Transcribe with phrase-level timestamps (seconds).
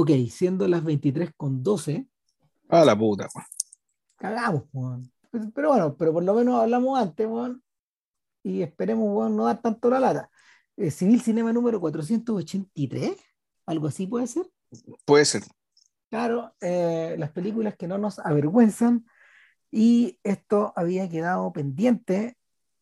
[0.00, 2.06] ok, siendo las 23 con 12.
[2.68, 3.28] A la puta,
[4.16, 5.10] Cagamos, weón.
[5.54, 7.62] Pero bueno, pero por lo menos hablamos antes, weón.
[8.42, 10.30] Y esperemos, weón, no dar tanto la lata.
[10.76, 13.16] Eh, Civil Cinema número 483,
[13.66, 14.46] algo así puede ser.
[15.04, 15.42] Puede ser.
[16.08, 19.06] Claro, eh, las películas que no nos avergüenzan.
[19.70, 22.36] Y esto había quedado pendiente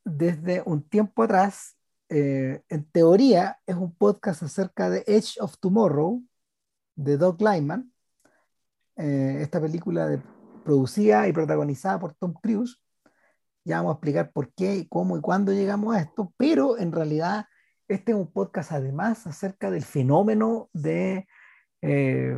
[0.05, 1.77] desde un tiempo atrás.
[2.09, 6.23] Eh, en teoría, es un podcast acerca de Edge of Tomorrow,
[6.99, 7.93] de Doug Lyman,
[8.97, 10.21] eh, esta película de,
[10.65, 12.83] producida y protagonizada por Tom Cruise.
[13.65, 17.47] Ya vamos a explicar por qué, cómo y cuándo llegamos a esto, pero en realidad
[17.87, 21.29] este es un podcast además acerca del fenómeno de,
[21.83, 22.37] eh,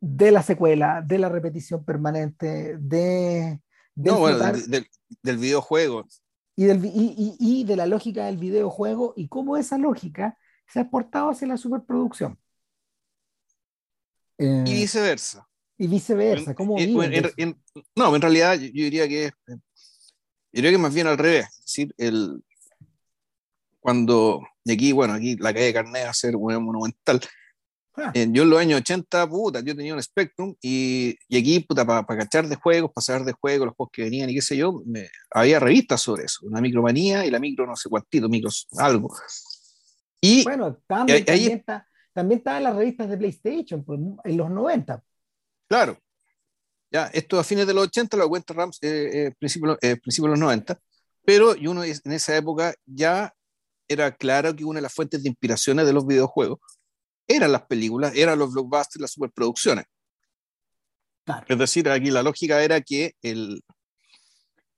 [0.00, 3.60] de la secuela, de la repetición permanente, de...
[3.96, 4.86] No, bueno, del,
[5.22, 6.06] del, videojuego.
[6.54, 10.78] Y, del, y, y, y de la lógica del videojuego y cómo esa lógica se
[10.78, 12.38] ha exportado hacia la superproducción.
[14.38, 15.46] Eh, y viceversa.
[15.76, 17.62] Y viceversa, ¿cómo en, en, en,
[17.94, 19.56] No, en realidad yo, yo, diría que yo
[20.52, 21.46] diría que más bien al revés.
[21.58, 22.42] Es decir, el,
[23.80, 27.20] cuando, y aquí, bueno, aquí la calle Carnet va a ser una monumental.
[27.96, 28.12] Ah.
[28.14, 31.84] Eh, yo en los años 80, puta, yo tenía un Spectrum y, y aquí, puta,
[31.84, 34.42] para pa cachar de juegos, para saber de juegos, los juegos que venían y qué
[34.42, 38.28] sé yo, me, había revistas sobre eso, una micromanía y la micro no sé cuántito,
[38.28, 39.14] micros, algo.
[40.20, 44.50] Y bueno, también, ahí, también está también estaban las revistas de PlayStation pues, en los
[44.50, 45.00] 90.
[45.68, 45.96] Claro.
[46.90, 50.24] Ya, esto a fines de los 80 lo cuenta Rams, eh, eh, principios eh, principio
[50.24, 50.76] de los 90,
[51.24, 53.32] pero y uno en esa época ya
[53.86, 56.58] era claro que una de las fuentes de inspiraciones de los videojuegos
[57.28, 59.84] eran las películas, eran los blockbusters, las superproducciones.
[61.24, 61.46] Claro.
[61.48, 63.62] Es decir, aquí la lógica era que el,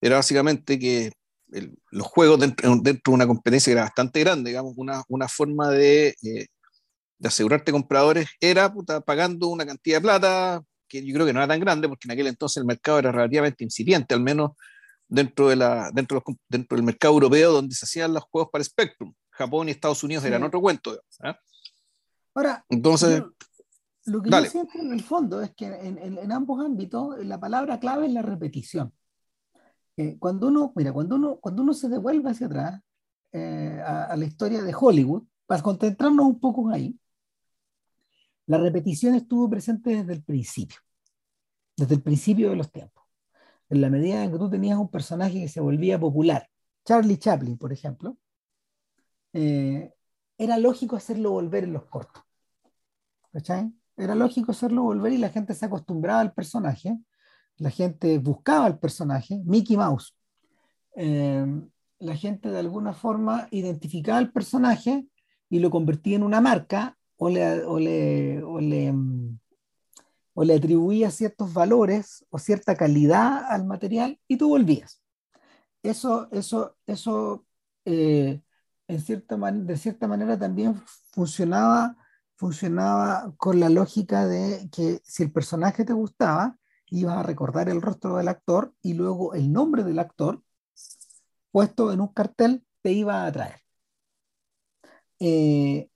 [0.02, 1.10] era básicamente que
[1.52, 5.26] el, los juegos dentro, dentro, de una competencia que era bastante grande, digamos, una, una
[5.26, 6.46] forma de eh,
[7.20, 11.38] de asegurarte compradores era puta, pagando una cantidad de plata que yo creo que no
[11.38, 14.52] era tan grande porque en aquel entonces el mercado era relativamente incipiente, al menos
[15.06, 18.50] dentro, de la, dentro, de los, dentro del mercado europeo donde se hacían los juegos
[18.50, 19.12] para Spectrum.
[19.30, 20.28] Japón y Estados Unidos sí.
[20.28, 20.94] eran otro cuento.
[20.94, 21.34] ¿eh?
[22.34, 23.32] Ahora, entonces, yo,
[24.06, 24.46] lo que dale.
[24.46, 28.06] yo siento en el fondo es que en, en, en, ambos ámbitos la palabra clave
[28.06, 28.92] es la repetición.
[29.96, 32.80] Eh, cuando uno, mira, cuando uno, cuando uno se devuelve hacia atrás
[33.32, 36.96] eh, a, a la historia de Hollywood, para concentrarnos un poco ahí,
[38.50, 40.78] la repetición estuvo presente desde el principio,
[41.76, 43.04] desde el principio de los tiempos.
[43.68, 46.48] En la medida en que tú tenías un personaje que se volvía popular,
[46.84, 48.18] Charlie Chaplin, por ejemplo,
[49.32, 49.92] eh,
[50.36, 52.24] era lógico hacerlo volver en los cortos.
[53.32, 53.72] ¿Cachai?
[53.96, 56.98] Era lógico hacerlo volver y la gente se acostumbraba al personaje,
[57.56, 60.16] la gente buscaba al personaje, Mickey Mouse.
[60.96, 61.46] Eh,
[62.00, 65.06] la gente de alguna forma identificaba al personaje
[65.48, 68.94] y lo convertía en una marca o le, o le, o le,
[70.32, 75.02] o le atribuía ciertos valores o cierta calidad al material y tú volvías.
[75.82, 77.44] Eso, eso, eso
[77.84, 78.40] eh,
[78.88, 80.82] en cierta man de cierta manera también
[81.12, 81.96] funcionaba,
[82.36, 87.82] funcionaba con la lógica de que si el personaje te gustaba, ibas a recordar el
[87.82, 90.42] rostro del actor y luego el nombre del actor
[91.52, 93.60] puesto en un cartel te iba a atraer.
[95.18, 95.89] Eh,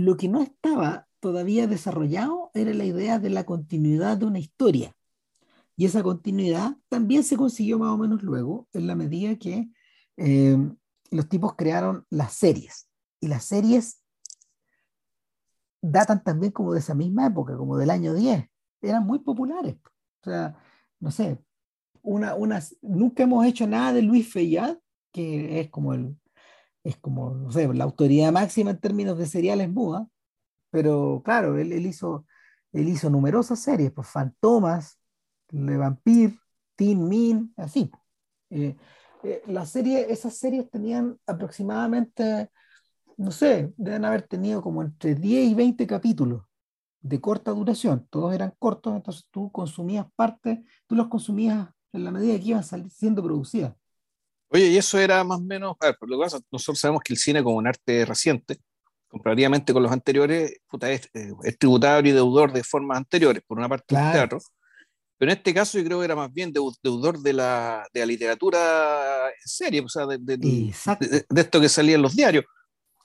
[0.00, 4.94] lo que no estaba todavía desarrollado era la idea de la continuidad de una historia.
[5.76, 9.68] Y esa continuidad también se consiguió más o menos luego, en la medida que
[10.16, 10.56] eh,
[11.10, 12.88] los tipos crearon las series.
[13.20, 14.02] Y las series
[15.82, 18.46] datan también como de esa misma época, como del año 10.
[18.82, 19.76] Eran muy populares.
[20.20, 20.56] O sea,
[21.00, 21.38] no sé,
[22.02, 24.78] una, una, nunca hemos hecho nada de Luis Feyad,
[25.12, 26.16] que es como el,
[26.86, 30.08] es como, no sé, la autoridad máxima en términos de seriales muda,
[30.70, 32.26] pero claro, él, él, hizo,
[32.72, 34.98] él hizo numerosas series, pues Fantomas,
[35.50, 36.38] Le Vampire,
[36.76, 37.90] Teen Min, así.
[38.50, 38.76] Eh,
[39.24, 42.50] eh, serie, esas series tenían aproximadamente,
[43.16, 46.44] no sé, deben haber tenido como entre 10 y 20 capítulos
[47.00, 52.10] de corta duración, todos eran cortos, entonces tú consumías parte, tú los consumías en la
[52.10, 53.74] medida que iban siendo producidas.
[54.48, 57.02] Oye, y eso era más o menos, a ver, por lo que pasa, nosotros sabemos
[57.02, 58.58] que el cine como un arte reciente,
[59.08, 63.68] comparativamente con los anteriores, puta, es, es, tributario y deudor de formas anteriores, por una
[63.68, 64.04] parte claro.
[64.04, 64.38] del teatro,
[65.18, 68.06] pero en este caso yo creo que era más bien deudor de la, de la
[68.06, 72.44] literatura en serie, o sea, de, de, de, esto que salía en los diarios,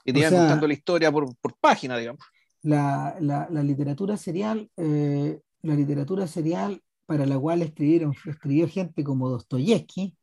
[0.04, 2.22] y te iban contando la historia por, por página, digamos.
[2.64, 9.04] La, la, la literatura serial, eh, la literatura serial para la cual escribieron, escribió gente
[9.04, 10.16] como Dostoyevsky,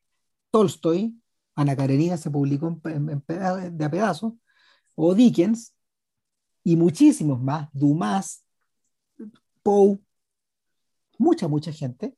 [0.59, 1.17] Tolstoy,
[1.55, 4.33] Ana Karenina se publicó de a pedazos,
[4.97, 5.73] o Dickens,
[6.65, 8.45] y muchísimos más, Dumas,
[9.63, 10.01] Poe,
[11.17, 12.17] mucha, mucha gente,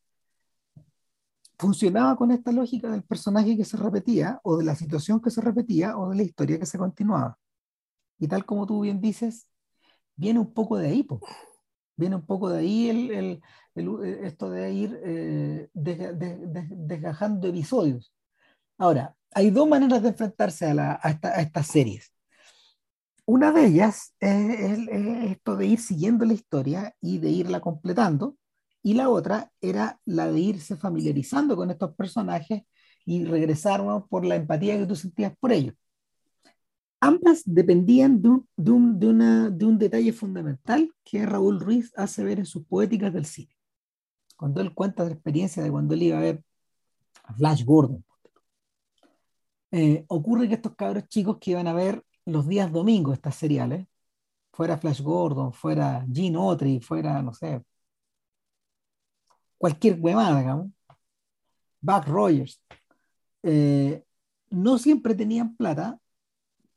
[1.58, 5.42] funcionaba con esta lógica del personaje que se repetía, o de la situación que se
[5.42, 7.38] repetía, o de la historia que se continuaba.
[8.19, 9.48] Y tal como tú bien dices,
[10.16, 11.06] viene un poco de ahí,
[11.94, 13.42] viene un poco de ahí el,
[14.25, 18.14] esto de ir eh, desgajando episodios.
[18.81, 20.99] Ahora, hay dos maneras de enfrentarse a,
[21.38, 22.15] estas series.
[23.27, 28.38] Una de ellas es, esto de ir siguiendo la historia y de irla completando,
[28.82, 32.62] y la otra era la de irse familiarizando con estos personajes
[33.05, 35.75] y regresar por la empatía que tú sentías por ellos.
[37.00, 43.26] Ambas dependían de un, detalle fundamental que Raúl Ruiz hace ver en sus poéticas del
[43.26, 43.55] cine.
[44.38, 46.43] Cuando él cuenta la experiencia de cuando él iba a ver
[47.25, 48.03] a Flash Gordon,
[49.72, 53.87] eh, ocurre que estos cabros chicos que iban a ver los días domingos estas seriales,
[54.52, 57.62] fuera Flash Gordon, fuera Gene Autry, fuera, no sé,
[59.58, 60.72] cualquier huevada, digamos,
[61.81, 62.61] Buck Rogers,
[63.43, 64.05] eh,
[64.50, 65.99] no siempre tenían plata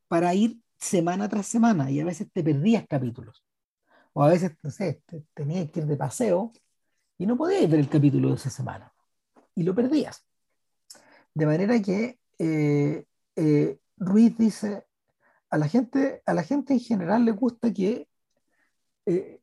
[0.07, 3.43] para ir semana tras semana y a veces te perdías capítulos.
[4.13, 5.01] O a veces, no sé,
[5.33, 6.51] tenías que ir de paseo
[7.17, 8.93] y no podías ver el capítulo de esa semana.
[9.55, 10.25] Y lo perdías.
[11.33, 14.85] De manera que eh, eh, Ruiz dice,
[15.49, 18.07] a la, gente, a la gente en general le gusta que
[19.05, 19.41] eh,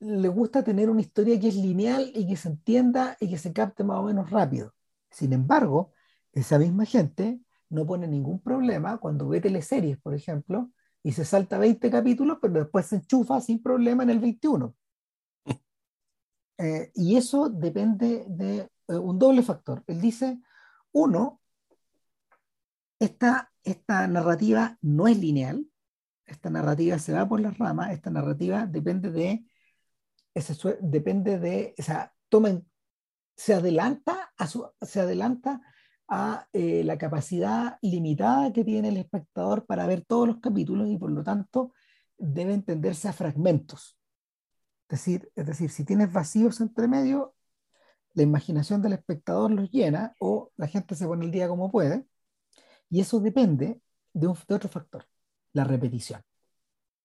[0.00, 3.52] le gusta tener una historia que es lineal y que se entienda y que se
[3.52, 4.74] capte más o menos rápido.
[5.10, 5.92] Sin embargo,
[6.32, 7.40] esa misma gente
[7.70, 10.70] no pone ningún problema cuando ve teleseries, por ejemplo,
[11.02, 14.74] y se salta 20 capítulos, pero después se enchufa sin problema en el 21.
[16.94, 19.82] y eso depende de un doble factor.
[19.86, 20.38] Él dice,
[20.92, 21.40] uno,
[22.98, 25.66] esta, esta narrativa no es lineal,
[26.26, 29.44] esta narrativa se va por las ramas, esta narrativa depende de,
[30.34, 32.68] ese, depende de, o sea, tomen,
[33.36, 35.60] se adelanta a, su, se adelanta
[36.08, 40.96] a eh, la capacidad limitada que tiene el espectador para ver todos los capítulos y
[40.96, 41.72] por lo tanto
[42.16, 43.98] debe entenderse a fragmentos.
[44.88, 47.34] Es decir, es decir, si tienes vacíos entre medio,
[48.14, 52.06] la imaginación del espectador los llena o la gente se pone el día como puede
[52.90, 53.80] y eso depende
[54.12, 55.06] de, un, otro factor,
[55.52, 56.22] la repetición.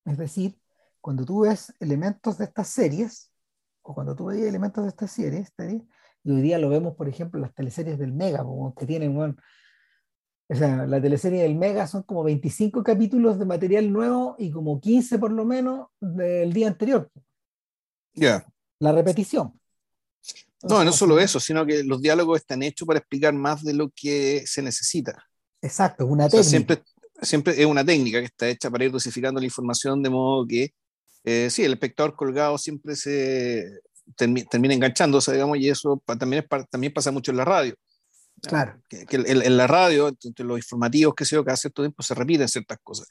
[0.06, 0.60] Es decir,
[1.00, 3.32] cuando tú ves elementos de estas series,
[3.82, 5.52] o cuando tú ves elementos de estas series,
[6.24, 8.46] y hoy día lo vemos, por ejemplo, en las teleseries del Mega,
[8.78, 9.36] que tienen, bueno,
[10.48, 14.82] o sea, la teleserie del Mega son como 25 capítulos de material nuevo y como
[14.82, 17.10] 15 por lo menos del día anterior.
[18.14, 18.46] Ya.
[18.80, 19.58] La repetición.
[20.64, 23.92] no, no solo eso, sino que los diálogos están hechos para explicar más de lo
[23.96, 25.31] que se necesita.
[25.62, 26.50] Exacto, una técnica.
[26.50, 26.84] siempre,
[27.22, 30.74] siempre es una técnica que está hecha para ir dosificando la información de modo que,
[31.24, 33.80] eh, sí, el espectador colgado siempre se
[34.16, 37.76] termina enganchándose, digamos, y eso también, también pasa mucho en la radio.
[38.42, 38.82] Claro.
[38.90, 42.80] Que, en, la radio, entre los informativos que se cada cierto tiempo se repiten ciertas
[42.84, 43.08] cosas.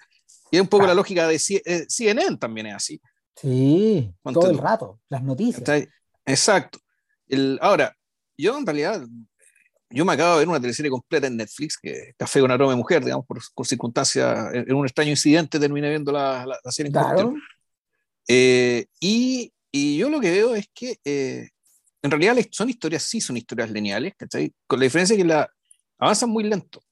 [0.50, 3.00] Y es un poco la lógica de CNN eh, también es así.
[3.36, 5.86] Sí, todo el rato, las noticias.
[6.26, 6.80] Exacto.
[7.28, 7.96] El, ahora,
[8.36, 9.06] yo en realidad
[9.90, 12.76] yo me acabo de ver una teleserie completa en Netflix, que Café con aroma de
[12.76, 17.34] mujer, digamos, por, por circunstancias, en, un extraño incidente terminé viendo la, la, serie claro.
[18.28, 21.48] Eh, y, y, yo lo que veo es que eh,
[22.02, 24.52] en realidad son historias, sí son historias lineales, ¿cachai?
[24.66, 25.50] Con la diferencia que la
[25.98, 26.82] avanzan muy lento,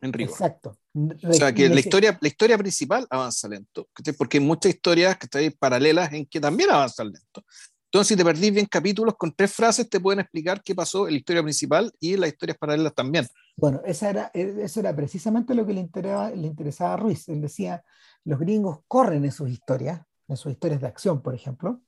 [0.00, 0.32] en rigor.
[0.32, 0.78] Exacto.
[0.94, 4.14] O sea, que la historia, la historia principal avanza lento, ¿cachai?
[4.14, 7.44] porque hay muchas historias están paralelas en que también avanzan lento.
[7.92, 11.14] Entonces, si te perdís bien capítulos, con tres frases te pueden explicar qué pasó en
[11.14, 13.26] la historia principal y en las historias paralelas también.
[13.56, 17.28] Bueno, esa era, e, eso era precisamente lo que le interesaba, le interesaba a Ruiz.
[17.28, 17.82] Él decía,
[18.22, 21.80] los gringos corren en sus historias, en sus historias de acción, por ejemplo,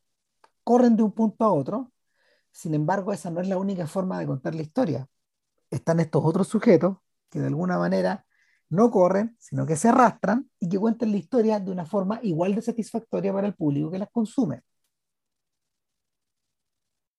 [0.64, 1.92] corren de un punto a otro,
[2.50, 5.09] sin embargo, esa no es la única forma de contar la historia.
[5.71, 6.97] Están estos otros sujetos
[7.30, 8.26] que de alguna manera
[8.68, 12.56] no corren, sino que se arrastran y que cuentan la historia de una forma igual
[12.56, 14.62] de satisfactoria para el público que las consume.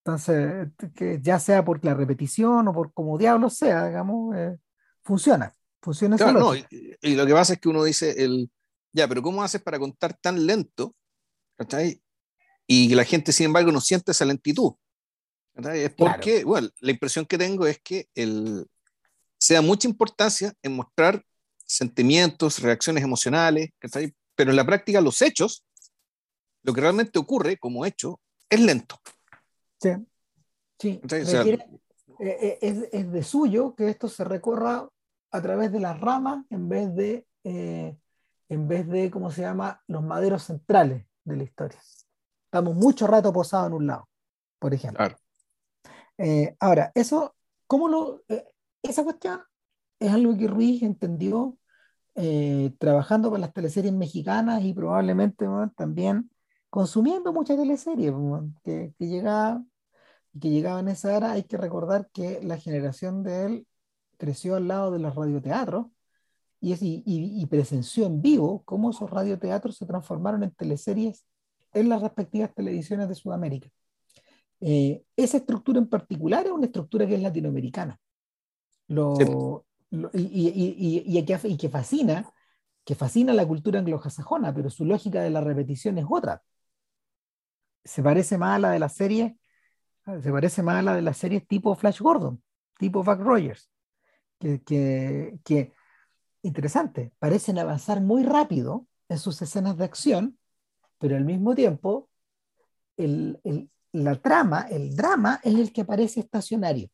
[0.05, 4.57] Entonces, que ya sea por la repetición o por como diablo sea, digamos, eh,
[5.01, 5.55] funciona.
[5.81, 8.49] Funciona claro, no, y, lo que pasa es que uno dice, el,
[8.93, 10.95] ya, pero ¿cómo haces para contar tan lento?
[12.65, 14.73] Y que la gente, sin embargo, no siente esa lentitud.
[15.55, 18.65] Es porque, bueno, la impresión que tengo es que el,
[19.37, 21.23] se da mucha importancia en mostrar
[21.65, 23.69] sentimientos, reacciones emocionales,
[24.35, 25.65] pero en la práctica los hechos,
[26.63, 28.99] lo que realmente ocurre como hecho, es lento.
[30.79, 31.59] Sí, eh,
[32.19, 34.87] eh, es, de suyo que esto se recorra
[35.31, 37.97] a través de las ramas en vez de, eh,
[38.49, 41.79] en vez de, ¿cómo se llama?, los maderos centrales de la historia.
[42.45, 44.07] Estamos mucho rato posados en un lado,
[44.59, 45.07] por ejemplo.
[46.17, 47.35] Eh, ahora, eso,
[47.65, 48.45] ¿cómo lo, eh,
[48.83, 49.41] esa cuestión
[49.99, 51.57] es algo que Ruiz entendió
[52.15, 56.29] eh, trabajando con las teleseries mexicanas y probablemente también
[56.69, 58.13] consumiendo muchas teleseries
[58.63, 59.63] que, que, llegaba,
[60.39, 61.31] que llegaban a esa era.
[61.33, 63.67] Hay que recordar que la generación de él
[64.17, 65.87] creció al lado de los radioteatros
[66.59, 71.25] y, y, y presenció en vivo cómo esos radioteatros se transformaron en teleseries
[71.73, 73.69] en las respectivas televisiones de Sudamérica.
[74.61, 77.99] Eh, esa estructura en particular es una estructura que es latinoamericana.
[78.87, 79.65] Lo,
[80.13, 82.31] y, y, que, fascina,
[82.83, 86.41] que fascina la cultura anglosajona, pero su lógica de la repetición es otra.
[87.83, 89.37] Se parece más a la de la serie,
[90.21, 92.41] se parece más a la de la serie tipo Flash Gordon,
[92.77, 93.69] tipo Buck Rogers,
[94.39, 94.61] que,
[95.43, 95.73] que,
[96.41, 100.37] interesante, parecen avanzar muy rápido en sus escenas de acción,
[100.99, 102.09] pero al mismo tiempo
[102.97, 106.89] la trama, el drama es el que aparece estacionario.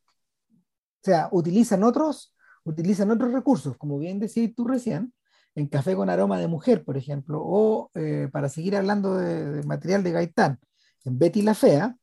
[1.02, 5.14] O sea, utilizan otros, utilizan otros recursos, como bien decías tú recién,
[5.56, 10.04] en Café con aroma de mujer, por ejemplo, o eh, para seguir hablando de, material
[10.04, 10.60] de Gaitán,
[11.06, 11.96] en Betty la Fea,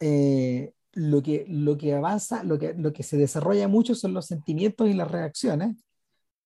[0.00, 4.26] eh, lo, que, lo que avanza, lo que, lo que se desarrolla mucho son los
[4.26, 5.76] sentimientos y las reacciones,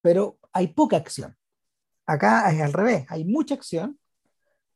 [0.02, 1.36] pero hay poca acción.
[2.06, 3.98] Acá es al revés, hay mucha acción,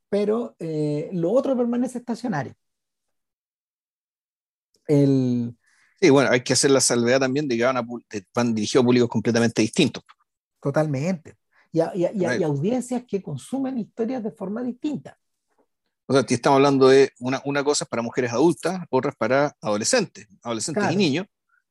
[0.08, 2.54] pero eh, lo otro permanece estacionario.
[4.86, 5.56] El...
[6.00, 7.86] Sí, bueno, hay que hacer la salvedad también de que van, a,
[8.34, 10.04] van dirigidos a públicos completamente distintos.
[10.60, 11.36] Totalmente.
[11.72, 15.18] Y, y, audiencias que consumen historias de forma distinta.
[16.06, 20.28] O sea, aquí estamos hablando de una, una cosa para mujeres adultas, otras para adolescentes,
[20.42, 21.26] adolescentes y niños,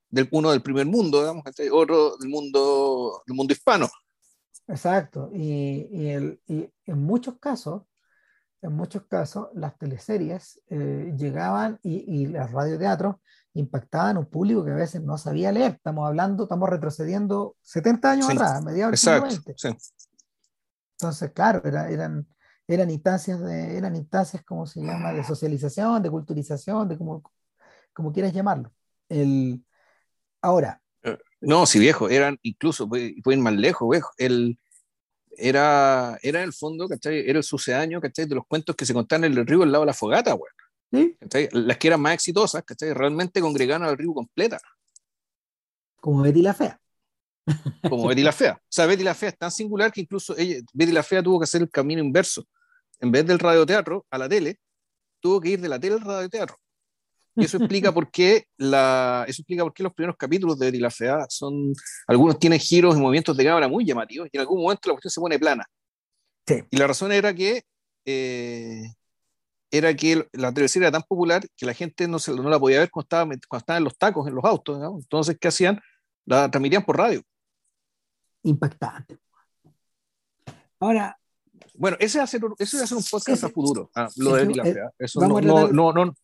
[0.09, 3.89] del, uno del primer mundo, digamos, otro del mundo, del mundo hispano.
[4.67, 5.29] Exacto.
[5.33, 7.83] Y, y, el, y en muchos casos,
[8.61, 13.17] en muchos casos las teleseries eh, llegaban y, y los radioteatros
[13.53, 15.73] impactaban a un público que a veces no sabía leer.
[15.73, 19.77] Estamos hablando, estamos retrocediendo 70 años atrás, mediados del siglo XX.
[20.97, 22.27] Entonces, claro, eran,
[22.67, 27.23] eran instancias de, eran instancias, como se llama?, de socialización, de culturización, de como,
[27.93, 28.71] como quieras llamarlo.
[29.09, 29.63] El,
[30.41, 30.81] ahora.
[31.03, 34.11] Eh, no, sí, viejo, eran incluso, pueden ir más lejos, viejo.
[34.17, 34.57] El,
[35.37, 37.27] era, era en el fondo, ¿cachai?
[37.27, 38.25] Era el sucedaño, ¿cachai?
[38.25, 40.51] De los cuentos que se contaban en el río al lado de la fogata, güey.
[40.91, 41.17] ¿Sí?
[41.53, 42.93] Las que eran más exitosas, ¿cachai?
[42.93, 44.59] Realmente congregaron al río completa.
[45.99, 46.79] Como Betty la Fea.
[47.89, 48.53] Como Betty la Fea.
[48.53, 51.39] O sea, Betty la Fea es tan singular que incluso ella, Betty la Fea tuvo
[51.39, 52.47] que hacer el camino inverso.
[52.99, 54.59] En vez del radioteatro a la tele,
[55.19, 56.57] tuvo que ir de la tele al radioteatro.
[57.35, 60.79] Y eso explica por qué, la, eso explica por qué los primeros capítulos de Betty
[60.79, 61.73] la Fea son,
[62.07, 65.11] algunos tienen giros y movimientos de cámara muy llamativos y en algún momento la cuestión
[65.11, 65.65] se pone plana.
[66.47, 66.63] Sí.
[66.69, 67.63] Y la razón era que,
[68.05, 68.83] eh,
[69.71, 72.79] era que la televisión era tan popular que la gente no, se, no la podía
[72.79, 74.79] ver cuando estaba, cuando estaba en los tacos, en los autos.
[75.01, 75.81] Entonces, ¿qué hacían?
[76.25, 77.23] La transmitían por radio.
[78.43, 79.17] Impactante.
[80.79, 81.17] Ahora,
[81.75, 84.35] bueno, ese va a ser, ese va a ser un podcast a futuro, ah, lo
[84.35, 84.91] de la Fea.
[84.99, 86.15] Eso no, no, no,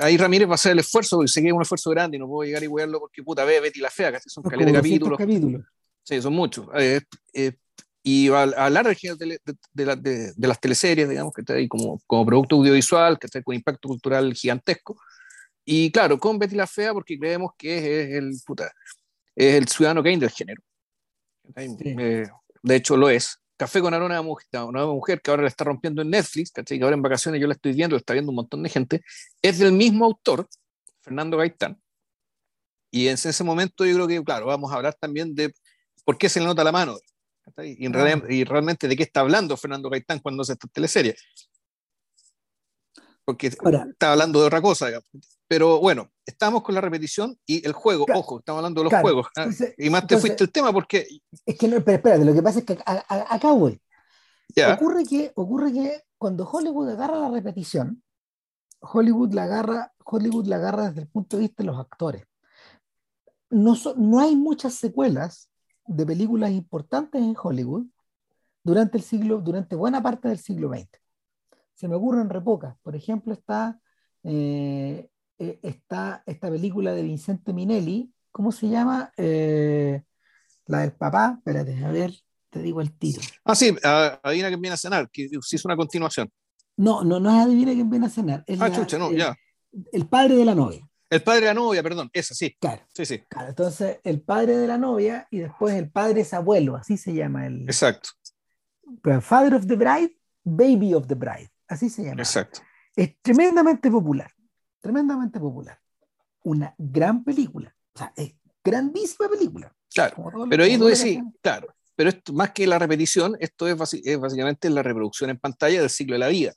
[0.00, 2.20] ahí Ramírez va a hacer el esfuerzo, porque sé que es un esfuerzo grande y
[2.20, 4.76] no puedo llegar y wearlo porque puta, ve Betty la Fea, que son caleta de
[4.76, 5.18] capítulos.
[5.18, 5.62] capítulos.
[6.02, 6.66] Sí, son muchos.
[6.74, 7.00] Eh,
[7.34, 7.52] eh,
[8.02, 9.38] y va a hablar de,
[9.74, 13.54] de, de, las teleseries, digamos, que está ahí como, como producto audiovisual, que está con
[13.54, 14.96] impacto cultural gigantesco.
[15.64, 18.72] Y claro, con Betty la Fea, porque creemos que es, el, puta,
[19.36, 20.62] es el ciudadano Kane del género.
[21.56, 22.26] Eh,
[22.62, 23.40] de hecho, lo es.
[23.56, 26.78] Café con aroma una nueva mujer que ahora la está rompiendo en Netflix, ¿cachai?
[26.78, 29.02] que ahora en vacaciones yo la estoy viendo, la está viendo un montón de gente,
[29.42, 30.48] es del mismo autor,
[31.02, 31.78] Fernando Gaitán.
[32.90, 35.52] Y en ese momento yo creo que, claro, vamos a hablar también de
[36.04, 36.96] por qué se le nota la mano.
[37.58, 41.14] Y, y, realmente de qué está hablando Fernando Gaitán cuando hace esta teleserie.
[43.24, 45.08] Porque está hablando de otra cosa, digamos.
[45.50, 49.26] Pero bueno, estamos con la repetición y el juego, ojo, estamos hablando de los juegos.
[49.36, 49.48] ¿ah?
[49.76, 51.08] y más te fuiste el tema porque...
[51.44, 53.82] Es que no, pero espérate, lo que pasa es que acá voy.
[54.72, 58.00] Ocurre, que, ocurre que cuando Hollywood agarra la repetición,
[58.78, 62.22] Hollywood la agarra, Hollywood la agarra desde el punto de vista de los actores.
[63.50, 65.50] No, no hay muchas secuelas
[65.84, 67.86] de películas importantes en Hollywood
[68.62, 70.90] durante el siglo, durante buena parte del siglo XX.
[71.74, 72.76] Se me ocurren repocas.
[72.82, 73.80] Por ejemplo, está
[74.22, 79.10] eh, eh, está esta película de Vincente Minelli, ¿cómo se llama?
[79.16, 80.02] Eh,
[80.66, 82.12] la del papá, espérate, a ver,
[82.50, 83.22] te digo el tiro.
[83.44, 86.30] Ah, sí, Adivina quién viene a cenar, que sí es una continuación.
[86.76, 88.44] No, no, no es Adivina quién viene a cenar.
[88.60, 89.34] ah, chucha, no, ya.
[89.92, 90.86] El padre de la novia.
[91.08, 92.54] El padre de la novia, perdón, esa sí.
[92.60, 92.82] Claro.
[92.92, 93.20] Sí, sí.
[93.20, 97.14] Claro, entonces el padre de la novia y después el padre es abuelo, así se
[97.14, 97.62] llama el.
[97.62, 98.10] Exacto.
[99.22, 102.20] Father of the Bride, Baby of the Bride, así se llama.
[102.20, 102.60] Exacto.
[102.94, 104.30] Es tremendamente popular,
[104.80, 105.78] tremendamente popular.
[106.42, 108.34] Una gran película, o sea, es
[108.64, 109.74] grandísima película.
[109.92, 110.16] Claro,
[110.48, 113.76] pero ahí tú decís, claro, pero esto, más que la repetición, esto es,
[114.18, 116.54] básicamente la reproducción en pantalla del ciclo de la vida.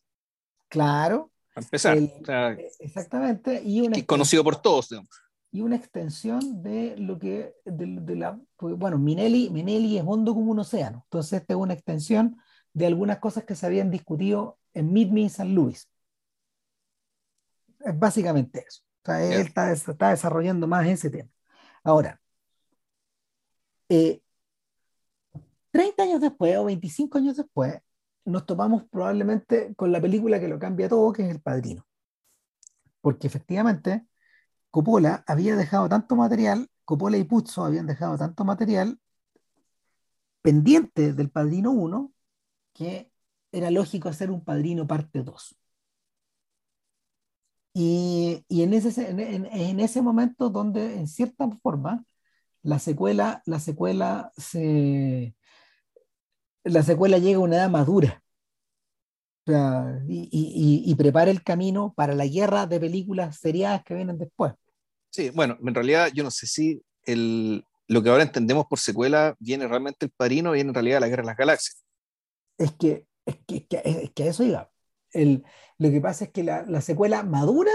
[0.69, 1.31] Claro.
[1.53, 1.97] Para empezar.
[1.97, 3.61] Eh, exactamente.
[3.63, 4.89] Y conocido por todos.
[5.51, 10.59] Y una extensión de lo que, de, la, bueno, Minelli, Minelli es hondo como un
[10.59, 11.01] océano.
[11.03, 12.37] Entonces, esta es una extensión
[12.73, 15.89] de algunas cosas que se habían discutido en Meet Me in San Luis.
[17.83, 18.81] Es básicamente eso.
[19.03, 21.29] O sea, él está, está, desarrollando más ese tema.
[21.83, 22.21] Ahora,
[23.89, 24.21] eh,
[25.71, 27.79] 30 años después o 25 años después,
[28.25, 31.85] nos topamos probablemente con la película que lo cambia todo, que es El Padrino.
[33.01, 34.07] Porque efectivamente,
[34.71, 38.99] Coppola había dejado tanto material, Coppola y Puzo habían dejado tanto material
[40.41, 42.13] pendiente del Padrino 1,
[42.73, 43.11] que
[43.51, 45.57] era lógico hacer un Padrino parte 2.
[47.73, 52.05] Y, en, ese, en, ese momento donde, en cierta forma,
[52.61, 55.35] la secuela, la secuela se,
[56.63, 58.21] la secuela llega a una edad madura.
[60.07, 64.53] y, prepara el camino para la guerra de películas seriadas que vienen después.
[65.09, 69.35] Sí, bueno, en realidad yo no sé si el, lo que ahora entendemos por secuela
[69.39, 71.83] viene realmente el padrino, viene en realidad la guerra de las galaxias.
[72.57, 74.71] Es que, es que, es que, a eso iba.
[75.13, 75.43] El,
[75.77, 77.71] lo que pasa es que la, la secuela madura,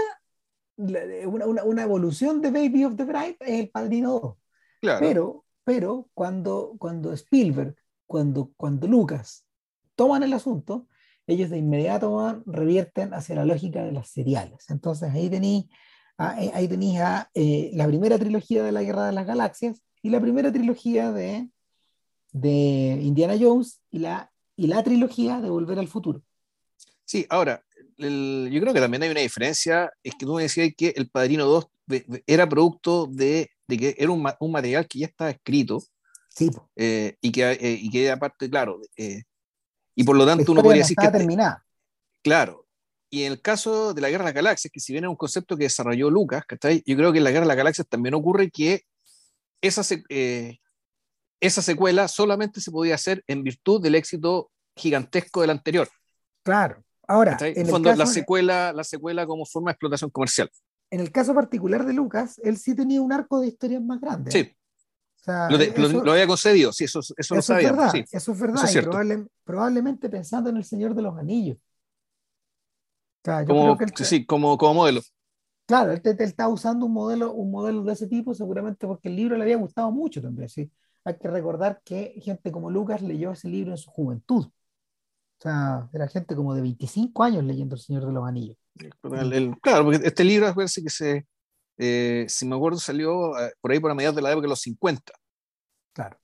[0.77, 4.35] una, una, una, evolución de Baby of the Bride es el padrino 2.
[4.81, 4.99] Claro.
[4.99, 9.45] Pero, pero cuando, cuando Spielberg cuando, cuando Lucas
[9.95, 10.87] toman el asunto,
[11.27, 14.69] ellos de inmediato van, revierten hacia la lógica de las seriales.
[14.69, 15.65] Entonces ahí tenéis
[16.19, 20.09] eh, ahí tenéis a eh, la primera trilogía de la Guerra de las Galaxias y
[20.09, 21.49] la primera trilogía de,
[22.33, 26.21] de Indiana Jones y la, y la trilogía de Volver al Futuro.
[27.09, 27.63] Sí, ahora,
[27.97, 31.45] yo creo que también hay una diferencia, es que tú me decías que El Padrino
[31.45, 31.65] 2
[32.27, 35.81] era producto de, de que era un, un, material que ya estaba escrito
[36.75, 39.23] eh, y, que, eh, y que aparte, claro, eh,
[39.95, 41.07] y por lo tanto uno podría decir que...
[41.07, 41.65] terminada.
[42.21, 42.67] Claro.
[43.09, 45.15] Y en el caso de la Guerra de las Galaxias, que si bien es un
[45.15, 46.43] concepto que desarrolló Lucas,
[46.85, 48.83] yo creo que en la Guerra de las Galaxias también ocurre que
[49.61, 49.81] esa,
[51.39, 55.89] esa secuela solamente se podía hacer en virtud del éxito gigantesco del anterior.
[56.43, 56.83] Claro.
[57.09, 60.49] Ahora, en, fondo, la, secuela, la secuela como forma de explotación comercial.
[60.91, 64.31] En el caso particular de Lucas, él sí tenía un arco de historias más grande.
[64.31, 64.55] Sí
[65.27, 67.69] lo, había concedido, sí, eso, eso, lo sabía.
[67.69, 71.57] Es verdad, Eso es verdad, y probablemente pensando en el Señor de los Anillos.
[73.23, 75.01] como, sí, como, como modelo.
[75.65, 79.37] Claro, él, está usando un modelo, un modelo de ese tipo seguramente porque el libro
[79.37, 80.49] le había gustado mucho también.
[80.49, 80.71] ¿sí?
[81.03, 84.47] Hay que recordar que gente como Lucas leyó ese libro en su juventud.
[85.39, 88.57] O sea, era gente como de 25 años leyendo El Señor de los Anillos.
[89.61, 91.25] claro, porque este libro, acuérdense que se,
[91.77, 94.49] eh, si me acuerdo, salió eh, por ahí por a mediados de la época de
[94.49, 95.13] los 50.
[95.93, 96.19] Claro.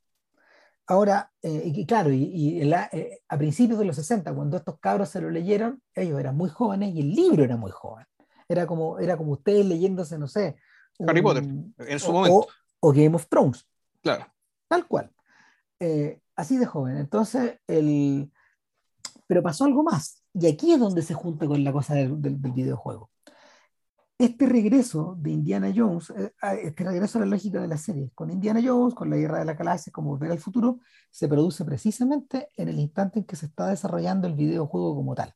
[0.86, 5.30] Ahora, eh, y claro, y, a principios de los 60, cuando estos cabros se lo
[5.30, 8.06] leyeron, ellos eran muy jóvenes y el libro era muy joven.
[8.50, 10.58] Era como, era como ustedes leyéndose, no sé.
[11.08, 12.48] Harry Potter, en su momento.
[12.82, 13.66] O, Game of Thrones.
[14.04, 14.28] Claro.
[14.68, 15.10] Tal cual.
[16.36, 16.98] así de joven.
[16.98, 18.30] Entonces, el...
[19.28, 20.24] pero pasó algo más.
[20.34, 23.10] Y aquí es donde se junta con la cosa del videojuego
[24.18, 26.32] este regreso de Indiana Jones, eh,
[26.64, 29.46] este regreso a la lógica de la serie, con Indiana Jones, con la guerra de
[29.46, 30.80] la galaxia, como volver al futuro,
[31.12, 35.34] se produce precisamente en el instante en que se está desarrollando el videojuego como tal.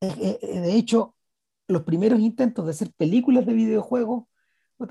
[0.00, 1.16] Eh, eh, de hecho,
[1.66, 4.24] los primeros intentos de hacer películas de videojuegos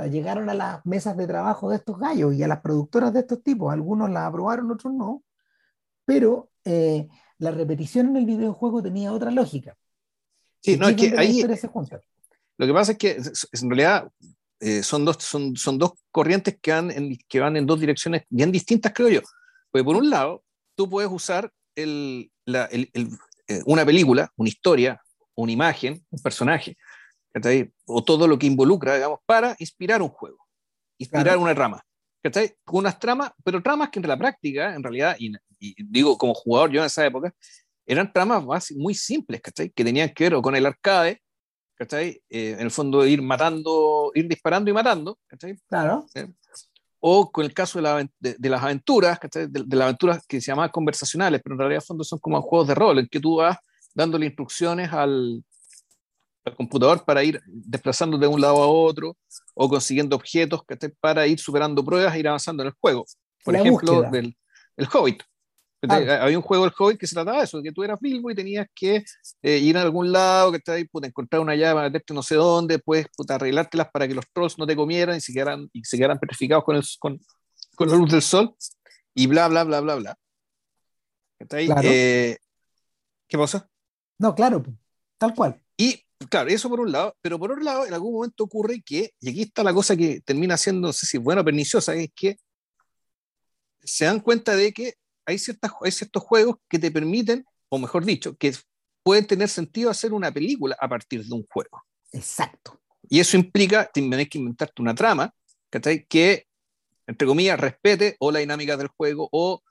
[0.10, 3.44] llegaron a las mesas de trabajo de estos gallos y a las productoras de estos
[3.44, 3.72] tipos.
[3.72, 5.24] Algunos las aprobaron, otros no,
[6.06, 6.50] pero
[7.38, 9.76] la repetición en el videojuego tenía otra lógica.
[10.62, 11.44] Sí, no, es que ahí,
[12.58, 14.10] lo que pasa es que en realidad
[14.60, 18.24] eh, son, dos, son, son dos corrientes que van, en, que van en dos direcciones
[18.30, 19.22] bien distintas, creo yo.
[19.72, 20.44] Porque por un lado,
[20.76, 22.90] tú puedes usar el, la, el,
[23.48, 25.02] eh, una película, una historia,
[25.36, 26.78] una imagen, un personaje,
[27.86, 30.38] o todo lo que involucra, digamos, para inspirar un juego,
[30.98, 31.84] inspirar una rama.
[32.64, 35.34] Con unas tramas, pero tramas que en la práctica, en realidad, y,
[35.78, 37.34] digo como jugador yo en esa época,
[37.86, 39.70] eran tramas muy simples, ¿cachai?
[39.70, 41.22] Que tenían que ver o con el arcade,
[41.76, 42.22] ¿cachai?
[42.30, 45.58] Eh, en el fondo ir matando, ir disparando y matando, ¿cachai?
[45.68, 46.06] Claro.
[47.00, 49.48] O con el caso de, la, de, las aventuras, ¿cachai?
[49.48, 52.70] De, las aventuras que se llaman conversacionales, pero en realidad en fondo son como juegos
[52.70, 53.58] de rol, en que tú vas
[53.94, 55.44] dándole instrucciones al,
[56.46, 59.18] al computador para ir desplazando de un lado a otro
[59.54, 60.62] o consiguiendo objetos
[61.00, 63.06] para ir superando pruebas e ir avanzando en el juego.
[63.44, 64.36] Por ejemplo, del,
[64.78, 65.24] el Hobbit.
[65.88, 68.36] Había un juego del Hobbit que se trataba de eso, que tú eras Bilbo y
[68.36, 69.04] tenías que
[69.42, 72.80] eh, ir a algún lado, que ahí, puta, encontrar una llave, meterte no sé dónde,
[72.80, 75.98] pues puta, arreglártelas para que los trolls no te comieran y se quedaran, y se
[75.98, 77.20] quedaran petrificados con, el, con,
[77.76, 78.56] con la luz del sol
[79.14, 80.18] y bla, bla, bla, bla, bla.
[81.52, 82.38] Eh,
[83.28, 83.70] ¿Qué pasa?
[84.20, 84.64] No, claro,
[85.18, 85.63] tal cual.
[86.30, 89.30] Claro, eso por un lado, pero por otro lado, en algún momento ocurre que, y
[89.30, 92.38] aquí está la cosa que termina siendo, no sé si buena o perniciosa, es que
[93.82, 94.94] se dan cuenta de que
[95.26, 98.54] hay, ciertas, hay ciertos juegos que te permiten, o mejor dicho, que
[99.04, 101.84] pueden tener sentido hacer una película a partir de un juego.
[102.12, 102.80] Exacto.
[103.10, 105.34] Y eso implica, tienes que inventarte una trama,
[106.08, 106.48] que,
[107.08, 109.62] entre comillas, respete o la dinámica del juego o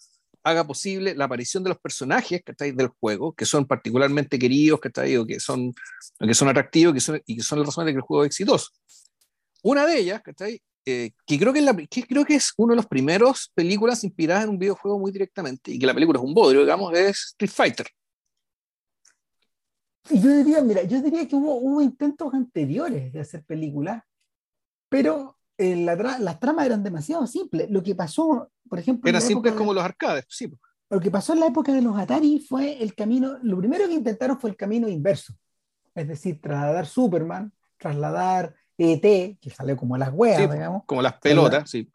[0.42, 5.40] haga posible la aparición de los personajes del juego, que son particularmente queridos, o que
[5.40, 5.72] son,
[6.18, 8.28] que son atractivos que son, y que son las razones de que el juego es
[8.28, 8.70] exitoso.
[9.62, 10.22] Una de ellas,
[10.84, 14.44] eh, que, creo que, la, que creo que es uno de los primeros películas inspiradas
[14.44, 17.50] en un videojuego muy directamente, y que la película es un bodrio, digamos, es Street
[17.50, 17.86] Fighter.
[20.10, 24.02] Y yo diría, mira, yo diría que hubo, hubo intentos anteriores de hacer películas,
[24.88, 27.70] pero eh, las tramas eran demasiado simples.
[27.70, 29.08] Lo que pasó, por ejemplo...
[29.08, 30.52] Eran simples como los arcades, sí.
[30.90, 33.94] Lo que pasó en la época de los Atari fue el camino, lo primero que
[33.94, 35.34] intentaron fue el camino inverso.
[35.94, 40.84] Es decir, trasladar Superman, trasladar ET, que salió como las huevas, digamos.
[40.84, 41.90] Como las pelotas, sí.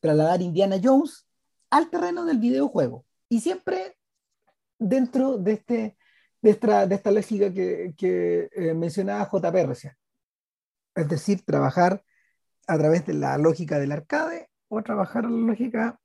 [0.00, 1.26] Trasladar Indiana Jones
[1.70, 3.04] al terreno del videojuego.
[3.28, 3.96] Y siempre
[4.78, 5.96] dentro de, este,
[6.40, 9.94] de, esta, de esta lógica que, que eh, mencionaba JP recién.
[10.94, 12.02] Es decir, trabajar
[12.66, 15.98] a través de la lógica del arcade o trabajar en la lógica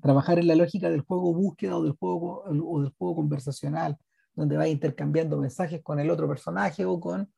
[0.00, 3.96] trabajar en la lógica del juego búsqueda o del juego o del juego conversacional
[4.34, 7.32] donde va intercambiando mensajes con el otro personaje o con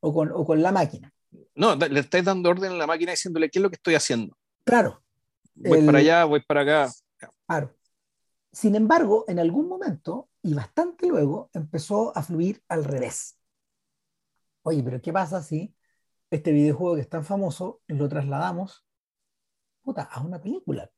[0.00, 1.12] o con, o con la máquina.
[1.54, 4.36] No le estáis dando orden a la máquina diciéndole qué es lo que estoy haciendo
[4.64, 5.02] claro.
[5.54, 6.92] Voy para allá voy para acá.
[7.46, 7.74] Claro.
[8.52, 13.38] Sin embargo en algún momento y bastante luego empezó a fluir al revés.
[14.62, 15.74] Oye pero qué pasa si
[16.30, 18.84] este videojuego que es tan famoso lo trasladamos
[19.96, 20.90] a una película.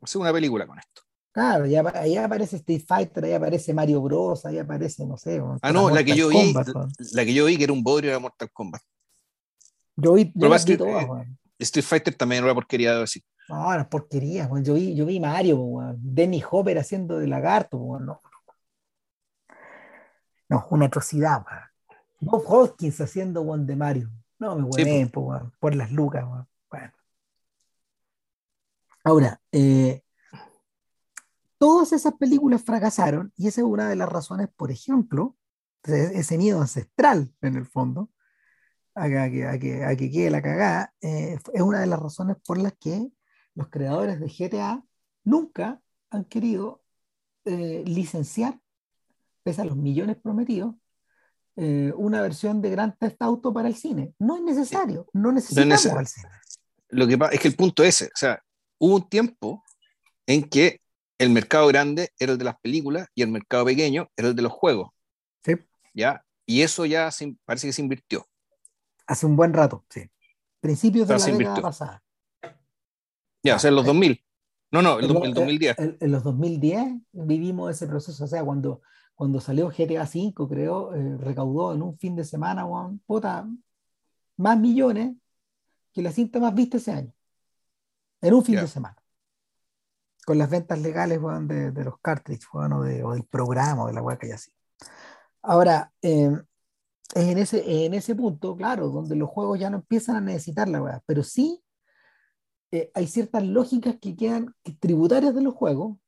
[0.00, 1.02] Hace una película con esto.
[1.32, 5.40] Claro, ya, ahí aparece Street Fighter, ahí aparece Mario Bros, ahí aparece, no sé.
[5.62, 6.52] Ah, no, la que yo vi,
[7.12, 8.82] la, que yo vi que era un bodrio de Mortal Kombat.
[9.94, 13.22] Yo vi, yo Street, eh, Street Fighter también era una porquería de decir.
[13.48, 18.20] No, era porquería, yo vi, yo vi Mario, Denny Hopper haciendo de lagarto, no.
[20.48, 21.44] No, una atrocidad,
[22.18, 24.10] Bob Hoskins haciendo one de Mario.
[24.40, 26.24] No me hueven, por las lucas.
[26.70, 26.92] Bueno.
[29.04, 30.02] Ahora, eh,
[31.58, 35.36] todas esas películas fracasaron y esa es una de las razones, por ejemplo,
[35.84, 38.10] ese miedo ancestral en el fondo,
[38.94, 42.72] a que, a que, quede la cagada, eh, es una de las razones por las
[42.80, 43.12] que
[43.54, 44.82] los creadores de GTA
[45.22, 46.82] nunca han querido
[47.44, 48.58] eh, licenciar,
[49.42, 50.74] pese a los millones prometidos,
[51.62, 54.14] eh, una versión de Grand Theft Auto para el cine.
[54.18, 56.28] No es necesario, no necesitamos al cine.
[56.88, 58.42] Lo que pasa es que el punto es ese, o sea,
[58.78, 59.62] hubo un tiempo
[60.26, 60.80] en que
[61.18, 64.40] el mercado grande era el de las películas y el mercado pequeño era el de
[64.40, 64.88] los juegos.
[65.44, 65.52] Sí.
[65.92, 66.24] ¿Ya?
[66.46, 67.10] Y eso ya
[67.44, 68.26] parece que se invirtió.
[69.06, 70.10] Hace un buen rato, sí.
[70.60, 72.02] Principios de la década pasada.
[73.42, 74.24] Ya, o sea, en los 2000.
[74.72, 75.76] No, no, en, el, 2010.
[75.78, 78.80] En, los 2010 vivimos ese proceso, o sea, cuando
[79.20, 82.66] cuando salió GTA V, creo, eh, recaudó en un fin de semana,
[83.04, 83.46] puta,
[84.38, 85.14] más millones
[85.92, 87.12] que la cinta más vista ese año.
[88.22, 88.96] En un fin de semana.
[90.24, 94.28] Con las ventas legales de, los cartridges o, del programa, o de la web que
[94.28, 94.52] hay así.
[95.42, 96.42] Ahora, em,
[97.14, 100.80] en, ese, en ese punto, claro, donde los juegos ya no empiezan a necesitar la
[100.80, 101.62] web, pero sí
[102.72, 105.98] eh, hay ciertas lógicas que quedan tributarias de los juegos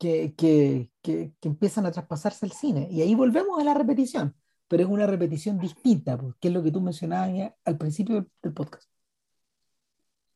[0.00, 2.88] que, que, que, empiezan a traspasarse al cine.
[2.90, 4.34] Y ahí volvemos a la repetición,
[4.66, 8.54] pero es una repetición distinta, pues, que es lo que tú mencionabas al principio del,
[8.54, 8.88] podcast.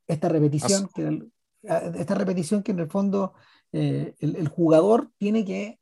[0.07, 1.31] Esta repetición, que,
[1.62, 3.33] esta repetición que en el fondo
[3.72, 5.81] eh, el, jugador tiene que,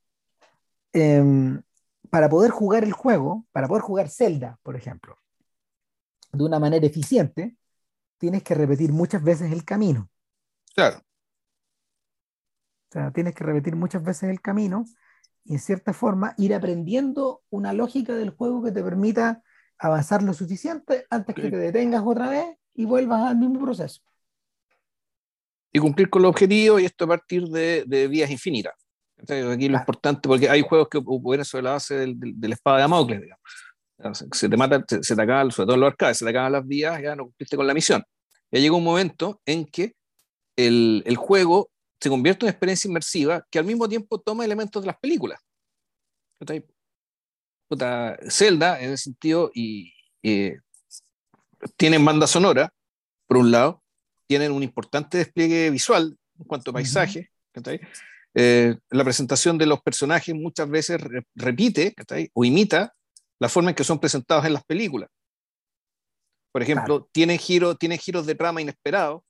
[0.92, 1.60] em,
[2.08, 5.16] para poder jugar el juego, para poder jugar Zelda, por ejemplo,
[6.30, 7.56] de una manera eficiente,
[8.16, 10.08] tienes que repetir muchas veces el camino.
[10.72, 11.02] Claro.
[12.92, 14.84] O sea, tienes que repetir muchas veces el camino
[15.46, 19.42] y en cierta forma ir aprendiendo una lógica del juego que te permita
[19.78, 24.02] avanzar lo suficiente antes que te detengas otra vez y vuelvas al mismo proceso.
[25.72, 28.74] Y cumplir con el objetivo y esto a partir de, de vías infinitas.
[29.16, 32.54] Entonces, aquí lo importante, porque hay juegos que operan sobre la base del, de la
[32.54, 34.28] espada de Damocles, digamos.
[34.32, 36.66] Se te mata, se, te acaba, sobre todo en los arcades, se te acaban las
[36.66, 38.04] vías, ya no cumpliste con la misión.
[38.50, 39.94] Ya llega un momento en que
[40.56, 41.71] el, el juego
[42.02, 45.40] se convierte en una experiencia inmersiva que al mismo tiempo toma elementos de las películas.
[47.68, 49.92] Puta, Zelda, en ese sentido, y,
[51.76, 52.74] tienen banda sonora,
[53.28, 53.84] por un lado,
[54.26, 57.30] tienen un importante despliegue visual en cuanto a paisaje.
[58.34, 61.00] Eh, la presentación de los personajes muchas veces
[61.36, 61.94] repite
[62.34, 62.94] o imita
[63.38, 65.08] la forma en que son presentados en las películas.
[66.50, 69.22] Por ejemplo, tienen, giro, tienen giros de trama inesperados.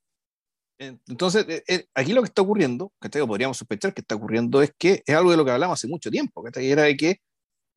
[1.07, 4.71] Entonces, eh, eh, aquí lo que está ocurriendo, que podríamos sospechar que está ocurriendo, es
[4.77, 7.21] que es algo de lo que hablamos hace mucho tiempo, que era de que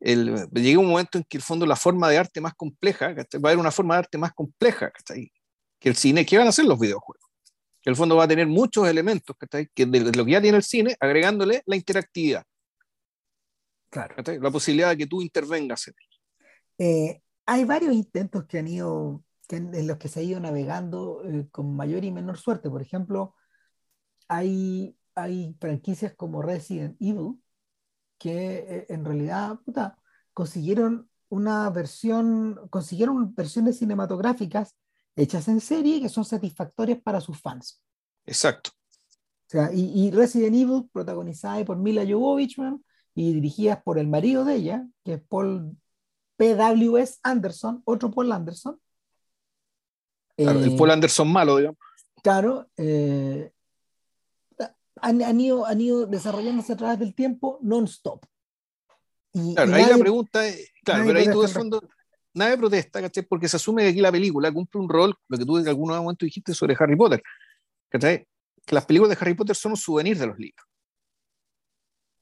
[0.01, 3.23] el, llega un momento en que el fondo la forma de arte más compleja, va
[3.23, 4.93] a haber una forma de arte más compleja
[5.79, 7.25] que el cine, ¿qué van a hacer los videojuegos?
[7.81, 9.37] Que el fondo va a tener muchos elementos
[9.75, 12.45] que de, lo que ya tiene el cine, agregándole la interactividad.
[13.91, 14.17] Claro.
[14.41, 15.95] La posibilidad de que tú intervengas en
[16.79, 21.49] eh, hay varios intentos que han ido, en los que se ha ido navegando eh,
[21.51, 22.71] con mayor y menor suerte.
[22.71, 23.35] Por ejemplo,
[24.29, 27.41] hay, hay franquicias como Resident Evil
[28.19, 29.61] que eh, en realidad
[30.33, 34.77] consiguieron una versión, consiguieron versiones cinematográficas
[35.15, 37.83] hechas en serie que son satisfactorias para sus fans.
[38.25, 38.71] Exacto.
[39.47, 42.57] O sea, y, Resident Evil, protagonizada por Mila Jovovich
[43.15, 45.77] y dirigida por el marido de ella, que es Paul
[46.37, 47.19] P.W.S.
[47.23, 48.81] Anderson, otro Paul Anderson.
[50.37, 51.79] El eh, Paul Anderson malo, digamos.
[52.23, 53.53] Claro, eh,
[55.01, 58.25] han, ido, han ido desarrollándose a través del tiempo non-stop.
[59.55, 61.83] Claro, ahí la pregunta es, claro, pero ahí tú de fondo,
[62.33, 63.23] nadie protesta, ¿cachai?
[63.25, 65.91] Porque se asume que aquí la película cumple un rol, lo que tú en algún
[65.91, 67.23] momento dijiste sobre Harry Potter,
[67.91, 68.27] ¿cachai?
[68.65, 70.67] Que las películas de Harry Potter son un souvenir de los libros.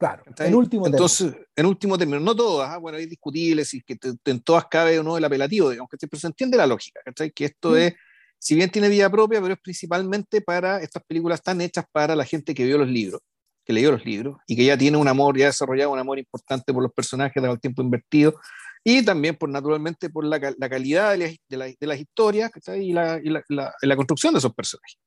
[0.05, 1.47] Claro, en último Entonces, término.
[1.57, 2.77] en último término, no todas, ¿ah?
[2.77, 6.21] bueno, hay discutibles y que en todas cabe o no el apelativo, digamos, que pero
[6.21, 7.31] se entiende la lógica, ¿cachai?
[7.31, 7.77] Que esto mm.
[7.77, 7.95] es,
[8.38, 12.27] si bien tiene vida propia, pero es principalmente para estas películas tan hechas para la
[12.27, 13.23] gente que vio los libros,
[13.64, 16.19] que leyó los libros y que ya tiene un amor, ya ha desarrollado un amor
[16.19, 18.38] importante por los personajes, dado el tiempo invertido
[18.85, 23.31] y también por naturalmente por la, la calidad de, de, las historias y, la, y
[23.31, 24.99] la, construcción de esos personajes.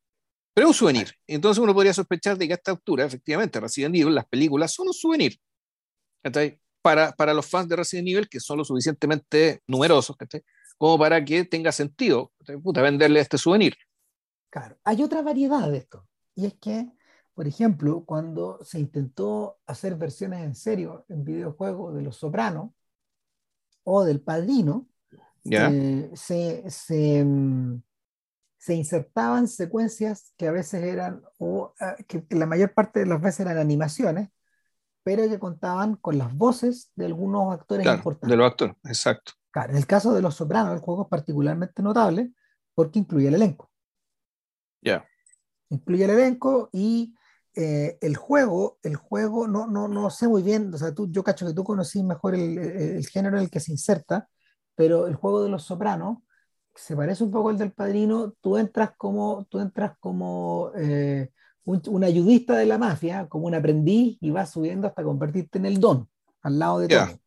[0.58, 1.14] Pero es un souvenir.
[1.28, 4.88] Entonces uno podría sospechar de que a esta altura, efectivamente, Resident Evil, las películas son
[4.88, 5.40] un souvenir.
[6.82, 10.18] Para, para los fans de Resident Evil, que son lo suficientemente numerosos,
[10.76, 12.32] como para que tenga sentido
[12.64, 13.76] Puta, venderle este souvenir.
[14.50, 16.08] Claro, hay otra variedad de esto.
[16.34, 16.92] Y es que,
[17.36, 22.72] por ejemplo, cuando se intentó hacer versiones en serio en videojuegos de Los Sopranos
[23.84, 24.88] o del Padrino,
[25.52, 27.80] eh, se, se, mm,
[28.68, 33.22] se insertaban secuencias que a veces eran, o ah, que la mayor parte de las
[33.22, 34.28] veces eran animaciones,
[35.04, 38.30] pero que contaban con las voces de algunos actores importantes.
[38.30, 39.32] De los actores, exacto.
[39.52, 42.34] Claro, en el caso de Los Sopranos, el juego es particularmente notable
[42.76, 43.72] porque incluye el elenco.
[44.82, 45.08] Ya.
[45.70, 47.16] Incluye el elenco y
[47.56, 51.24] eh, el juego, el juego, no, no, no sé muy bien, o sea, tú, yo
[51.24, 54.28] cacho que tú conocí mejor el, el género en el que se inserta,
[54.76, 56.18] pero el juego de Los Sopranos
[56.78, 61.30] se parece un poco al del padrino, tú entras como, tú entras como eh,
[61.66, 65.80] un, ayudista de la mafia, como un aprendiz, y vas subiendo hasta convertirte en el
[65.80, 66.08] don,
[66.42, 67.20] al lado de todo.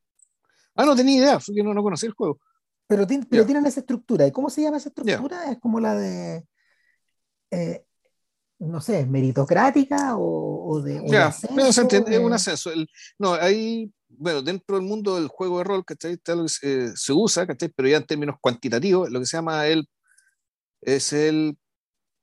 [0.76, 2.38] Ah, no tenía idea, porque no, no conocí el juego.
[2.86, 4.26] Pero, pero tienen esa estructura.
[4.26, 5.50] ¿Y cómo se llama esa estructura?
[5.50, 6.44] Es como la de,
[7.50, 7.84] eh,
[8.60, 11.02] no sé, meritocrática o, de...
[11.06, 12.70] Ya, ascenso, es un ascenso.
[13.18, 16.20] no, hay bueno, dentro del mundo del juego de rol, ¿cachai?
[16.62, 17.70] Eh, se usa, ¿cachai?
[17.74, 19.88] Pero ya en términos cuantitativos, lo que se llama el,
[20.83, 21.59] es el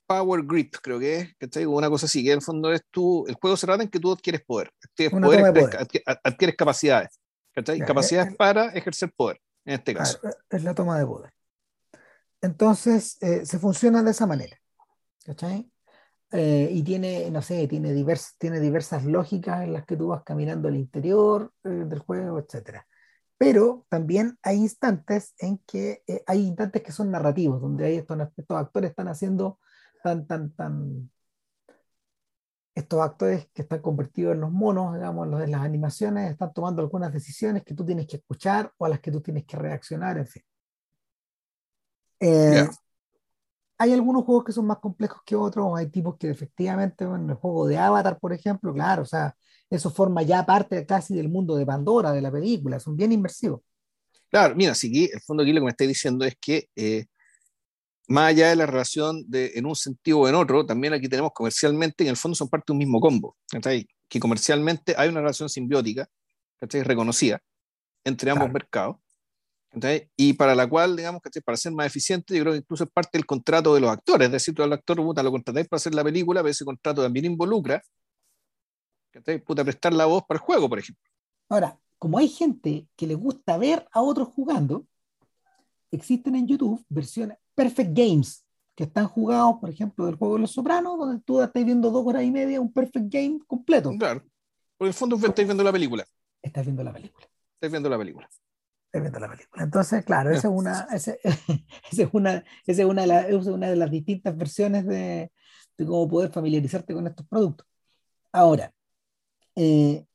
[0.06, 1.66] Power Grip, creo que es, ¿cachai?
[1.66, 4.00] Una cosa así, que en el fondo es tú, el juego se trata en que
[4.00, 7.20] tú adquieres poder, adquieres, poder, Adquieres, capacidades,
[7.52, 7.80] ¿cachai?
[7.80, 10.20] capacidades para ejercer poder, en este caso.
[10.52, 11.34] es la toma de poder.
[12.42, 14.56] Entonces, eh, se funciona de esa manera,
[15.26, 15.68] ¿cachai?
[16.32, 17.94] Eh, y tiene, no sé, tiene,
[18.38, 22.82] tiene diversas lógicas en las que tú vas caminando al interior eh, del juego, etc.
[23.38, 28.18] Pero también hay instantes en que eh, hay instantes que son narrativos, donde hay estos,
[28.36, 29.60] estos actores están haciendo
[30.04, 31.12] tan, tan, tan,
[32.76, 36.82] estos actores que están convertidos en los monos, digamos, los de las animaciones, están tomando
[36.82, 40.18] algunas decisiones que tú tienes que escuchar o a las que tú tienes que reaccionar,
[40.18, 40.44] en fin
[43.78, 47.36] hay algunos juegos que son más complejos que otros, hay tipos que efectivamente, en el
[47.36, 49.36] juego de Avatar, por ejemplo, claro, o sea,
[49.70, 53.62] eso forma ya parte casi del mundo de Pandora, de la película, son bien inmersivos.
[54.30, 57.06] Claro, mira, sí, el fondo aquí lo que me estáis diciendo es que eh,
[58.08, 61.32] más allá de la relación de, en un sentido o en otro, también aquí tenemos
[61.34, 63.36] comercialmente, en el fondo son parte de un mismo combo,
[64.10, 66.08] que comercialmente hay una relación simbiótica,
[66.60, 67.40] reconocida
[68.04, 68.98] entre ambos mercados,
[70.16, 72.90] Y para la cual, digamos, que para ser más eficiente, yo creo que incluso es
[72.90, 74.28] parte del contrato de los actores.
[74.28, 77.02] Es decir, tú al actor puta, lo contratáis para hacer la película, pero ese contrato
[77.04, 77.82] también involucra
[79.46, 81.04] puta, prestar la voz para el juego, por ejemplo.
[81.50, 84.86] Ahora, como hay gente que le gusta ver a otros jugando,
[85.92, 88.44] existen en YouTube versiones Perfect Games
[88.76, 92.06] que están jugados, por ejemplo, del juego de los Sopranos, donde tú estás viendo dos
[92.06, 93.92] horas y media un Perfect Game completo.
[93.98, 94.24] Claro.
[94.78, 96.06] Por el fondo estás viendo la película.
[96.44, 97.28] Estás viendo la película.
[97.56, 98.30] Estás viendo la película.
[98.88, 99.64] Estás viendo la película.
[99.64, 101.14] Entonces, claro, esa es una, esa,
[101.92, 105.32] es una, esa es una, de las, es una de las distintas versiones de,
[105.78, 107.68] de cómo poder familiarizarte con estos productos.
[108.32, 108.74] Ahora,
[109.56, 110.06] eh,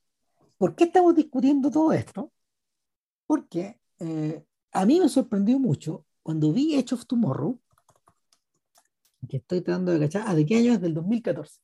[0.57, 2.33] ¿por qué estamos discutiendo todo esto?
[3.27, 7.61] Porque eh, a mí me sorprendió mucho cuando vi Edge of Tomorrow,
[9.29, 10.81] que estoy tratando de cachar, ah, ¿de qué año es?
[10.81, 11.61] Del 2014.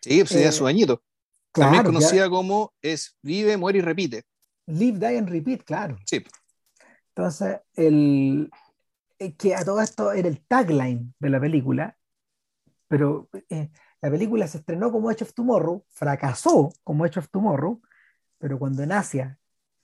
[0.00, 1.02] Sí, pues eh, su añito.
[1.52, 4.24] También conocida como es Vive, Muere y Repite.
[4.66, 5.96] Live, Die and Repeat, claro.
[6.04, 6.22] Sí.
[7.18, 8.48] Entonces, el,
[9.18, 11.98] eh, que a todo esto era el tagline de la película,
[12.86, 17.82] pero eh, la película se estrenó como Edge of Tomorrow, fracasó como Edge of Tomorrow,
[18.38, 19.36] pero cuando en Asia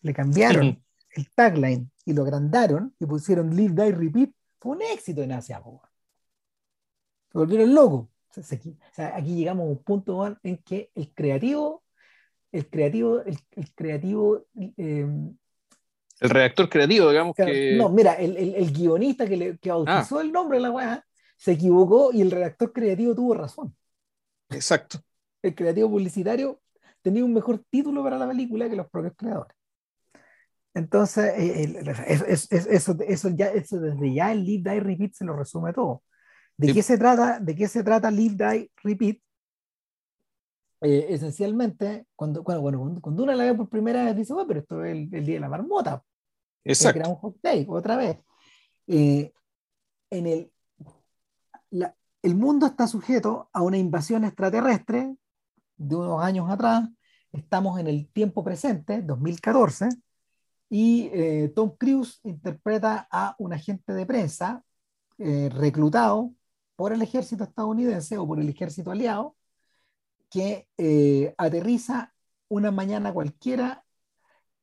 [0.02, 5.20] le cambiaron el tagline y lo agrandaron y pusieron Live, Die, Repeat, fue un éxito
[5.20, 5.60] en Asia.
[7.32, 8.10] Se volvieron locos.
[8.96, 11.82] aquí, llegamos a un punto en que el creativo,
[12.52, 14.46] el creativo, el, creativo.
[14.76, 15.36] Em,
[16.24, 17.76] el redactor creativo, digamos que.
[17.76, 20.22] No, mira, el, el, guionista que, le, que bautizó ah.
[20.22, 21.04] el nombre de la weá
[21.36, 23.76] se equivocó y el redactor creativo tuvo razón.
[24.48, 25.00] Exacto.
[25.42, 26.62] El creativo publicitario
[27.02, 29.54] tenía un mejor título para la película que los propios creadores.
[30.72, 31.82] Entonces, eh,
[32.26, 36.02] eso, eso, ya, eso desde ya el Live, Die, Repeat se lo resume todo.
[36.56, 37.38] ¿De qué se trata?
[37.38, 39.18] ¿De qué se trata Live, Die, Repeat?
[40.80, 44.84] Eh, esencialmente, cuando, cuando, cuando, uno la ve por primera vez, dice, bueno, pero esto
[44.84, 46.02] es el, día de la marmota.
[46.64, 47.10] Exacto.
[47.10, 48.18] Un hot take, otra vez.
[48.86, 49.32] Eh,
[50.10, 50.52] en el,
[52.22, 55.14] el mundo está sujeto a una invasión extraterrestre
[55.76, 56.88] de unos años atrás.
[57.32, 59.88] Estamos en el tiempo presente, 2014
[60.70, 64.64] y eh, Tom Cruise interpreta a un agente de prensa
[65.18, 66.32] eh, reclutado
[66.76, 69.36] por el ejército estadounidense o por el ejército aliado
[70.30, 70.66] que
[71.38, 72.12] aterriza
[72.48, 73.83] una mañana cualquiera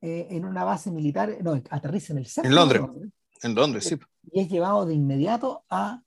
[0.02, 2.50] en una base militar, no, aterriza en el centro.
[2.50, 2.82] En Londres,
[3.44, 4.00] en Londres, sí.
[4.32, 6.02] Y es llevado de inmediato a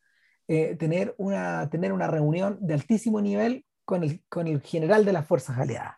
[0.46, 5.26] tener, una, tener una reunión de altísimo nivel con el, con el general de las
[5.26, 5.96] fuerzas aliadas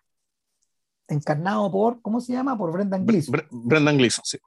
[1.08, 2.56] encarnado por, ¿cómo se llama?
[2.56, 3.40] Por Brendan Gleeson.
[3.50, 4.38] Brendan Gleeson, sí.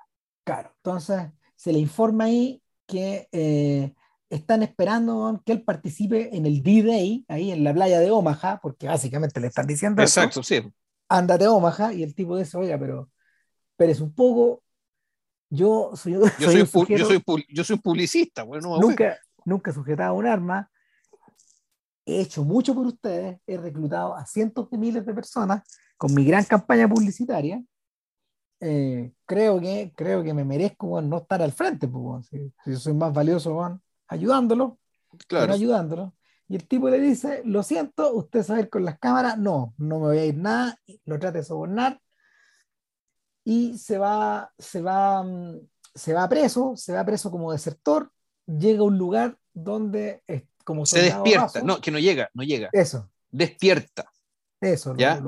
[0.43, 3.93] Claro, entonces se le informa ahí que eh,
[4.29, 8.87] están esperando que él participe en el D-Day, ahí en la playa de Omaha, porque
[8.87, 10.01] básicamente le están diciendo.
[10.01, 10.61] Exacto, sí.
[11.07, 13.09] Ándate a Omaha, y el tipo dice, oiga, pero,
[13.79, 14.61] pero es un poco.
[15.49, 20.13] Yo soy, yo soy, yo soy, yo soy un publicista, bueno, nunca, nunca he sujetado
[20.15, 20.69] un arma,
[22.05, 25.63] he hecho mucho por ustedes, he reclutado a cientos de miles de personas
[25.97, 27.63] con mi gran campaña publicitaria,
[28.59, 32.93] eh, creo, que, creo que me merezco no estar al frente, pues, si, yo soy
[32.93, 34.77] más valioso ayudándolo,
[35.27, 35.53] claro.
[35.53, 36.13] ayudándolo.
[36.47, 40.07] Y el tipo le dice, lo siento, usted sabe con las cámaras, no, no me
[40.07, 41.99] voy a ir nada, lo trata de sobornar
[43.49, 45.59] y se va, se va, mm,
[45.95, 48.11] se va preso, se va preso como desertor,
[48.45, 50.21] llega a un lugar donde
[50.63, 52.69] como se despierta, no, que no llega, no llega.
[52.71, 53.09] Eso.
[53.31, 54.05] Despierta.
[54.61, 55.19] Eso, ¿Ya?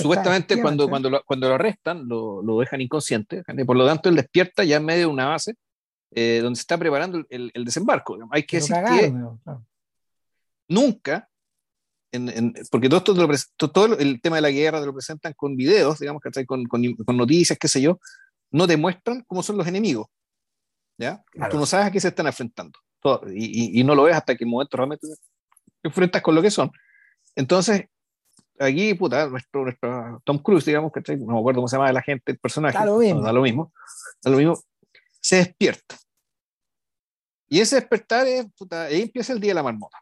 [0.00, 4.14] Supuestamente cuando, cuando, lo, cuando lo arrestan lo, lo, dejan inconsciente, por lo tanto él
[4.14, 5.56] despierta ya en medio de una base
[6.12, 8.16] eh, donde se está preparando el, el desembarco.
[8.30, 9.12] Hay que decir que
[10.68, 11.28] nunca,
[12.12, 13.28] en, en, porque todo esto lo,
[13.68, 17.16] todo el tema de la guerra lo presentan con videos, digamos, que con, con, con,
[17.16, 18.00] noticias, qué sé yo,
[18.50, 20.06] no demuestran cómo son los enemigos.
[20.98, 21.22] ¿ya?
[21.50, 22.78] Tú no sabes a qué se están enfrentando.
[23.28, 26.42] y, y, y, no lo ves hasta que el momento realmente te enfrentas con lo
[26.42, 26.70] que son.
[27.34, 27.86] Entonces,
[28.58, 32.02] aquí, puta, nuestro, nuestro Tom Cruise, digamos, que no me acuerdo cómo se llama la
[32.02, 33.72] gente, el personaje, da lo mismo, da lo mismo,
[34.22, 34.60] da lo mismo
[35.20, 35.96] se despierta.
[37.48, 39.98] Y ese despertar es, puta, ahí empieza el día de la marmota.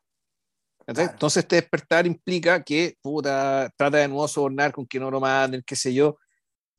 [0.89, 5.63] Entonces, este despertar implica que, puta, trata de nuevo sobornar con que no lo manden,
[5.67, 6.17] qué sé yo,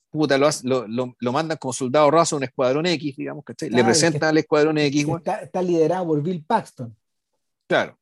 [0.09, 3.83] puta, lo, lo, lo, mandan como soldado raso a un escuadrón X, digamos, que le
[3.83, 5.07] presentan al escuadrón X.
[5.07, 6.95] Está, está, liderado por Bill Paxton.
[7.67, 7.99] Claro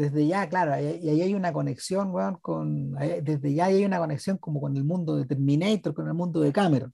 [0.00, 2.92] desde ya, claro, y ahí hay una conexión, con,
[3.22, 6.52] desde ya hay una conexión como con el mundo de Terminator, con el mundo de
[6.52, 6.92] Cameron.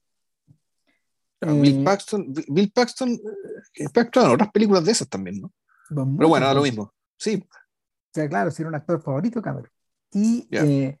[1.39, 3.17] Bill eh, Paxton, Bill Paxton,
[3.75, 5.53] eh, Paxton, otras películas de esas también, ¿no?
[5.89, 7.41] Pero bueno, lo mismo, sí.
[8.17, 9.69] Sea, claro, si era un actor favorito, Cameron.
[10.11, 10.97] Y eh,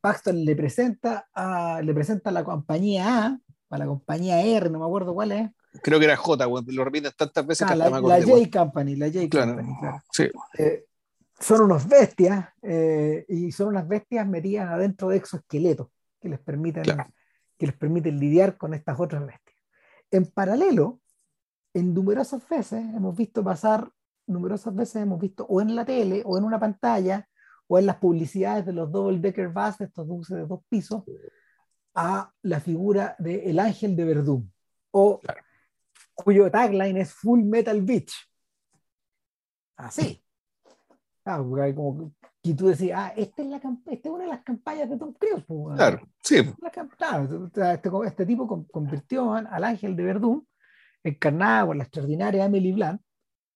[0.00, 4.78] Paxton le presenta, a, le presenta a la compañía A, para la compañía R, no
[4.78, 5.50] me acuerdo cuál es.
[5.82, 9.28] Creo que era J, lo repiten tantas veces que la, la J Company, la J
[9.28, 10.02] Company, claro.
[10.12, 10.30] Sí.
[10.58, 10.84] Eh,
[11.40, 15.88] son unos bestias eh, y son unas bestias metidas adentro de exoesqueletos
[16.20, 16.84] que les permiten
[17.58, 19.56] que les permiten lidiar con estas otras bestias.
[20.12, 21.00] En paralelo,
[21.74, 23.90] en numerosas veces hemos visto pasar,
[24.30, 27.28] numerosas veces hemos visto o en la tele o en una pantalla
[27.66, 31.04] o en las publicidades de los double decker bus, estos buses de dos pisos,
[31.94, 34.52] a la figura del el ángel de Verdún,
[34.90, 35.20] o
[36.14, 38.12] cuyo tagline es Full Metal Beach.
[39.76, 40.24] Así.
[41.24, 42.12] Ah, como
[42.42, 45.12] y tú decías, ah, esta es, la, esta es una de las campañas de Tom
[45.12, 45.44] Cruise.
[45.46, 46.36] Pues, claro, sí.
[46.96, 50.48] claro, este, este, tipo convirtió al ángel de Verdún,
[51.02, 53.00] encarnada por la extraordinaria Emily Blunt,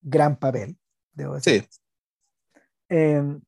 [0.04, 0.76] gran papel,
[1.12, 1.66] debo decir.
[1.68, 1.80] Sí.
[2.88, 3.40] Em,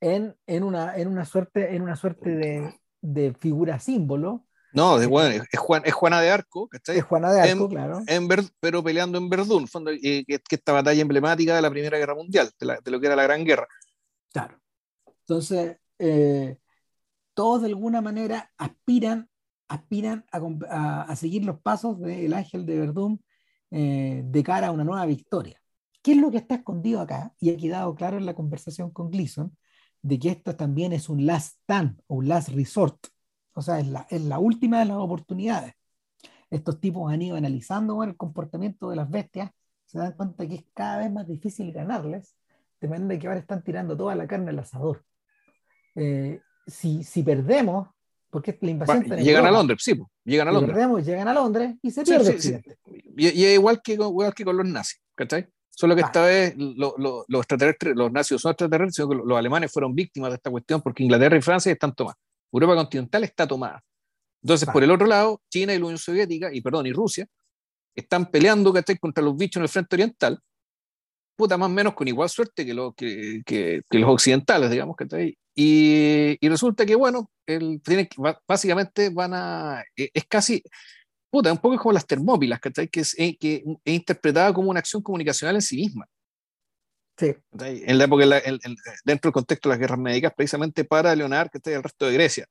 [0.00, 4.46] en, en, una, en, una suerte, en una suerte de, de figura símbolo.
[4.72, 6.96] No, es, bueno, es, Juan, es Juana de Arco, ¿cachai?
[6.96, 8.00] Es Juana de Arco, claro.
[8.06, 8.26] En
[8.58, 12.14] pero peleando en Verdún, fondo, eh, que, que, esta batalla emblemática de la Primera Guerra
[12.14, 13.68] Mundial, de, de, lo que era la Gran Guerra.
[14.32, 14.58] Claro.
[15.20, 16.56] Entonces, eh,
[17.34, 19.28] todos de alguna manera aspiran,
[19.68, 23.22] aspiran a, a, seguir los pasos del ángel de Verdún
[23.70, 25.61] eh, de cara a una nueva victoria.
[26.02, 27.32] ¿Qué es lo que está escondido acá?
[27.38, 29.56] Y ha quedado claro en la conversación con Gleason,
[30.02, 33.06] de que esto también es un last stand o un last resort.
[33.54, 35.74] O sea, es la, es la última de las oportunidades.
[36.50, 39.50] Estos tipos han ido analizando el comportamiento de las bestias,
[39.86, 42.34] se dan cuenta que es cada vez más difícil ganarles
[42.88, 45.04] de que ahora están tirando toda la carne al asador.
[45.94, 47.88] Eh, si, si perdemos,
[48.30, 50.74] porque la invasión llegan a Londres, sí, llegan a Londres.
[50.74, 52.56] Perdemos, llegan a Londres y se pierde sí,
[53.16, 55.48] y, y, es igual que, igual que con los nazis, ¿cachai?
[55.74, 59.38] Solo que esta vez lo, lo, los extraterrestres, los nazis son extraterrestres, sino que los
[59.38, 62.18] alemanes fueron víctimas de esta cuestión porque Inglaterra y Francia están tomadas.
[62.52, 63.82] Europa continental está tomada.
[64.42, 67.26] Entonces, por el otro lado, China y la Unión Soviética, y perdón, y Rusia,
[67.94, 68.98] están peleando ¿cachai?
[68.98, 70.38] contra los bichos en el frente oriental,
[71.36, 75.36] puta, más o menos con igual suerte que, lo, que, que, los occidentales, digamos, que
[75.54, 78.08] y, y resulta que, bueno, el, tiene,
[78.46, 80.62] básicamente van a, e, es casi,
[81.32, 85.02] puta, un poco como las termópilas, Que es, eh, que es interpretada como una acción
[85.02, 86.06] comunicacional en sí misma.
[87.16, 87.34] Sí.
[87.58, 88.24] En la época,
[89.04, 92.12] dentro del contexto de las guerras médicas, precisamente para Leonardo, que está el resto de
[92.12, 92.46] Grecia.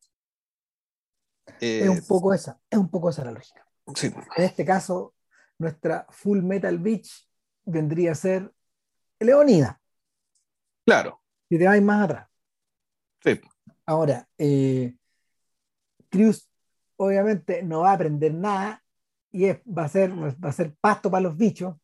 [1.59, 3.63] es un eh, poco esa, es un poco esa la lógica.
[3.95, 4.11] Sí.
[4.35, 5.13] En este caso,
[5.59, 7.27] nuestra Full Metal Beach
[7.63, 8.51] vendría a ser
[9.19, 9.79] Leonida.
[10.85, 11.21] Claro.
[11.49, 12.27] Si te vas más atrás.
[13.23, 13.39] Sí.
[13.85, 14.95] Ahora, eh,
[16.09, 16.50] Cruz
[17.03, 18.83] obviamente no va a aprender nada
[19.31, 21.75] y va, a ser, va a ser pasto para los bichos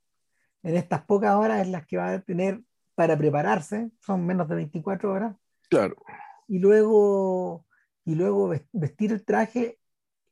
[0.64, 2.62] en estas pocas horas en las que va a tener
[2.96, 5.36] para prepararse, son menos de 24 horas.
[5.70, 5.96] Claro.
[6.48, 7.66] Y luego,
[8.06, 9.80] y luego vestir el traje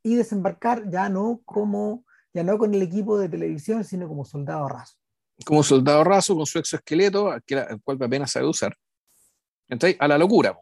[0.04, 4.68] y desembarcar ya no como ya no con el equipo de televisión, sino como soldado
[4.68, 4.98] raso
[5.44, 8.78] como soldado raso con su exoesqueleto, el cual apenas sabe usar.
[9.68, 10.58] Entonces, a la locura.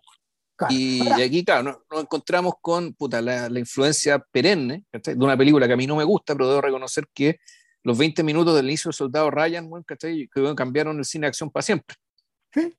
[0.70, 5.88] Y, aquí, claro, nos, encontramos con la, influencia perenne de una película que a mí
[5.88, 7.39] no me gusta, pero debo reconocer que
[7.84, 11.64] los 20 minutos del inicio del Soldado Ryan, que cambiaron el cine de acción para
[11.64, 11.97] siempre.
[12.54, 12.76] Sí,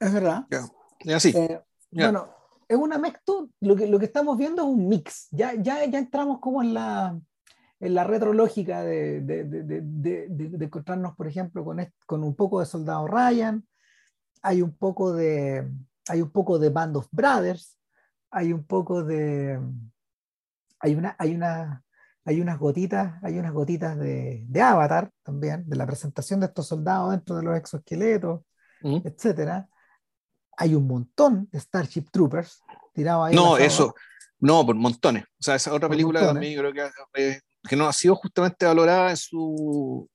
[0.00, 0.46] es verdad.
[1.00, 1.32] Y así.
[1.36, 1.60] Eh,
[1.90, 2.34] bueno,
[2.66, 3.20] es una mezcla,
[3.60, 5.28] lo que, lo que estamos viendo es un mix.
[5.30, 7.20] Ya, ya, ya entramos como en la,
[7.78, 12.66] en la retrológica de, de, de, de, encontrarnos, por ejemplo, con, con un poco de
[12.66, 13.64] Soldado Ryan,
[14.40, 15.68] hay un poco de,
[16.08, 17.78] hay un poco de Band of Brothers,
[18.30, 19.60] hay un poco de,
[20.80, 21.84] hay una, hay una,
[22.24, 27.10] hay unas gotitas, hay unas gotitas de, Avatar también, de la presentación de estos soldados
[27.10, 28.40] dentro de los exoesqueletos,
[28.82, 29.06] etc.
[29.06, 29.68] etcétera.
[30.56, 33.34] Hay un montón de Starship Troopers tirados ahí.
[33.34, 33.94] No, eso,
[34.38, 35.24] no, por montones.
[35.24, 39.16] O sea, esa otra película también creo que que no ha sido justamente valorada en
[39.16, 40.08] su,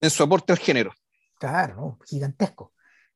[0.00, 0.92] en su aporte al género.
[1.38, 2.72] Claro, gigantesco.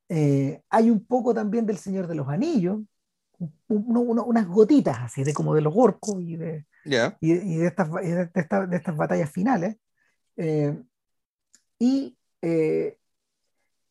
[0.08, 2.80] Eh, hay un poco también del Señor de los Anillos,
[3.68, 6.66] unas gotitas así, de como de los orcos y de,
[7.20, 9.76] y, de, estas, de, estas batallas finales.
[10.36, 10.82] Eh,
[11.78, 12.98] y eh,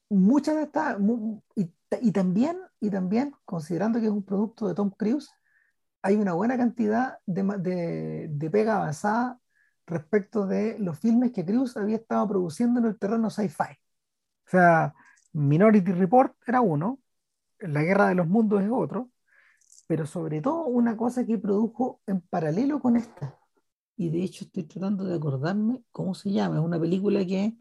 [0.10, 0.98] muchas de estas,
[1.56, 5.30] y, y, también, y también, considerando que es un producto de Tom Cruise,
[6.02, 9.40] hay una buena cantidad de, de, pega avanzada
[9.88, 13.74] respecto de los filmes que Cruz había estado produciendo en el terreno sci-fi.
[14.46, 14.94] O sea,
[15.36, 17.00] Minority Report era uno,
[17.60, 19.12] La Guerra de los Mundos es otro,
[19.88, 23.38] pero sobre todo una cosa que produjo en paralelo con esta.
[23.98, 26.58] Y de hecho estoy tratando de acordarme cómo se llama.
[26.58, 27.56] Es una película que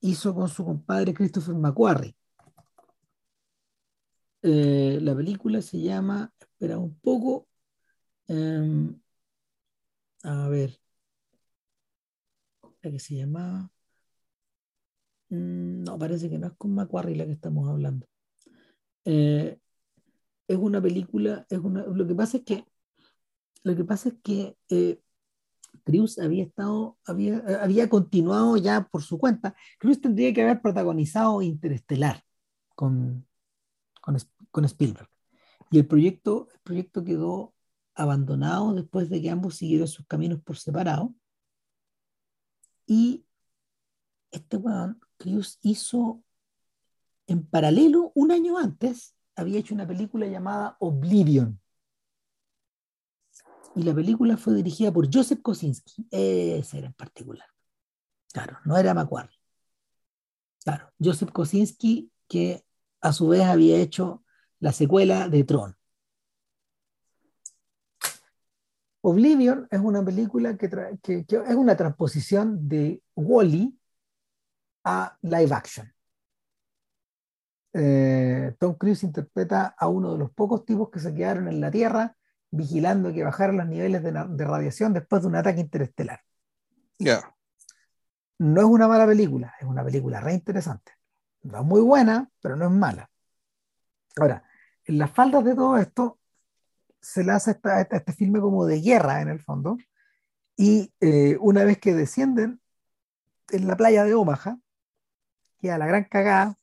[0.00, 2.16] hizo con su compadre Christopher McQuarrie.
[4.42, 7.46] Eh, la película se llama, espera un poco,
[8.30, 9.00] Em,
[10.24, 10.80] A ver.
[12.82, 13.70] Que se llama.
[15.30, 18.06] Mm, no, parece que no es con Macquarie la que estamos hablando.
[19.04, 19.58] Eh,
[20.48, 22.64] es una película, es una, lo que pasa es que
[23.62, 25.00] lo que pasa es que eh,
[25.84, 29.54] Cruz había estado, había, había continuado ya por su cuenta.
[29.78, 32.22] Cruz tendría que haber protagonizado Interestelar
[32.74, 33.26] con,
[34.00, 34.16] con,
[34.50, 35.08] con Spielberg.
[35.70, 37.54] Y el proyecto, el proyecto quedó
[37.94, 41.14] abandonado después de que ambos siguieron sus caminos por separado.
[42.86, 43.24] Y
[44.32, 46.24] este weón, Cruz hizo
[47.26, 51.60] en paralelo, un año antes, había hecho una película llamada Oblivion.
[53.76, 57.46] Y la película fue dirigida por Joseph Kosinski, ese era en particular.
[58.32, 59.38] Claro, no era Macquarie.
[60.64, 62.64] Claro, Joseph Kosinski, que
[63.00, 64.24] a su vez había hecho
[64.58, 65.76] la secuela de Tron.
[69.02, 70.68] Oblivion es una película que,
[71.02, 73.79] es una transposición de Wally
[74.90, 75.92] a live action.
[77.72, 81.70] Eh, Tom Cruise interpreta a uno de los pocos tipos que se quedaron en la
[81.70, 82.16] Tierra
[82.50, 86.20] vigilando que bajaran los niveles de, radiación después de un ataque interestelar.
[86.98, 87.32] Ya.
[88.38, 90.92] No es una mala película, es una película re interesante.
[91.42, 93.08] No es muy buena, pero no es mala.
[94.16, 94.42] Ahora,
[94.84, 96.18] en las faldas de todo esto,
[97.00, 97.58] se le hace
[97.90, 99.78] este filme como de guerra en el fondo,
[100.56, 102.60] y eh, una vez que descienden
[103.50, 104.58] en la playa de Omaha,
[105.60, 106.56] queda la gran cagada,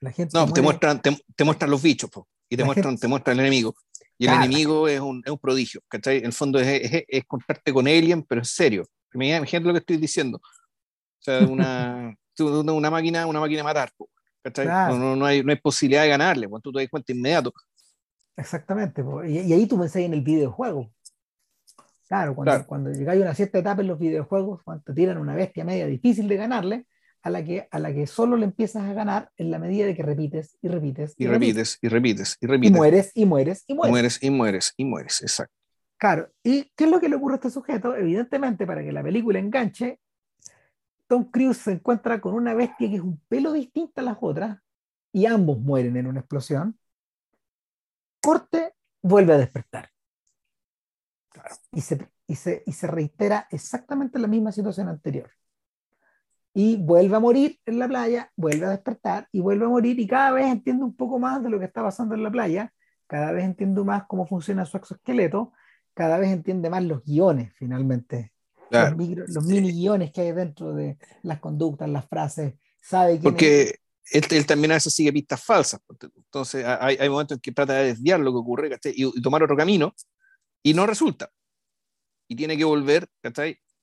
[0.00, 2.10] la gente no, te muestran, te, muestran los bichos,
[2.48, 3.74] y te muestran, te muestran el enemigo.
[4.18, 6.18] Y el enemigo es un, es un, prodigio, ¿cachai?
[6.18, 8.84] En el fondo es, es, es, contarte con Alien, pero en serio.
[9.14, 10.38] Imagínate lo que estoy diciendo.
[10.38, 13.90] O sea, una, una máquina, una máquina matar,
[14.42, 14.66] ¿cachai?
[14.66, 17.52] No, no, hay, no hay posibilidad de ganarle, cuando tú te das cuenta inmediato.
[18.36, 20.90] Exactamente, y, y, ahí tú pensás en el videojuego.
[22.08, 25.34] Claro, cuando, cuando llegáis a una cierta etapa en los videojuegos, cuando te tiran una
[25.34, 26.86] bestia media difícil de ganarle,
[27.22, 29.94] a la que, a la que solo le empiezas a ganar en la medida de
[29.94, 31.14] que repites y repites.
[31.16, 32.70] Y, repites, y repites y repites.
[32.70, 33.88] Y mueres y mueres y mueres.
[33.88, 35.54] Y mueres y mueres y mueres, exacto.
[35.98, 37.94] Claro, ¿y qué es lo que le ocurre a este sujeto?
[37.94, 40.00] Evidentemente, para que la película enganche,
[41.06, 44.58] Tom Cruise se encuentra con una bestia que es un pelo distinta a las otras
[45.12, 46.76] y ambos mueren en una explosión.
[48.20, 49.90] Corte, vuelve a despertar.
[51.28, 51.54] Claro.
[51.70, 55.30] Y, se, y, se, y se reitera exactamente la misma situación anterior
[56.54, 60.06] y vuelve a morir en la playa, vuelve a despertar y vuelve a morir y
[60.06, 62.72] cada vez entiende un poco más de lo que está pasando en la playa,
[63.06, 65.52] cada vez entiende más cómo funciona su exoesqueleto,
[65.94, 68.32] cada vez entiende más los guiones finalmente,
[68.70, 73.22] los, mini guiones que hay dentro de las conductas, las frases, sabe que...
[73.22, 73.78] Porque
[74.10, 75.80] él, también a veces sigue pistas falsas,
[76.16, 79.42] entonces hay, hay momentos en que trata de desviar lo que ocurre y, y, tomar
[79.42, 79.94] otro camino
[80.62, 81.30] y no resulta.
[82.28, 83.08] Y tiene que volver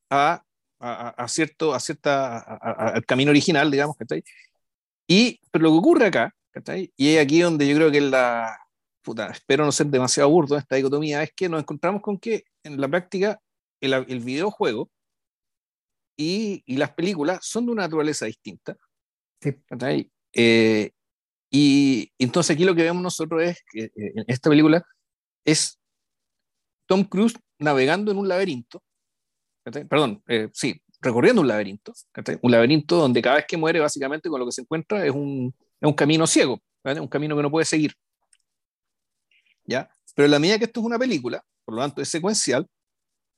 [0.10, 0.44] a
[0.80, 4.24] a, cierto, a cierta, al camino original, digamos, ¿cachai?
[5.08, 6.92] Y, pero lo que ocurre acá, ¿cachai?
[6.96, 8.58] Y es aquí donde yo creo que es la,
[9.02, 12.44] puta, espero no ser demasiado burdo en esta dicotomía, es que nos encontramos con que
[12.64, 13.40] en la práctica
[13.82, 14.90] el, el videojuego
[16.18, 18.78] y, y, las películas son de una naturaleza distinta.
[19.42, 19.56] Sí.
[20.34, 20.92] Eh,
[21.50, 24.86] y entonces aquí lo que vemos nosotros es que eh, en esta película
[25.46, 25.80] es
[26.88, 28.84] Tom Cruise navegando en un laberinto
[29.72, 31.94] Perdón, eh, sí, recorriendo un laberinto,
[32.42, 35.54] un laberinto donde cada vez que muere, básicamente con lo que se encuentra es un,
[35.80, 37.94] es un camino ciego, un camino que no puede seguir.
[39.64, 39.90] ¿Ya?
[40.16, 42.68] Pero en la medida que esto es una película, por lo tanto es secuencial,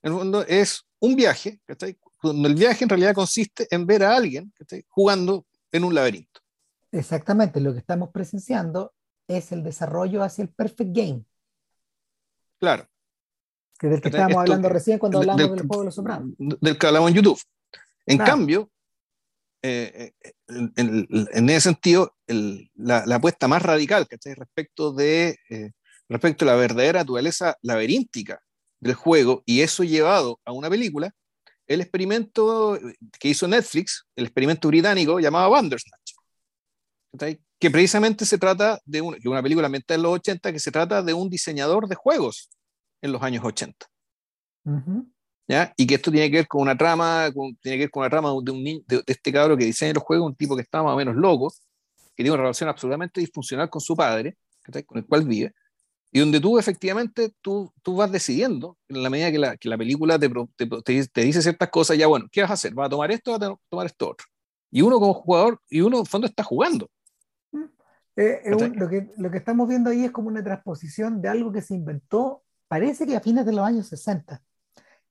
[0.01, 1.59] en el fondo es un viaje,
[2.23, 4.53] donde el viaje en realidad consiste en ver a alguien
[4.89, 6.39] jugando en un laberinto.
[6.91, 8.93] Exactamente, lo que estamos presenciando
[9.27, 11.23] es el desarrollo hacia el perfect game.
[12.59, 12.90] Claro
[13.81, 16.29] que del que estábamos hablando recién cuando hablamos del, juego de los sopranos.
[16.37, 17.41] Del que hablamos en YouTube.
[18.05, 18.69] En cambio,
[19.63, 20.33] eh, eh,
[20.75, 24.35] en, en, ese sentido, la, la, apuesta más radical ¿cachai?
[24.35, 25.71] Respecto, de, eh,
[26.09, 28.39] respecto a la verdadera naturaleza laberíntica
[28.79, 31.11] del juego, y eso llevado a una película,
[31.65, 32.77] el experimento
[33.19, 36.13] que hizo Netflix, el experimento británico llamado Bandersnatch,
[37.59, 41.01] que precisamente se trata de una, una película ambientada en los 80 que se trata
[41.01, 42.47] de un diseñador de juegos
[43.01, 43.87] en los años 80.
[45.47, 45.73] ¿Ya?
[45.75, 47.29] Y que esto tiene que ver con una trama,
[47.61, 50.27] tiene que ver con una trama de, un, de, este cabro que diseña los juegos,
[50.27, 51.51] un tipo que está más o menos loco,
[52.15, 54.37] que tiene una relación absolutamente disfuncional con su padre,
[54.85, 55.53] con el cual vive,
[56.11, 59.77] y donde tú efectivamente tú, tú vas decidiendo, en la medida que la, que la
[59.77, 62.73] película te, te, te, dice ciertas cosas, ya bueno, ¿qué vas a hacer?
[62.73, 64.27] ¿Vas a tomar esto o vas a tomar esto otro?
[64.69, 66.89] Y uno como jugador, y uno en fondo está jugando.
[68.17, 71.51] Eh, eh, lo, que, lo que estamos viendo ahí es como una transposición de algo
[71.51, 74.41] que se inventó parece que a fines de los años 60,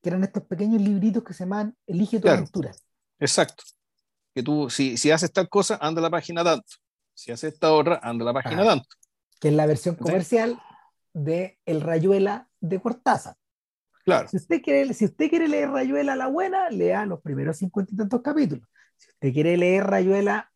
[0.01, 2.73] que eran estos pequeños libritos que se llaman Elige tu aventura.
[3.19, 3.65] Exacto.
[4.35, 6.73] Que tú, si, si haces tal cosa, anda a la página tanto.
[7.13, 8.89] Si haces esta otra, anda a la página tanto.
[9.39, 10.59] Que es la versión comercial
[11.13, 13.37] de El Rayuela de Cortázar.
[14.07, 14.27] Claro.
[14.29, 17.97] Si usted quiere, si usted quiere leer Rayuela la buena, lea los primeros cincuenta y
[17.99, 18.67] tantos capítulos.
[18.97, 20.50] Si usted quiere leer Rayuela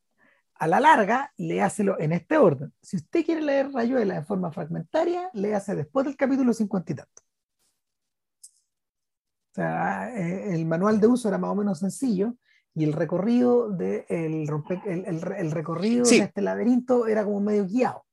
[0.56, 2.72] a la larga, léaselo en este orden.
[2.80, 7.24] Si usted quiere leer Rayuela de forma fragmentaria, léase después del capítulo cincuenta y tantos.
[9.50, 12.34] O sea, eh, el manual de uso era más o menos sencillo
[12.74, 18.04] y el recorrido de el, el, recorrido de este laberinto era como medio guiado.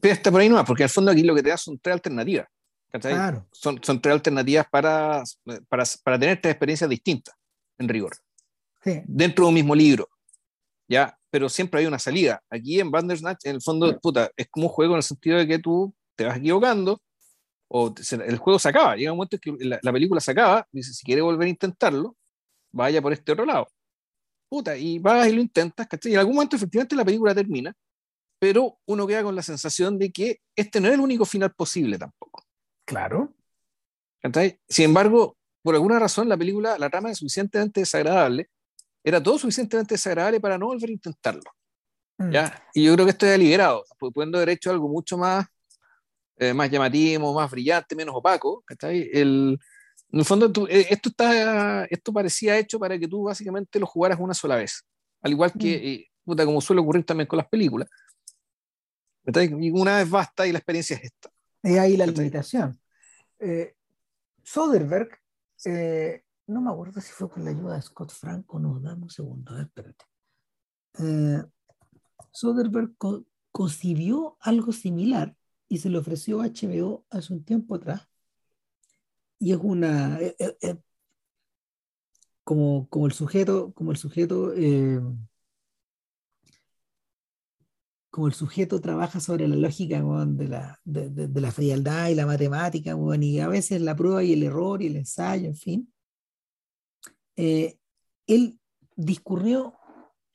[0.00, 1.94] Pero está por ahí no, porque al fondo aquí lo que te da son tres
[1.94, 2.46] alternativas.
[2.90, 3.46] Claro.
[3.52, 5.22] Son, son tres alternativas para,
[5.68, 7.34] para, para tener tres experiencias distintas,
[7.78, 8.16] en rigor.
[8.82, 9.02] Sí.
[9.06, 10.08] Dentro de un mismo libro.
[10.88, 11.17] ¿ya?
[11.30, 12.42] Pero siempre hay una salida.
[12.50, 15.46] Aquí en Bandersnatch, en el fondo, puta, es como un juego en el sentido de
[15.46, 17.00] que tú te vas equivocando
[17.70, 18.96] o el juego se acaba.
[18.96, 22.16] Llega un momento en que la, película se acaba, dice, si quiere volver a intentarlo,
[22.72, 23.68] vaya por este otro lado.
[24.48, 26.12] Puta, y vas y lo intentas, ¿cachai?
[26.12, 27.74] Y en algún momento efectivamente la película termina,
[28.38, 31.98] pero uno queda con la sensación de que este no es el único final posible
[31.98, 32.42] tampoco.
[32.86, 33.34] Claro.
[34.20, 34.58] ¿cachai?
[34.68, 38.48] Sin embargo, por alguna razón la película, la trama es suficientemente desagradable,
[39.08, 41.50] era todo suficientemente desagradable para no volver a intentarlo.
[42.18, 42.30] Mm.
[42.30, 42.62] ¿ya?
[42.74, 45.46] Y yo creo que esto es deliberado, pudiendo haber hecho algo mucho más
[46.40, 49.58] eh, más llamativo, más brillante, menos opaco, El,
[50.12, 54.20] en el fondo, eh, esto, está, esto parecía hecho para que tú básicamente lo jugaras
[54.20, 54.84] una sola vez.
[55.20, 56.34] Al igual que, mm.
[56.36, 57.88] eh, como suele ocurrir también con las películas.
[59.26, 61.28] Y una vez basta y la experiencia es esta.
[61.60, 62.80] Es ahí la limitación.
[64.44, 65.10] Soderbergh,
[66.48, 69.10] no me acuerdo si fue con la ayuda de Scott Frank o no, dame un
[69.10, 70.04] segundo, a espérate.
[72.32, 72.96] Soderbergh
[73.52, 75.36] concibió algo similar
[75.68, 78.08] y se le ofreció a HBO hace un tiempo atrás.
[79.38, 80.20] Y es una.
[80.20, 80.76] Eh, eh, eh,
[82.44, 84.52] como, como el sujeto, como el sujeto.
[88.10, 92.26] como el sujeto trabaja sobre la lógica de, la, de, de, la frialdad y la
[92.26, 95.92] matemática, y a veces la prueba y el error y el ensayo, en fin,
[97.38, 98.60] él
[98.96, 99.74] discurrió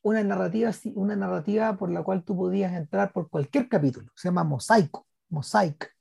[0.01, 4.43] una narrativa, una narrativa por la cual tú podías entrar por cualquier capítulo, se llama
[4.43, 5.07] mosaico.
[5.33, 5.93] Mosaic.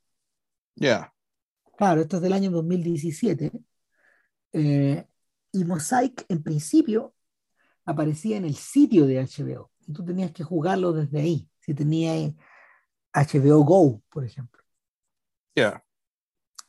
[0.75, 1.13] Ya.
[1.77, 3.51] Claro, esto es del año 2017.
[4.53, 5.07] Eh,
[5.51, 7.15] y Mosaic, en principio,
[7.83, 9.71] aparecía en el sitio de HBO.
[9.87, 11.49] Y tú tenías que jugarlo desde ahí.
[11.59, 12.33] Si tenías
[13.11, 14.63] HBO Go, por ejemplo.
[15.55, 15.82] Ya.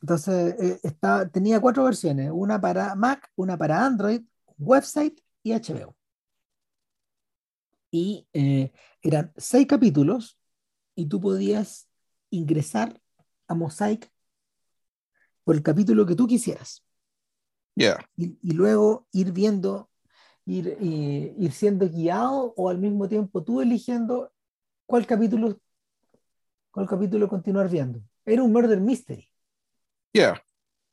[0.05, 4.21] Entonces, eh, tenía cuatro versiones: una para Mac, una para Android,
[4.59, 5.95] website y HBO.
[7.89, 10.37] Y eh, eran seis capítulos
[10.93, 11.89] y tú podías
[12.29, 13.01] ingresar
[13.47, 14.11] a Mosaic
[15.43, 16.85] por el capítulo que tú quisieras.
[18.15, 19.89] Y, luego ir viendo,
[20.45, 24.31] ir, eh, ir siendo guiado o al mismo tiempo tú eligiendo
[24.85, 25.59] cuál capítulo,
[26.69, 28.03] cuál capítulo continuar viendo.
[28.23, 29.31] Era un murder mystery.
[30.15, 30.41] Yeah.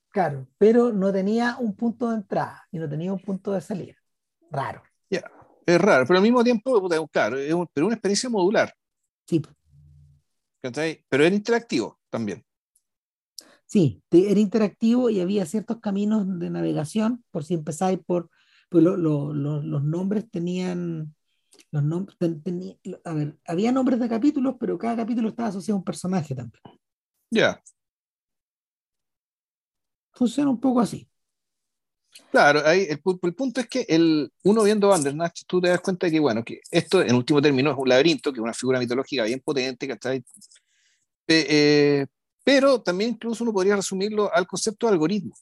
[0.08, 3.94] Claro, pero no tenía un punto de entrada y no tenía un punto de salida.
[4.50, 4.82] Raro.
[5.64, 8.74] Es raro, pero al mismo tiempo, claro, es pero una experiencia modular.
[9.24, 9.40] Sí.
[10.60, 12.44] Pero era interactivo también.
[13.64, 18.28] Sí, era interactivo y había ciertos caminos de navegación, por si empezáis por,
[18.70, 21.14] pues los nombres tenían,
[21.70, 22.18] los nombres,
[23.04, 26.60] a ver, había nombres de capítulos, pero cada capítulo estaba asociado a un personaje también.
[27.30, 27.62] Ya.
[30.12, 31.08] Funciona un poco así.
[32.30, 36.12] Claro, ahí el, punto es que el, uno viendo Bandersnatch, tú te das cuenta de
[36.12, 39.24] que, bueno, que esto en último término es un laberinto, que es una figura mitológica
[39.24, 40.24] bien potente, ¿cachai?
[41.26, 42.06] Eh, eh,
[42.44, 45.34] pero también incluso uno podría resumirlo al concepto de algoritmo,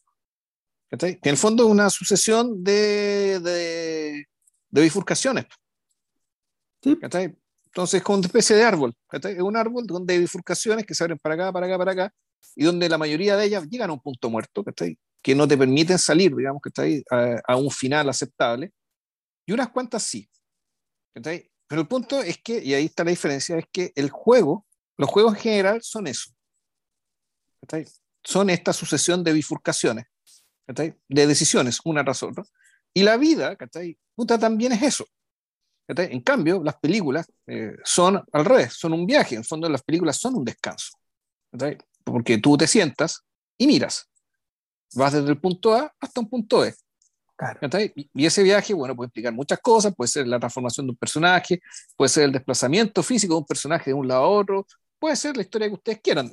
[0.88, 1.20] ¿cachai?
[1.20, 4.26] Que en el fondo es una sucesión de, de,
[4.68, 5.46] de bifurcaciones.
[6.82, 6.96] Sí.
[6.96, 7.36] ¿cachai?
[7.66, 9.34] Entonces es como una especie de árbol, ¿cachai?
[9.34, 12.14] Es un árbol donde hay bifurcaciones que se abren para acá, para acá, para acá,
[12.56, 14.98] y donde la mayoría de ellas llegan a un punto muerto, ¿cachai?
[15.22, 17.02] que no te permiten salir, digamos, está ahí,
[17.46, 18.72] a, un final aceptable,
[19.46, 20.28] y unas cuantas sí.
[21.12, 24.66] Pero el punto es que, y ahí está la diferencia, es que el juego,
[24.96, 26.30] los juegos en general son eso.
[28.24, 30.06] Son esta sucesión de bifurcaciones,
[30.66, 32.44] de decisiones, una tras otra.
[32.94, 33.56] Y la vida,
[34.14, 35.06] Puta, también es eso.
[35.86, 39.34] En cambio, las películas eh, son al revés, son un viaje.
[39.34, 40.92] En fondo, las películas son un descanso.
[42.10, 43.24] Porque tú te sientas
[43.56, 44.10] y miras
[44.94, 46.74] vas desde el punto A hasta un punto E.
[48.12, 51.62] Y ese viaje, bueno, puede implicar muchas cosas, puede ser la transformación de un personaje,
[51.96, 54.66] puede ser el desplazamiento físico de un personaje de un lado a otro,
[54.98, 56.32] puede ser la historia que ustedes quieran,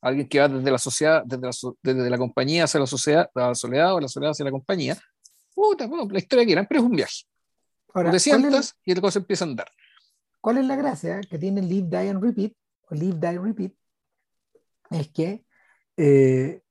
[0.00, 3.54] alguien que va desde la sociedad, desde la, desde la compañía hacia la sociedad, la
[3.54, 4.98] soledad o la soledad hacia la compañía,
[5.54, 7.22] puta, bueno, la historia que eran, pero es un viaje.
[7.94, 9.70] Ahora, te sientas y la cosa empieza a andar.
[10.40, 12.52] ¿Cuál es la gracia que tiene Live, Die and Repeat?
[12.90, 13.72] O Live, Die, Repeat.
[14.90, 15.44] Es que
[15.96, 16.62] eh,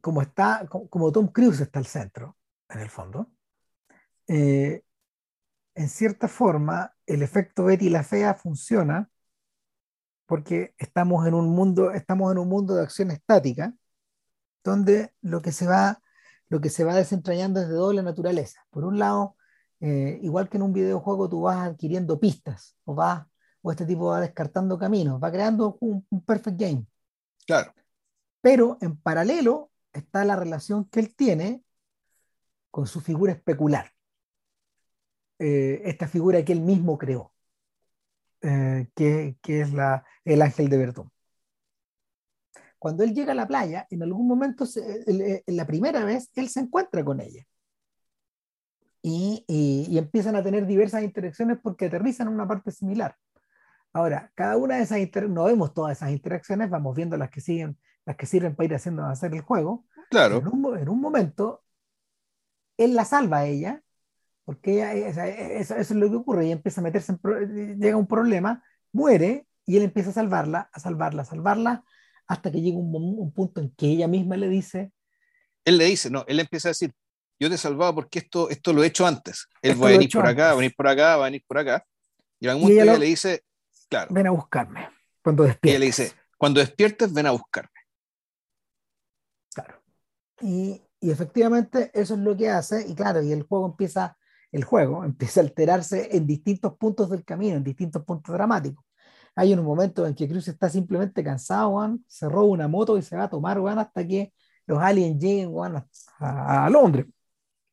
[0.00, 2.36] como está, como Tom Cruise está al centro,
[2.68, 3.30] en el fondo,
[4.28, 4.82] eh,
[5.74, 9.10] en cierta forma el efecto Betty la Fea funciona
[10.26, 13.74] porque estamos en un mundo, estamos en un mundo de acción estática,
[14.64, 16.02] donde lo que se va,
[16.48, 18.66] lo que se va desentrañando es de doble naturaleza.
[18.70, 19.36] Por un lado,
[19.80, 23.26] eh, igual que en un videojuego tú vas adquiriendo pistas o vas
[23.62, 26.86] o este tipo va descartando caminos, va creando un, perfect game.
[27.46, 27.72] Claro.
[28.40, 31.62] Pero en paralelo está la relación que él tiene
[32.70, 33.92] con su figura especular.
[35.38, 37.32] Eh, esta figura que él mismo creó,
[38.42, 41.10] eh, que, que, es la, el ángel de Verdún.
[42.78, 46.60] Cuando él llega a la playa, en algún momento, en la primera vez, él se
[46.60, 47.46] encuentra con ella
[49.08, 53.16] y, empiezan a tener diversas interacciones porque aterrizan en una parte similar.
[53.96, 57.40] Ahora, cada una de esas interacciones, no vemos todas esas interacciones, vamos viendo las que
[57.40, 59.86] siguen, las que sirven para ir haciendo avanzar el juego.
[60.10, 60.36] Claro.
[60.36, 61.64] En un, en un momento,
[62.76, 63.82] él la salva a ella,
[64.44, 64.92] porque ella,
[65.26, 69.78] eso, es lo que ocurre, ella empieza a meterse en, llega un problema, muere, y
[69.78, 71.84] él empieza a salvarla, a salvarla, a salvarla,
[72.26, 74.92] hasta que llega un, un punto en que ella misma le dice,
[75.64, 76.92] él le dice, no, él empieza a decir,
[77.40, 79.46] yo te salvaba porque esto, esto lo he hecho antes.
[79.62, 81.56] Él va a venir por acá, va a venir por acá, va a venir por
[81.56, 81.82] acá.
[82.38, 83.42] Y en algún momento ella, le dice,
[83.88, 84.12] claro.
[84.12, 84.88] Ven a buscarme
[85.22, 85.70] cuando despiertes.
[85.70, 87.70] ella le dice, cuando despiertes, ven a buscarme.
[89.54, 89.82] Claro.
[90.40, 94.16] Y, y, efectivamente eso es lo que hace, y claro, y el juego empieza,
[94.52, 98.84] el juego empieza a alterarse en distintos puntos del camino, en distintos puntos dramáticos.
[99.34, 103.02] Hay un momento en que Cruz está simplemente cansado, Juan, se roba una moto y
[103.02, 104.32] se va a tomar, Juan, hasta que
[104.66, 105.86] los aliens lleguen, Juan,
[106.18, 107.06] a, a Londres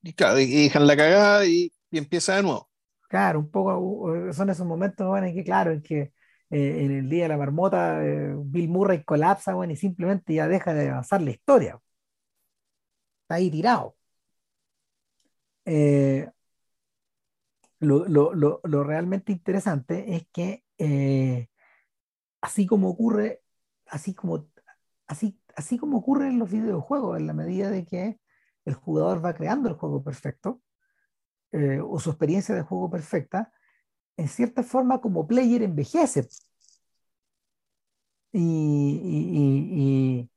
[0.03, 2.69] y, claro, y dejan la cagada y, empieza de nuevo.
[3.13, 5.99] Claro, un poco son esos momentos bueno, en que, claro, en que
[6.49, 10.47] eh, en el día de la marmota eh, Bill Murray colapsa bueno, y simplemente ya
[10.47, 11.79] deja de avanzar la historia.
[13.23, 13.95] Está ahí tirado.
[15.65, 16.29] Eh,
[17.79, 20.63] lo, lo, lo, lo, realmente interesante es que
[22.41, 23.41] así como ocurre,
[23.87, 24.47] así como,
[25.07, 28.19] así, así como ocurre en los videojuegos, en la medida de que
[28.65, 30.61] el jugador va creando el juego perfecto
[31.53, 33.53] eh, o su experiencia de juego perfecta,
[34.17, 36.27] en cierta forma como player envejece.
[38.31, 40.29] Y,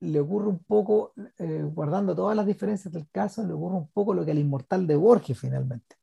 [0.00, 4.14] le ocurre un poco, eh, guardando todas las diferencias del caso, le ocurre un poco
[4.14, 5.96] lo que al inmortal de Borges finalmente.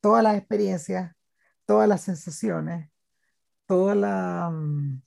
[0.00, 1.14] Todas las experiencias,
[1.66, 2.90] todas las sensaciones,
[3.66, 4.52] todas las...
[4.52, 5.00] Mm,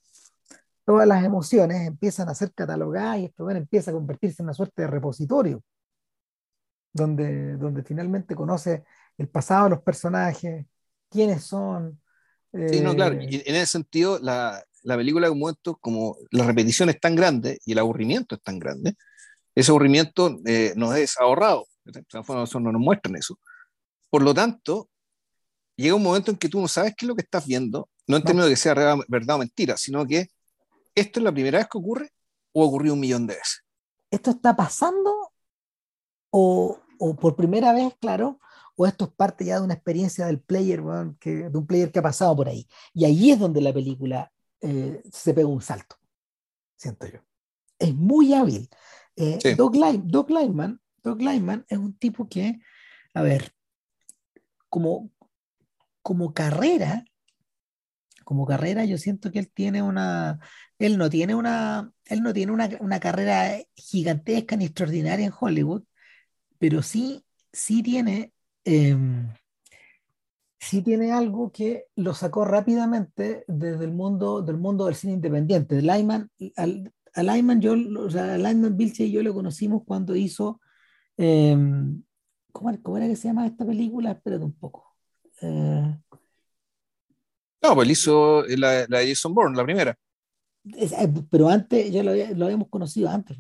[0.86, 4.82] todas las emociones empiezan a ser catalogadas y esto empieza a convertirse en una suerte
[4.82, 5.64] de repositorio,
[6.94, 8.84] donde, donde finalmente conoce
[9.18, 10.66] el pasado de los personajes,
[11.10, 12.02] quiénes son.
[12.54, 16.46] Sí, no, claro, y en ese sentido, la, la película de un momento, como la
[16.46, 18.96] repetición es tan grande y el aburrimiento es tan grande,
[19.56, 23.40] ese aburrimiento eh, nos es ahorrado, no nos muestran eso.
[24.10, 24.90] Por lo tanto,
[25.76, 28.18] llega un momento en que tú no sabes qué es lo que estás viendo, no
[28.18, 28.74] en términos de que sea
[29.08, 30.28] verdad o mentira, sino que
[30.96, 32.12] ¿esto es la primera vez que ocurre
[32.54, 33.64] o ocurrió un millón de veces?
[34.10, 35.21] ¿Esto está pasando
[36.32, 36.80] o,
[37.20, 38.40] por primera vez, claro,
[38.76, 40.82] o esto es parte ya de una experiencia del player,
[41.20, 42.68] que, de un player que ha pasado por ahí?
[42.94, 45.98] Y ahí es donde la película eh, se pega un salto,
[46.76, 47.20] siento yo.
[47.78, 48.70] Es muy hábil.
[49.16, 52.60] Eh, Doug, Lyman, Lyman es un tipo que,
[53.14, 53.54] a ver,
[54.70, 55.12] como,
[56.02, 57.06] como carrera,
[58.24, 60.40] como carrera, yo siento que él tiene una,
[60.80, 65.84] él no tiene una, él no tiene una, carrera gigantesca ni extraordinaria en Hollywood,
[66.62, 68.34] pero sí, sí tiene,
[68.66, 69.34] em,
[70.60, 75.82] sí tiene algo que lo sacó rápidamente desde el mundo del mundo del cine independiente.
[75.82, 80.62] Lyman, al, a Lyman yo, o sea, a Lyman y yo lo conocimos cuando hizo,
[81.18, 82.04] em,
[82.52, 84.12] ¿cómo, era que se llama esta película?
[84.12, 84.96] Espérate un poco.
[85.42, 85.98] Eh,
[87.64, 89.98] no, pues él hizo la, la Jason Bourne, la primera.
[90.76, 93.40] Eh, pero antes, ya lo, lo, habíamos conocido antes,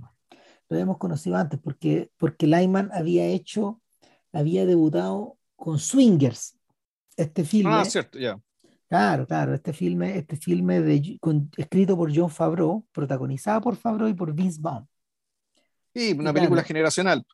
[0.71, 3.81] lo habíamos conocido antes, porque, porque Lyman había hecho,
[4.31, 6.57] había debutado con Swingers,
[7.17, 7.73] este filme.
[7.73, 8.39] Ah, cierto, ya.
[8.87, 11.19] Claro, claro, este filme, este filme de,
[11.57, 14.87] escrito por John Favreau, protagonizado por Favreau y por Vince Vaughn.
[15.93, 17.25] Sí, una película generacional.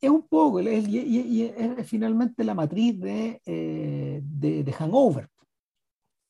[0.00, 5.28] Es un poco, y, es, finalmente la matriz de, eh, de, de, Hangover.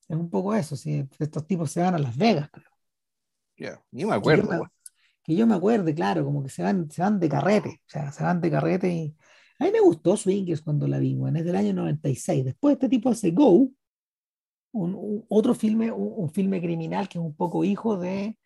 [0.08, 2.70] Es un poco eso, si estos tipos se van a Las Vegas, creo.
[3.58, 4.50] Ya, ni me acuerdo.
[4.50, 4.79] Yo
[5.30, 8.12] que yo me acuerde, claro, como que se van, se van de carrete, o sea,
[8.12, 9.16] se van de carrete y...
[9.60, 12.44] A mí me gustó Swingers cuando la vi, es del año 96.
[12.46, 13.68] Después este tipo hace Go,
[14.72, 18.38] un, otro filme, un, filme criminal que es un poco hijo de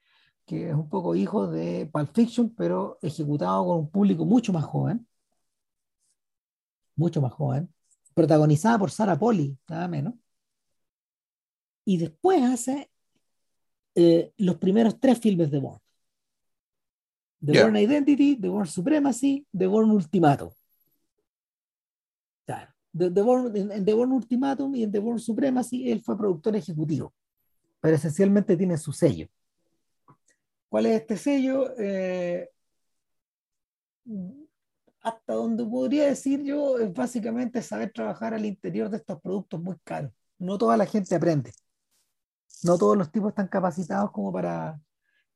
[0.47, 4.65] que es un poco hijo de Pulp Fiction, pero ejecutado con un público mucho más
[4.65, 5.07] joven,
[6.97, 7.73] mucho más joven,
[8.15, 10.15] protagonizada por Sarah Polly, nada menos.
[11.85, 12.91] Y después hace
[13.95, 15.84] eh, los primeros tres filmes de Bourne.
[17.45, 17.63] The yeah.
[17.63, 20.51] Bourne Identity, The Bourne Supremacy, The Bourne Ultimatum.
[22.47, 22.73] Claro.
[22.97, 26.17] The, The Bourne, en, en The Bourne Ultimatum y en The Bourne Supremacy él fue
[26.17, 27.13] productor ejecutivo,
[27.81, 29.29] pero esencialmente tiene su sello.
[30.69, 31.73] ¿Cuál es este sello?
[31.79, 32.49] Eh,
[35.03, 39.77] hasta donde podría decir yo es básicamente saber trabajar al interior de estos productos muy
[39.85, 40.13] caros.
[40.39, 41.53] No toda la gente aprende.
[42.63, 44.81] No todos los tipos están capacitados como para,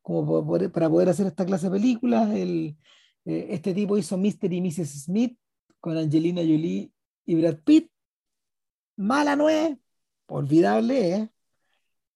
[0.09, 2.31] como poder, para poder hacer esta clase de películas.
[2.35, 2.79] El,
[3.27, 4.51] eh, este tipo hizo Mr.
[4.51, 5.05] y Mrs.
[5.05, 5.39] Smith
[5.81, 6.91] con Angelina Jolie
[7.27, 7.91] y Brad Pitt.
[8.97, 9.77] Mala no es,
[10.27, 11.29] olvidable es,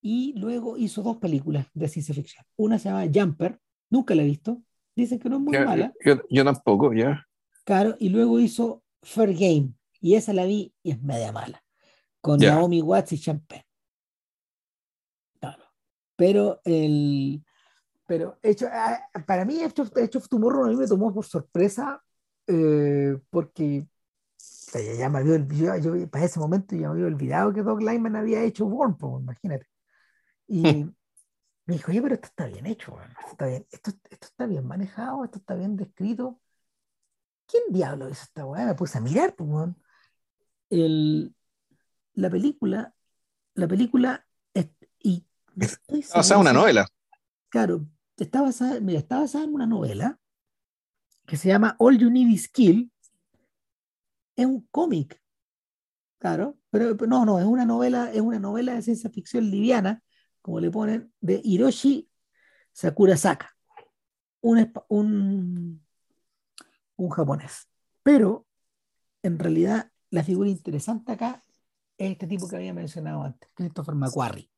[0.01, 2.43] y luego hizo dos películas de ciencia ficción.
[2.57, 3.59] Una se llama Jumper,
[3.91, 4.63] nunca la he visto,
[4.95, 5.93] dicen que no es muy yo, mala.
[6.03, 7.27] Yo, yo, tampoco, ya.
[7.63, 11.63] Claro, y luego hizo Fair Game, y esa la vi y es media mala,
[12.21, 12.55] con yeah.
[12.55, 13.65] Naomi Watts y Champagne.
[15.39, 15.63] Claro.
[16.15, 17.43] Pero el...
[18.05, 18.67] Pero hecho,
[19.25, 22.03] para mí, hecho, hecho of Tomorrow a mí me tomó por sorpresa
[22.47, 23.87] eh, porque
[24.73, 27.81] ya, ya, me había olvidado, yo, para ese momento ya me había olvidado que Doug
[27.81, 29.67] Lyman había hecho Born, imagínate.
[30.47, 30.63] Y
[31.65, 34.67] me dijo, oye, pero esto está bien hecho, esto está bien, esto, esto está bien
[34.67, 36.39] manejado, esto está bien descrito.
[37.45, 38.65] ¿Quién diablo hizo esta weá?
[38.65, 39.69] Me puse a mirar, pues.
[40.69, 41.35] El,
[42.15, 42.93] la película,
[43.53, 45.25] la película, es, y
[45.57, 46.87] está basada en una novela.
[47.53, 47.87] Claro,
[48.17, 50.19] está basada, mira, está basada en una novela
[51.27, 52.91] que se llama All You Need Is Kill.
[54.35, 55.21] Es un cómic,
[56.17, 60.01] claro, pero, no, no, es una novela, es una novela de ciencia ficción liviana
[60.41, 62.09] como le ponen, de Hiroshi
[62.71, 63.55] Sakurasaka,
[64.41, 65.85] un, un,
[66.95, 67.69] un japonés.
[68.01, 68.47] Pero,
[69.21, 71.43] en realidad, la figura interesante acá
[71.99, 74.49] es este tipo que había mencionado antes, Christopher McQuarrie.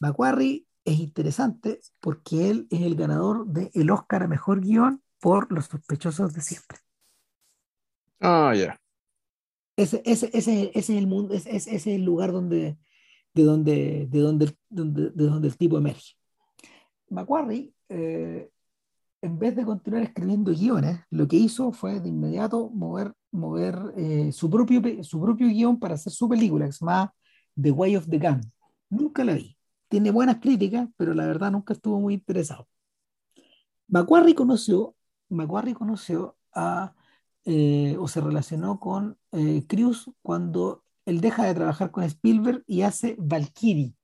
[0.00, 5.66] McQuarrie es interesante porque él es el ganador del Oscar a Mejor Guión por Los
[5.66, 6.78] Sospechosos de Siempre.
[8.20, 8.60] Ah, oh, ya.
[8.60, 8.80] Yeah.
[9.76, 12.76] Ese, ese, ese, ese, es el mundo, ese, ese es el lugar donde,
[13.34, 16.14] de donde, de donde, donde, de donde el tipo emerge.
[17.08, 18.50] Macquarie, eh,
[19.22, 24.32] en vez de continuar escribiendo guiones, lo que hizo fue de inmediato mover, mover eh,
[24.32, 27.14] su, propio, su propio guion para hacer su película, que se llama
[27.60, 28.40] The Way of the Gun.
[28.90, 29.56] Nunca la vi.
[29.92, 32.66] Tiene buenas críticas, pero la verdad nunca estuvo muy interesado.
[33.88, 34.96] Macquarie conoció,
[35.28, 36.94] Macquarie conoció a,
[37.44, 42.80] eh, o se relacionó con eh, Cruz cuando él deja de trabajar con Spielberg y
[42.80, 43.94] hace Valkyrie.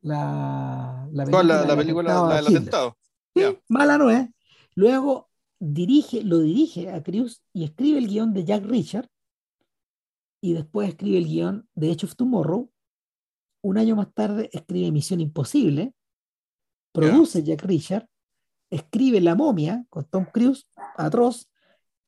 [0.00, 2.96] La, la película, la, la película la, del atentado.
[3.34, 3.60] Sí, yeah.
[3.68, 4.30] Mala no es.
[4.74, 5.28] Luego
[5.58, 9.10] dirige, lo dirige a Cruz y escribe el guion de Jack Richard
[10.40, 12.72] y después escribe el guion de Edge of Tomorrow.
[13.62, 15.92] Un año más tarde escribe Misión Imposible,
[16.92, 17.56] produce yeah.
[17.56, 18.06] Jack Richard,
[18.70, 21.50] escribe La momia con Tom Cruise, atroz,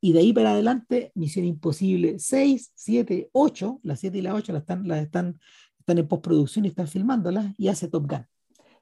[0.00, 4.52] y de ahí para adelante, Misión Imposible 6, 7, 8, las 7 y las 8
[4.52, 5.40] las están, las están,
[5.78, 8.26] están en postproducción y están filmándolas, y hace Top Gun.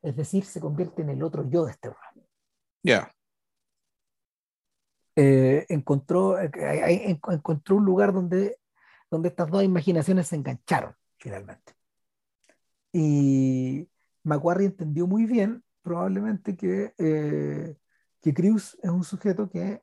[0.02, 1.88] Es decir, se convierte en el otro yo de este.
[1.88, 1.94] Ya.
[2.82, 3.14] Yeah.
[5.16, 8.58] Eh, encontró, eh, encontró un lugar donde,
[9.10, 11.74] donde estas dos imaginaciones se engancharon, finalmente.
[12.92, 13.88] Y
[14.24, 17.76] Macquarie entendió muy bien, probablemente, que, eh,
[18.20, 19.82] que Cruz es un sujeto que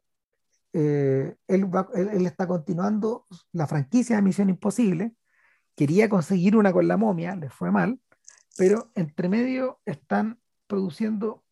[0.73, 5.15] eh, él, está continuando la franquicia de Misión Imposible,
[5.75, 7.99] quería conseguir una con la momia, le fue mal,
[8.57, 11.43] pero entre medio están produciendo,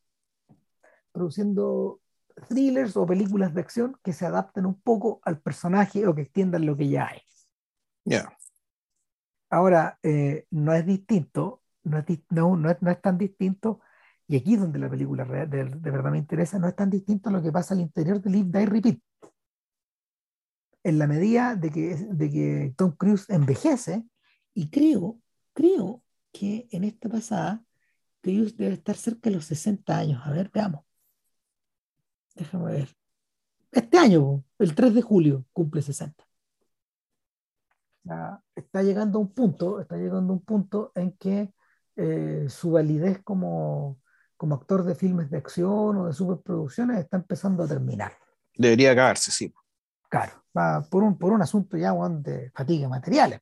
[1.11, 2.01] produciendo
[2.49, 6.65] thrillers o películas de acción que se adapten un poco al personaje o que extiendan
[6.65, 7.21] lo que ya hay.
[9.49, 13.81] Ahora, eh, no es distinto, no es, no, no, es, no es tan distinto
[14.27, 17.29] y aquí es donde la película de, de, verdad me interesa, no es tan distinto
[17.29, 18.99] a lo que pasa al interior de Live, Die, Repeat.
[20.83, 24.03] En la medida de que, de que Tom Cruise envejece,
[24.53, 25.19] y creo,
[25.53, 27.63] creo que en esta pasada,
[28.21, 30.21] Cruise debe estar cerca de los 60 años.
[30.25, 30.85] A ver, veamos.
[32.35, 32.95] Déjame ver.
[33.71, 36.23] Este año, el 3 de julio, cumple 60.
[38.55, 41.53] Está llegando a un punto, está llegando a un punto en que
[41.95, 43.99] eh, su validez como,
[44.37, 48.13] como actor de filmes de acción o de superproducciones está empezando a terminar.
[48.57, 49.53] Debería acabarse, sí.
[50.09, 53.39] Claro, va por un, por un asunto ya de fatiga materiales.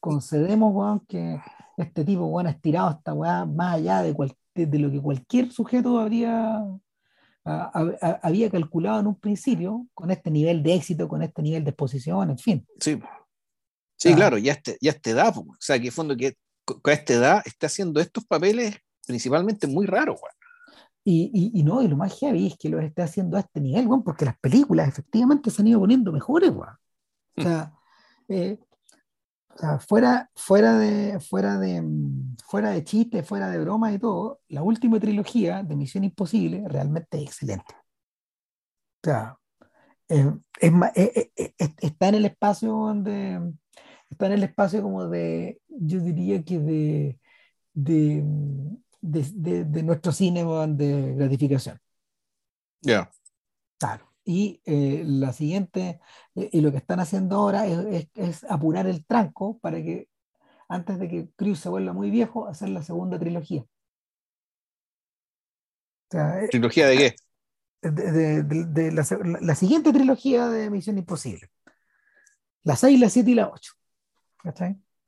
[0.00, 1.40] concedemos que
[1.76, 4.14] este tipo ha estirado esta weá más allá de,
[4.54, 6.64] de, lo que cualquier sujeto habría,
[7.46, 12.30] había calculado en un principio con este nivel de éxito, con este nivel de exposición,
[12.30, 12.66] en fin.
[12.80, 12.98] Sí,
[13.96, 17.42] sí claro, ya, este, ya esta edad, o sea, que fondo que con esta edad
[17.44, 18.76] está haciendo estos papeles
[19.06, 20.18] principalmente muy raros,
[21.04, 23.86] Y, y, no, y lo más heavy es que lo esté haciendo a este nivel,
[24.04, 27.72] porque las películas efectivamente se han ido poniendo mejores, O sea,
[28.28, 28.58] eh,
[29.56, 31.82] o sea, fuera, fuera, de, fuera, de,
[32.46, 37.16] fuera de chiste, fuera de broma y todo, la última trilogía de Misión Imposible realmente
[37.16, 37.74] es excelente.
[39.02, 39.38] O sea,
[40.08, 40.26] es,
[40.94, 43.54] eh, eh, está en el espacio donde
[44.10, 47.18] está en el espacio como de, yo diría que de,
[47.72, 48.24] de,
[49.00, 51.78] de, de nuestro cine de gratificación.
[52.82, 53.10] Ya.
[53.78, 54.12] Claro.
[54.28, 56.00] Y eh, la siguiente,
[56.34, 60.08] eh, y lo que están haciendo ahora es, es, apurar el tranco para que
[60.68, 63.64] antes de que Cruz se vuelva muy viejo, hacer la segunda trilogía.
[66.10, 67.16] Eh, ¿Trilogía de qué?
[67.82, 69.06] De, de, la,
[69.40, 71.48] la, siguiente trilogía de Misión Imposible.
[72.64, 73.72] La 6, la 7 y la 8.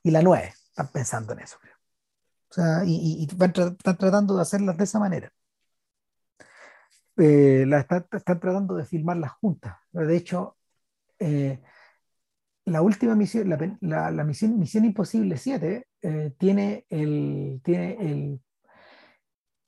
[0.04, 0.54] Y la 9.
[0.68, 1.74] Están pensando en eso, creo.
[2.50, 5.32] O sea, y, y, están tratando de hacerlas de esa manera.
[7.18, 9.76] Eh, la están, tratando de filmar las juntas.
[9.90, 10.56] De hecho,
[11.18, 11.60] eh,
[12.64, 18.40] la última misión, la, la, misión, misión, Imposible 7, eh, tiene el, tiene el,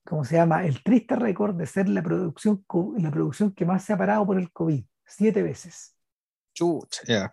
[0.04, 0.64] ¿cómo se llama?
[0.64, 2.64] El triste récord de ser la producción,
[2.98, 5.96] la producción que más se ha parado por el COVID, siete veces.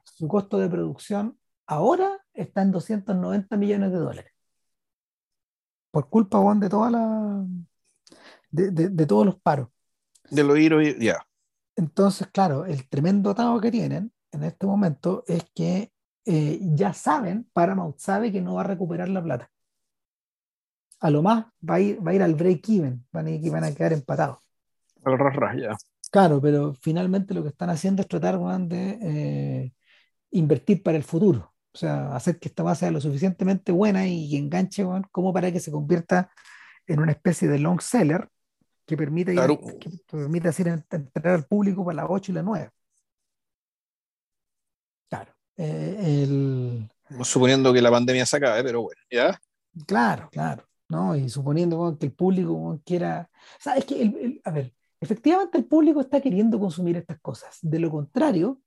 [0.03, 1.37] Su costo de producción
[1.67, 4.33] ahora está en 290 millones de dólares.
[5.91, 7.45] Por culpa, de toda la
[8.49, 9.69] de, de todos los paros.
[10.29, 11.25] De lo ir ya.
[11.75, 15.91] Entonces, claro, el tremendo atado que tienen en este momento es que
[16.25, 19.49] eh, ya saben, Paramount sabe que no va a recuperar la plata.
[20.99, 23.73] A lo más va a ir, va a ir al break-even, van, a, van a
[23.73, 24.39] quedar empatados.
[25.05, 25.77] Al ya.
[26.11, 29.73] Claro, pero finalmente lo que están haciendo es tratar de eh,
[30.31, 31.53] invertir para el futuro.
[31.73, 35.59] O sea, hacer que esta base sea lo suficientemente buena y, enganche como para que
[35.59, 36.31] se convierta
[36.87, 38.29] en una especie de long seller
[38.87, 42.69] que permite, que permite hacer entrar al público para las 8 y las 9.
[45.09, 45.31] Claro.
[45.57, 46.87] Eh,
[47.21, 49.39] suponiendo que la pandemia se acabe, pero bueno, ¿ya?
[49.85, 50.63] Claro, claro.
[50.87, 51.17] ¿no?
[51.17, 53.29] Y suponiendo que el público quiera.
[53.59, 57.59] O sea, es que, a ver, efectivamente el público está queriendo consumir estas cosas.
[57.61, 58.61] De lo contrario,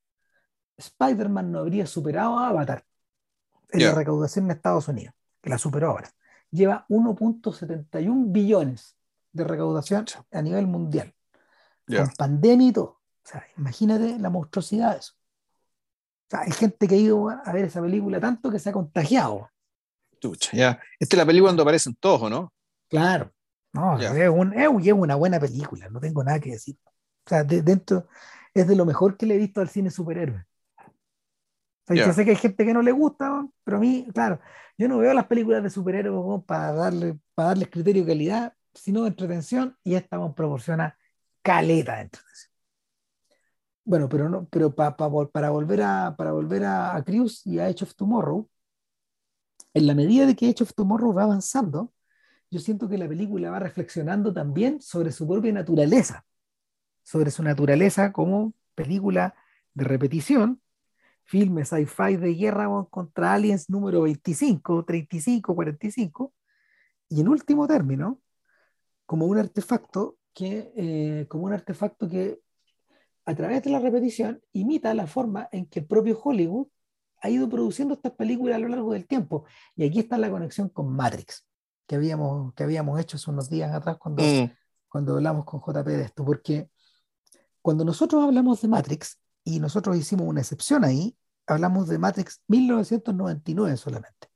[0.76, 2.84] Spider-Man no habría superado a Avatar
[3.70, 6.10] en la recaudación en Estados Unidos, que la superó ahora.
[6.50, 8.96] Lleva 1.71 billones
[9.32, 11.14] de recaudación a nivel mundial.
[11.86, 12.84] Con pandemia y todo.
[12.84, 15.14] O sea, imagínate la monstruosidad de eso.
[15.14, 18.72] O sea, hay gente que ha ido a ver esa película tanto que se ha
[18.72, 19.50] contagiado.
[20.52, 20.80] ya.
[20.98, 22.52] Esta es la película donde aparecen todos, ¿no?
[22.88, 23.32] Claro.
[23.72, 26.76] No, es, un, es, una buena película, no tengo nada que decir.
[27.24, 28.08] O sea, dentro
[28.52, 30.44] es de lo mejor que le he visto al cine superhéroe.
[31.88, 34.40] O Yo sé que hay gente que no le gusta, pero a mí, claro,
[34.76, 39.02] yo no veo las películas de superhéroes para darle, para darles criterio de calidad, sino
[39.02, 40.96] de entretención, y esta proporciona
[41.42, 42.50] caleta de entretención.
[43.84, 47.04] Bueno, pero, no, pero para volver, a, para volver a, a
[47.44, 48.48] y a Edge of Tomorrow,
[49.74, 51.92] en la medida de que Edge of Tomorrow va avanzando,
[52.50, 56.24] yo siento que la película va reflexionando también sobre su propia naturaleza,
[57.02, 59.34] sobre su naturaleza como película
[59.74, 60.60] de repetición,
[61.24, 66.34] filme sci-fi de guerra contra aliens número 25, 35, 45,
[67.08, 68.20] y en último término,
[69.10, 72.38] como un artefacto que, eh, como un artefacto que
[73.24, 76.68] a través de la repetición imita la forma en que el propio Hollywood
[77.20, 79.46] ha ido produciendo estas películas a lo largo del tiempo.
[79.74, 81.44] Y aquí está la conexión con Matrix,
[81.88, 84.52] que habíamos, que habíamos hecho hace unos días atrás cuando, mm.
[84.88, 86.70] cuando hablamos con JP de esto, porque
[87.60, 91.16] cuando nosotros hablamos de Matrix, y nosotros hicimos una excepción ahí,
[91.48, 94.28] hablamos de Matrix 1999 solamente.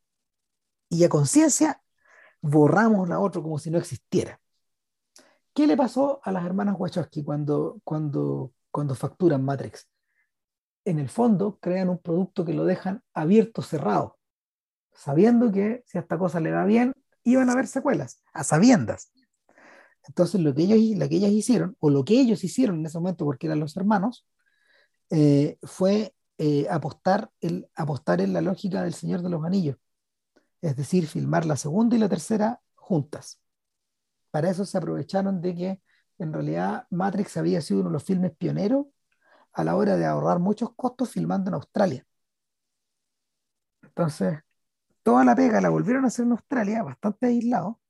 [0.88, 1.80] Y a conciencia
[2.40, 4.40] borramos la otra como si no existiera.
[5.54, 9.88] ¿Qué le pasó a las hermanas Wachowski cuando, cuando, cuando facturan Matrix?
[10.84, 14.18] En el fondo, crean un producto que lo dejan abierto, cerrado,
[14.92, 16.92] sabiendo que si a esta cosa le va bien,
[17.22, 19.12] iban a haber secuelas, a sabiendas.
[20.08, 22.98] Entonces, lo que, ellos, lo que ellas hicieron, o lo que ellos hicieron en ese
[22.98, 24.26] momento, porque eran los hermanos,
[25.10, 29.76] eh, fue eh, apostar, el, apostar en la lógica del Señor de los Anillos.
[30.60, 33.43] es decir, filmar la segunda y la tercera juntas.
[34.34, 35.80] Para eso se aprovecharon de que
[36.18, 38.86] en realidad Matrix había sido uno de los filmes pioneros
[39.52, 42.06] a la hora de ahorrar muchos costos filmando en Australia.
[43.82, 44.40] Entonces,
[45.04, 47.80] toda la pega la volvieron a hacer en Australia, bastante aislado,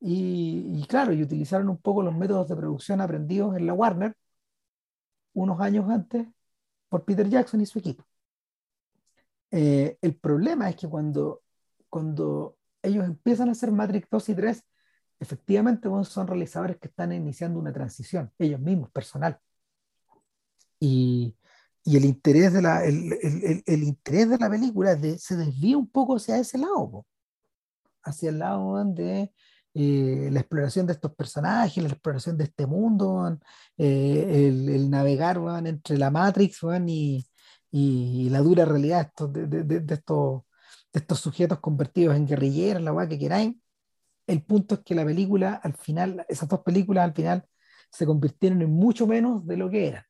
[0.00, 4.16] y, claro, y utilizaron un poco los métodos de producción aprendidos en la Warner
[5.34, 6.28] unos años antes
[6.88, 8.04] por Peter Jackson y su equipo.
[9.50, 11.42] Eh, el problema es que cuando,
[11.90, 14.64] cuando ellos empiezan a hacer Matrix 2 y 3,
[15.22, 19.38] efectivamente son realizadores que están iniciando una transición, ellos mismos, personal.
[20.80, 21.36] Y,
[21.84, 25.88] y el interés de la, el, el, el, interés de la película se desvía un
[25.88, 27.06] poco hacia ese lado,
[28.02, 29.32] hacia el lado de
[29.74, 33.38] eh, la exploración de estos personajes, la exploración de este mundo,
[33.78, 37.26] eh, el, navegar entre la Matrix y,
[37.70, 40.42] y, la dura realidad de, de, de, estos,
[40.92, 43.54] de estos sujetos convertidos en guerrilleros, la que queráis.
[44.32, 47.46] El punto es que la película, al final, esas dos películas al final
[47.90, 50.06] se convirtieron en mucho menos de lo que eran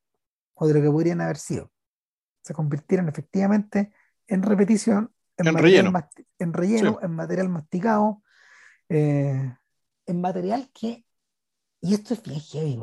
[0.55, 1.73] o de lo que podrían haber sido.
[2.41, 3.93] Se convirtieron efectivamente
[4.29, 5.93] en repetición, en, relleno,
[6.39, 8.23] en, relleno en material masticado,
[8.89, 9.57] eh,
[10.07, 11.05] en material que,
[11.81, 12.79] y esto es bien heavy,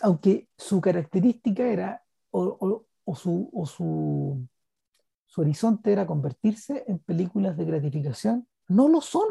[0.00, 4.48] aunque su característica era, o, su, o su,
[5.26, 9.26] su, horizonte era convertirse en películas de gratificación, no lo son,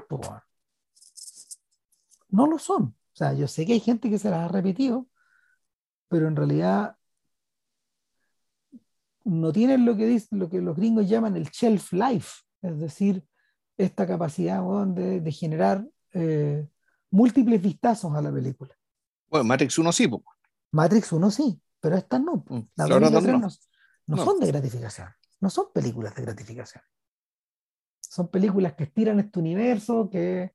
[2.29, 2.95] no lo son.
[3.13, 5.07] O sea, yo sé que hay gente que se las ha repetido,
[6.07, 6.95] pero en realidad
[9.23, 13.23] no tienen lo que, dice, lo que los gringos llaman el shelf life, es decir,
[13.77, 16.67] esta capacidad de, generar eh,
[17.11, 18.75] múltiples vistazos a la película.
[19.27, 20.09] Bueno, Matrix 1 sí.
[20.71, 22.43] Matrix 1 sí, pero estas no.
[22.47, 25.09] Mm, Las no, no, son de gratificación,
[25.39, 26.83] no son películas de gratificación.
[27.99, 30.53] Son películas que estiran este universo, que,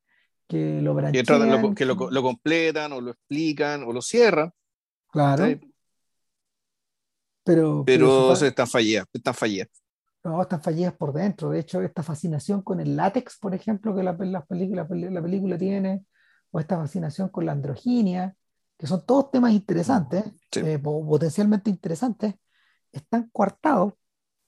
[0.54, 4.52] que lo branchean, que, lo, completan o lo explican o lo cierran.
[5.10, 5.44] Claro.
[7.42, 9.68] Pero, pero, están fallidas, están fallidas.
[10.22, 11.50] No, están fallidas por dentro.
[11.50, 15.58] De hecho, esta fascinación con el látex, por ejemplo, que la, la, película, la película
[15.58, 16.06] tiene,
[16.50, 18.34] o esta fascinación con la androginia,
[18.78, 20.24] que son todos temas interesantes,
[20.56, 22.34] eh, potencialmente interesantes,
[22.92, 23.94] están coartados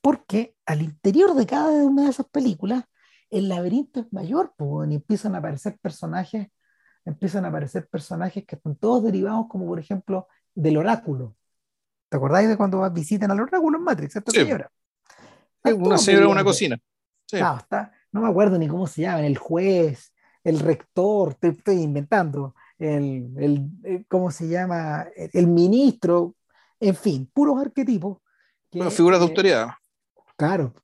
[0.01, 2.85] porque al interior de cada una de esas películas
[3.31, 6.49] el laberinto es mayor, pues, y empiezan a aparecer personajes,
[7.05, 11.37] empiezan a aparecer personajes que están todos derivados, como por ejemplo del oráculo.
[12.09, 14.17] ¿Te acordáis de cuando visitan al oráculo en Matrix?
[14.17, 14.71] Esta señora.
[15.65, 16.81] una señora en una cocina.
[18.13, 20.13] no me acuerdo ni cómo se llaman, el juez,
[20.45, 25.07] el rector, te estoy inventando, el, el, eh, ¿cómo se llama?
[25.15, 26.37] El ministro,
[26.79, 28.19] en fin, puros arquetipos.
[28.73, 29.71] bueno, figuras de autoridad.
[30.37, 30.75] Claro,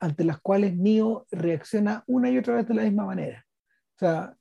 [0.00, 3.44] ante las cuales Neo reacciona una y otra vez de la misma manera.
[3.96, 4.34] O sea,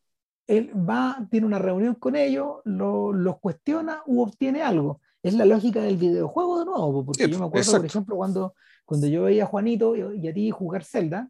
[0.48, 5.02] él va, tiene una reunión con ellos, los cuestiona u obtiene algo.
[5.22, 9.08] Es la lógica del videojuego de nuevo, porque yo me acuerdo, por ejemplo, cuando, cuando
[9.08, 11.30] yo veía a Juanito y a ti jugar Zelda,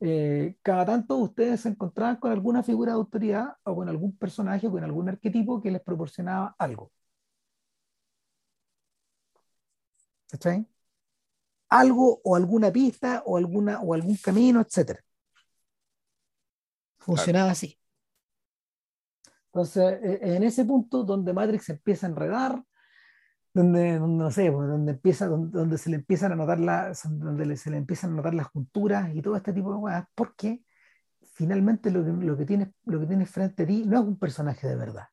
[0.00, 4.66] eh, cada tanto ustedes se encontraban con alguna figura de autoridad o con algún personaje
[4.66, 6.90] o con algún arquetipo que les proporcionaba algo.
[10.32, 10.50] ¿Está
[11.70, 14.98] Algo o alguna pista o, alguna, o algún camino, etc.
[16.98, 17.78] Funcionaba así.
[19.46, 22.62] Entonces, e, en ese punto donde Matrix empieza a enredar,
[23.52, 27.70] donde, no sé, pues, donde, empieza, donde, se le empiezan a notar las, donde se
[27.70, 30.62] le empiezan a notar las junturas y todo este tipo de cosas, porque
[31.34, 34.18] finalmente lo que, lo que tienes lo que tienes frente a ti no es un
[34.18, 35.06] personaje de verdad.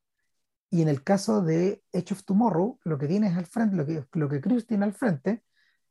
[0.70, 4.06] Y en el caso de Edge of Tomorrow, lo que tienes al frente, lo que,
[4.14, 5.44] lo que Cruz tiene al frente,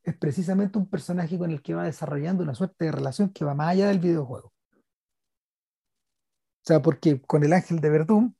[0.04, 3.54] es precisamente un personaje con el que va desarrollando una suerte de relación que va
[3.54, 4.48] más allá del videojuego.
[4.48, 8.36] O sea, porque con el ángel de Verdún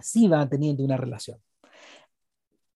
[0.00, 1.40] sí va teniendo una relación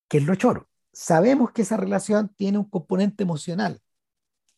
[0.09, 0.69] que es lo choro.
[0.93, 3.81] Sabemos que esa relación tiene un componente emocional.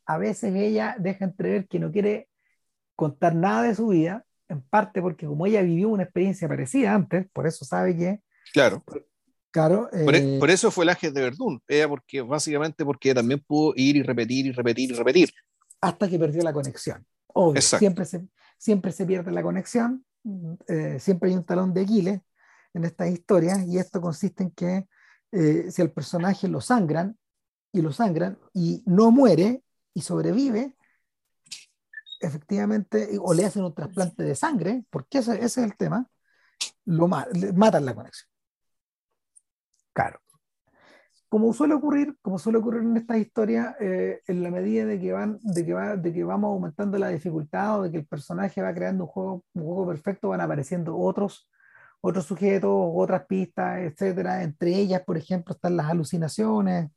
[0.06, 2.28] A veces ella deja entrever que no quiere
[2.94, 7.28] contar nada de su vida, en parte porque como ella vivió una experiencia parecida antes,
[7.32, 8.20] por eso sabe que...
[8.52, 8.82] Claro.
[9.50, 9.88] Claro.
[9.90, 11.62] Por, e, eh, eso fue el ángel de Verdún.
[11.66, 15.32] Ella porque, básicamente porque también pudo ir y repetir y repetir y repetir.
[15.80, 17.06] Hasta que perdió la conexión.
[17.28, 18.26] Obvio, siempre se,
[18.58, 20.04] siempre se pierde la conexión,
[20.66, 22.20] eh, siempre hay un talón de Aquiles
[22.74, 24.86] en estas historias y esto consiste en que
[25.32, 27.16] eh, si al personaje lo sangran
[27.72, 29.62] y lo sangran y no muere
[29.94, 30.74] y sobrevive,
[32.20, 36.08] efectivamente, o le hacen un trasplante de sangre, porque ese, es el tema,
[36.84, 38.27] lo matan la conexión.
[39.98, 40.20] Claro.
[41.28, 45.12] como suele ocurrir, como suele ocurrir en estas historias, eh, en la medida de que,
[45.12, 48.62] van, de, que va, de que vamos aumentando la dificultad o de que el personaje
[48.62, 51.50] va creando un juego, un juego perfecto, van apareciendo otros,
[52.00, 54.44] otros sujetos, otras pistas, etcétera.
[54.44, 56.90] Entre ellas, por ejemplo, están las alucinaciones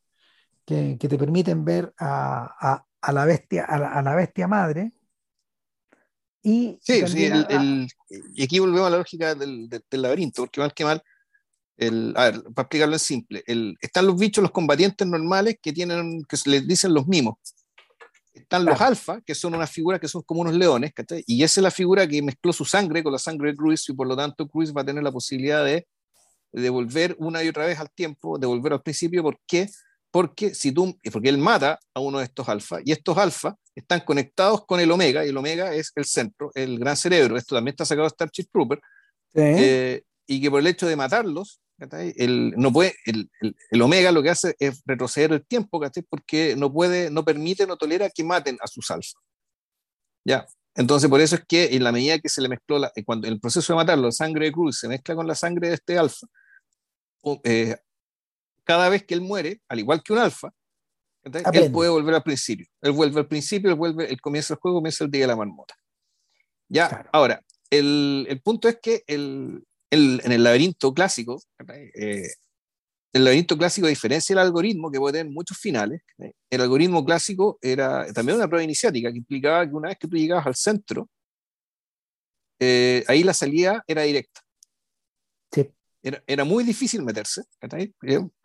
[0.63, 4.93] que, que te permiten ver a, a, a la bestia, a la, bestia madre.
[6.43, 7.87] Y sí, sí el,
[8.33, 11.03] y aquí volvemos a la lógica del, del laberinto, porque mal que mal,
[11.77, 15.73] el, a ver, para explicarlo en simple, el, están los bichos, los combatientes normales que
[15.73, 17.35] tienen, que les dicen los mimos.
[18.33, 20.93] Están los alfa, que son unas figuras que son como unos leones,
[21.25, 23.93] y esa es la figura que mezcló su sangre con la sangre de Cruz, y
[23.93, 25.87] por lo tanto Cruz va a tener la posibilidad de
[26.51, 29.69] devolver una y otra vez al tiempo, devolver al principio, ¿por qué?
[30.11, 34.01] Porque, si tú, porque él mata a uno de estos alfa, y estos alfa están
[34.01, 37.73] conectados con el omega, y el omega es el centro, el gran cerebro, esto también
[37.73, 38.81] está sacado de Starship Trooper,
[39.33, 41.59] eh, y que por el hecho de matarlos,
[42.15, 43.29] el, no puede, el,
[43.69, 47.75] el, omega lo que hace es retroceder el tiempo, porque no puede, no permite, no
[47.75, 49.19] tolera que maten a sus alfa.
[50.23, 50.45] ¿Ya?
[50.73, 53.41] Entonces, por eso es que en la medida que se le mezcló, la, cuando el
[53.41, 56.27] proceso de matarlo, la sangre de Cruz se mezcla con la sangre de este alfa,
[57.43, 57.75] eh,
[58.63, 60.49] cada vez que él muere, al igual que un alfa,
[61.23, 62.67] él puede volver al principio.
[62.79, 65.35] Él vuelve al principio, él vuelve, el comienzo del juego, comienza el día de la
[65.35, 65.75] marmota.
[66.69, 72.29] Ya, ahora, el, el, punto es que el, en el laberinto clásico, eh,
[73.13, 76.01] el laberinto clásico, a diferencia del algoritmo, que puede tener muchos finales,
[76.49, 80.15] el algoritmo clásico era también una prueba iniciática que implicaba que una vez que tú
[80.15, 81.09] llegabas al centro,
[82.59, 84.41] eh, ahí la salida era directa.
[85.51, 85.69] Sí.
[86.03, 87.43] Era, era, muy difícil meterse.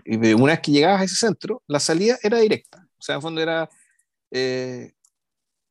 [0.05, 2.86] Y una vez que llegabas a ese centro, la salida era directa.
[2.98, 3.68] O sea, en fondo era.
[4.31, 4.93] Eh,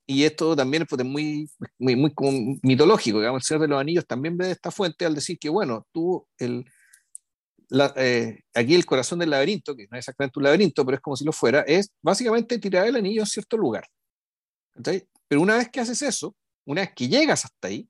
[0.07, 1.49] y esto también es pues, muy,
[1.79, 5.15] muy, muy como mitológico, digamos, el Señor de los Anillos también ve esta fuente al
[5.15, 6.65] decir que, bueno, tú, el,
[7.95, 11.15] eh, aquí el corazón del laberinto, que no es exactamente un laberinto, pero es como
[11.15, 13.87] si lo fuera, es básicamente tirar el anillo a cierto lugar.
[15.27, 17.89] Pero una vez que haces eso, una vez que llegas hasta ahí,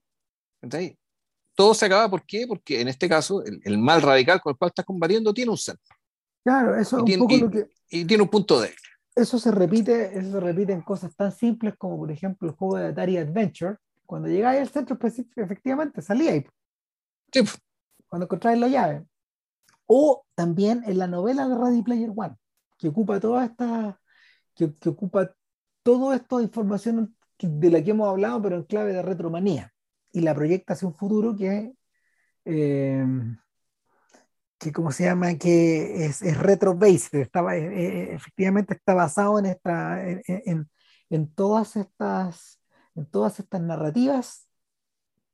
[1.54, 2.46] todo se acaba, ¿por qué?
[2.46, 5.96] Porque en este caso, el, mal radical con el cual estás combatiendo tiene un centro.
[6.44, 7.66] Claro, eso es un poco lo que...
[7.90, 8.76] Y tiene un punto débil
[9.16, 12.76] eso se repite, eso se repite en cosas tan simples como por ejemplo el juego
[12.76, 13.78] de Atari Adventure.
[14.04, 16.44] Cuando llegáis al centro efectivamente salíais.
[17.32, 17.40] Sí.
[18.06, 19.04] Cuando encontráis la llave.
[19.86, 22.36] O también en la novela de Ready Player One,
[22.78, 23.98] que ocupa toda esta,
[24.54, 25.34] que, que ocupa
[25.82, 29.72] todo esto de información de la que hemos hablado, pero en clave de retromanía.
[30.12, 31.72] Y la proyecta hacia un futuro que
[32.44, 33.04] eh,
[34.58, 39.46] que como se llama, que es, es retro-based, estaba, eh, eh, efectivamente está basado en,
[39.46, 40.68] esta, en,
[41.10, 42.60] en, todas estas,
[42.94, 44.48] en todas estas narrativas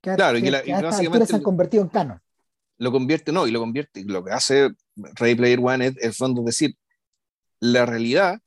[0.01, 2.21] que, claro, y, la, básicamente se han convertido en canon.
[2.79, 6.43] Lo convierte, no, y lo convierte, lo que hace Ready Player One es, el fondo
[6.43, 6.77] decir,
[7.61, 8.41] la realidad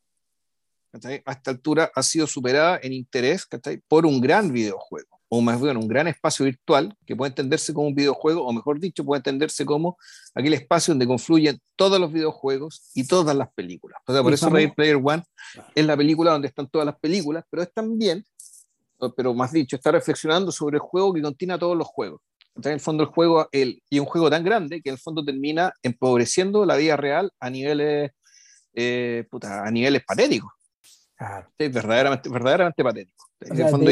[1.26, 3.48] a esta altura ha sido superada en interés
[3.88, 7.88] por un gran videojuego o más bien un gran espacio virtual que puede entenderse como
[7.88, 9.98] un videojuego, o mejor dicho, puede entenderse como
[10.34, 14.00] aquel espacio donde confluyen todos los videojuegos y todas las películas.
[14.06, 15.24] O sea, por eso Ready Player One
[15.74, 18.26] es la película donde están todas las películas, pero es también,
[19.16, 22.22] pero más dicho, está reflexionando sobre el juego que contiene a todos los juegos.
[22.50, 25.00] Entonces, en el fondo, el juego, el, y un juego tan grande que en el
[25.00, 28.12] fondo termina empobreciendo la vida real a niveles,
[28.74, 30.52] eh, puta, a niveles patéticos.
[31.58, 33.28] verdaderamente, verdaderamente patéticos.
[33.42, 33.92] en el fondo,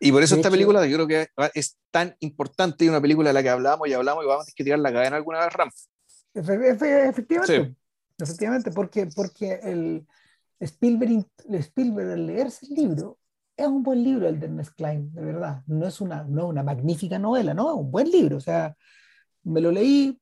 [0.00, 3.34] y por eso esta película yo creo que es tan importante y una película de
[3.34, 5.52] la que hablamos y hablamos y vamos a tener que tirar la cadena alguna vez,
[5.52, 5.70] Ram.
[6.34, 7.76] Efectivamente,
[8.18, 10.06] efectivamente, porque, porque el
[10.58, 13.18] Spielberg, Spielberg al leerse el libro
[13.56, 15.62] es un buen libro el de Ernest Klein, de verdad.
[15.66, 18.38] No es una, no una magnífica novela, no, es un buen libro.
[18.38, 18.74] O sea,
[19.42, 20.18] me lo leí,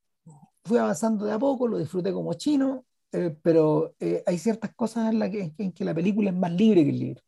[0.64, 5.12] fui avanzando de a poco, lo disfruté como chino, eh, pero eh, hay ciertas cosas
[5.12, 7.22] en, la que, en que la película es más libre que el libro.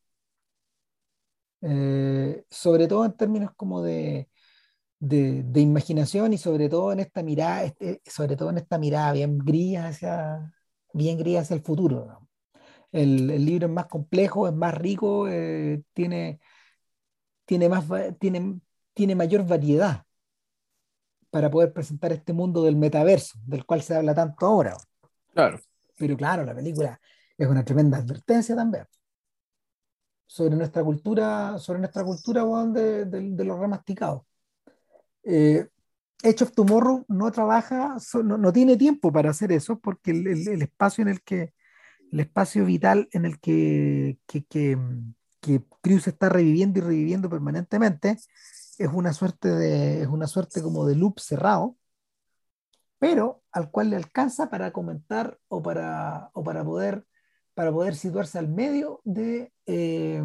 [1.63, 4.29] Eh, sobre todo en términos como de,
[4.99, 9.39] de, imaginación y sobre todo en esta mirada, este, sobre todo en esta mirada bien
[9.39, 10.53] gris hacia,
[10.93, 12.29] bien gris hacia el futuro.
[12.93, 16.41] El, el, libro es más complejo, es más rico, eh, tiene,
[17.45, 17.85] tiene, más,
[18.19, 18.61] tiene,
[18.95, 20.05] tiene mayor variedad
[21.31, 24.77] para poder presentar este mundo del metaverso, del cual se habla tanto ahora.
[25.33, 25.61] Claro.
[25.97, 27.01] Pero claro, la película
[27.39, 28.87] es una tremenda advertencia también
[30.31, 34.23] sobre nuestra cultura, sobre nuestra cultura de, de, los remasticados.
[35.25, 35.67] Eh,
[36.23, 40.63] Edge of Tomorrow no trabaja, no, no, tiene tiempo para hacer eso porque el, el,
[40.63, 41.53] espacio en el que,
[42.13, 44.79] el espacio vital en el que, que, que,
[45.41, 48.11] que Cruz está reviviendo y reviviendo permanentemente
[48.79, 51.77] es una suerte de, es una suerte como de loop cerrado
[53.01, 57.05] pero al cual le alcanza para comentar o para, o para, poder,
[57.61, 59.53] para poder situarse al medio de...
[59.67, 60.25] Eh,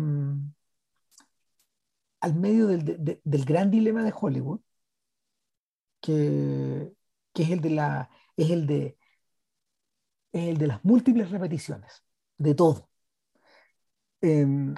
[2.21, 4.61] al medio del, del, gran dilema de Hollywood,
[5.99, 6.93] que,
[7.33, 8.97] que, es el de la es el de
[10.31, 12.05] es el de las múltiples repeticiones
[12.37, 12.89] de todo.
[14.21, 14.73] Em,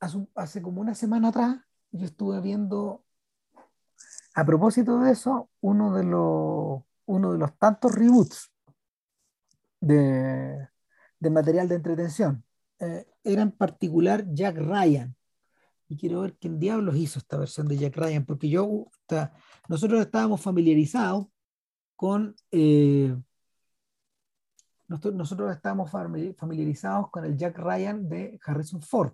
[0.00, 1.58] hace, hace, como una semana atrás
[1.90, 3.04] yo estuve viendo
[4.34, 8.50] a propósito de eso uno de los uno de los tantos reboots
[9.80, 10.68] de,
[11.20, 12.44] de material de entretención.
[12.80, 15.14] Eh, era en particular Jack Ryan,
[15.88, 18.86] y quiero ver quién diablos hizo esta versión de Jack Ryan, porque yo,
[19.68, 21.26] nosotros estábamos familiarizados
[21.96, 23.16] con, eh,
[24.86, 29.12] nosotros, estábamos familiarizados con el Jack Ryan de Harrison Ford,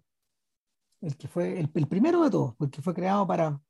[1.00, 3.60] el que fue el, primero de todos, porque fue creado para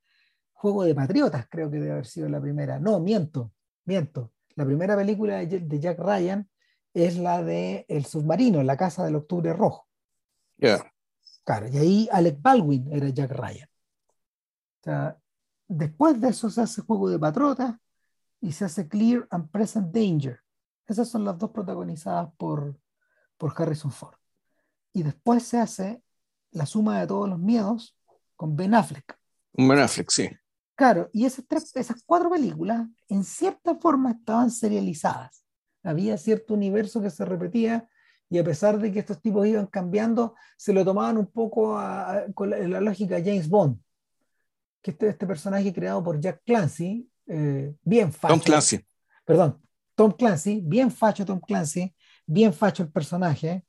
[0.52, 2.78] Juego de Patriotas, creo que debe haber sido la primera.
[2.78, 3.52] No, miento,
[3.84, 4.32] miento.
[4.56, 6.48] La primera película de, Jack Ryan
[6.94, 9.86] es la de El submarino, La casa del octubre rojo.
[10.56, 10.90] Yeah.
[11.44, 13.68] Claro, y ahí Alec Baldwin era Jack Ryan.
[13.68, 15.18] O sea,
[15.68, 17.74] después de eso se hace Juego de Patriotas
[18.40, 20.40] y se hace Clear and Present Danger.
[20.86, 22.78] Esas son las dos protagonizadas por,
[23.36, 24.16] por Harrison Ford.
[24.92, 26.02] Y después se hace
[26.52, 27.98] La suma de todos los miedos
[28.36, 29.18] con Ben Affleck.
[29.52, 30.30] Ben Affleck, sí.
[30.76, 35.43] Claro, y esas, tres, esas cuatro películas en cierta forma estaban serializadas.
[35.84, 37.88] Había cierto universo que se repetía
[38.28, 41.78] y a pesar de que estos tipos iban cambiando, se lo tomaban un poco
[42.34, 43.78] con la, lógica James Bond,
[44.82, 48.34] que este, este personaje creado por Jack Clancy, eh, bien facho.
[48.34, 48.84] Tom Clancy.
[49.24, 49.62] Perdón,
[49.94, 51.94] Tom Clancy, bien facho Tom Clancy,
[52.26, 53.64] bien facho el personaje.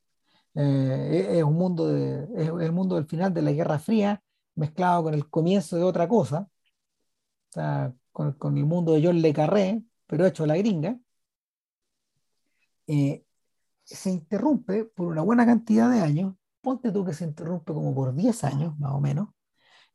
[0.55, 4.23] Eh, es, un mundo de, es el mundo del final de la Guerra Fría
[4.55, 6.47] mezclado con el comienzo de otra cosa,
[7.49, 10.97] o sea, con, con el mundo de John Le Carré, pero hecho a la gringa.
[12.87, 13.23] Eh,
[13.83, 18.13] se interrumpe por una buena cantidad de años, ponte tú que se interrumpe como por
[18.13, 19.29] 10 años más o menos,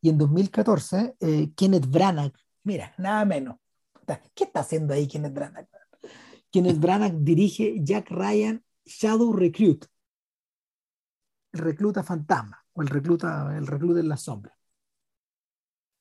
[0.01, 3.57] y en 2014 eh, Kenneth Branagh, mira, nada menos,
[4.35, 5.69] ¿qué está haciendo ahí Kenneth Branagh?
[6.51, 9.85] Kenneth Branagh dirige Jack Ryan Shadow Recruit,
[11.53, 14.57] el recluta fantasma, o el recluta, el recluta en la sombra.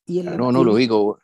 [0.06, 1.20] Y no, no lo digo.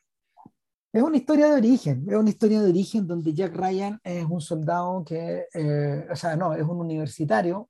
[0.95, 4.39] Es una historia de origen, es una historia de origen donde Jack Ryan es un
[4.39, 7.69] soldado que, eh, o sea, no, es un universitario,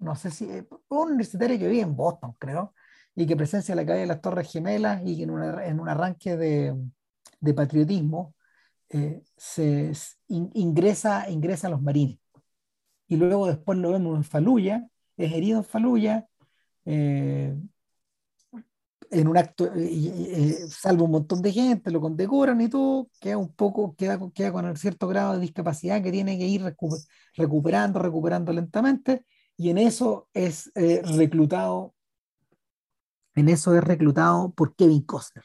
[0.00, 2.74] no sé si, eh, un universitario que vive en Boston, creo,
[3.14, 6.36] y que presencia la calle de las Torres Gemelas y que en, en un arranque
[6.36, 8.34] de, patriotismo
[8.90, 9.92] eh, se
[10.28, 12.18] ingresa, ingresa a los marines.
[13.08, 14.86] Y luego después lo vemos en Faluya,
[15.16, 16.28] es herido en Faluya,
[19.10, 23.36] en un acto, eh, eh, salvo un montón de gente, lo condecoran y todo, queda
[23.38, 26.62] un poco, queda, queda con un cierto grado de discapacidad que tiene que ir
[27.34, 29.24] recuperando, recuperando lentamente,
[29.56, 31.94] y en eso es eh, reclutado,
[33.34, 35.44] en eso es reclutado por Kevin Costner,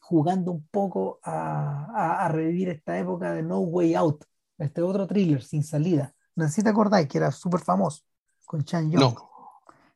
[0.00, 4.24] jugando un poco a, a, revivir esta época de No Way Out,
[4.58, 6.14] este otro thriller sin salida.
[6.34, 8.02] No sé si te acordáis que era súper famoso
[8.46, 9.00] con Chan Young.
[9.00, 9.27] No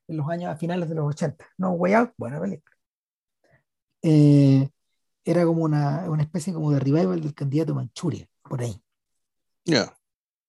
[0.09, 1.47] en los años a finales de los 80.
[1.59, 2.77] No Way Out, buena película.
[4.03, 4.69] Eh,
[5.25, 8.83] era como una, una, especie como de revival del candidato Manchuria, por ahí.
[9.65, 9.95] Ya.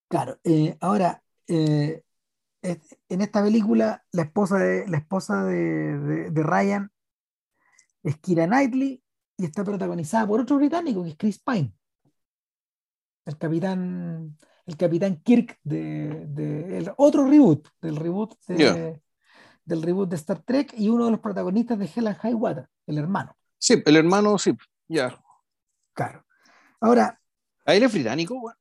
[0.07, 2.03] Claro, eh, ahora, eh,
[2.61, 6.91] en esta película, la esposa de, la esposa de, de, Ryan
[8.03, 9.03] es Kira Knightley
[9.37, 11.73] y está protagonizada por otro británico que es Chris Pine,
[13.25, 19.02] el capitán, el capitán Kirk de, de el otro reboot, del reboot de,
[19.65, 22.67] del reboot de Star Trek y uno de los protagonistas de Hell and High Water,
[22.87, 23.35] el hermano.
[23.57, 24.55] Sí, el hermano, sí,
[24.87, 25.17] ya.
[25.93, 26.25] Claro.
[26.81, 27.19] Ahora.
[27.65, 28.55] ¿A él es británico, güey?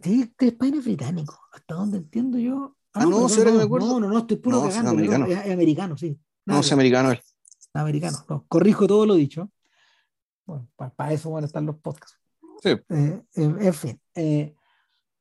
[0.00, 1.38] Sí, Chris Pine es británico.
[1.52, 2.76] Hasta donde entiendo yo.
[2.92, 3.86] Ah, no, no, no, me acuerdo.
[3.86, 4.78] No, no, no, estoy puro cagando.
[4.78, 5.26] Es americano.
[5.26, 6.18] Es, americano, sí.
[6.46, 7.20] no, es americano él.
[7.74, 8.18] Americano.
[8.28, 9.50] No, corrijo todo lo dicho.
[10.46, 12.18] Bueno, para, eso van a estar los podcasts.
[12.62, 12.70] Sí.
[12.70, 14.00] Eh, en fin.
[14.14, 14.54] Eh,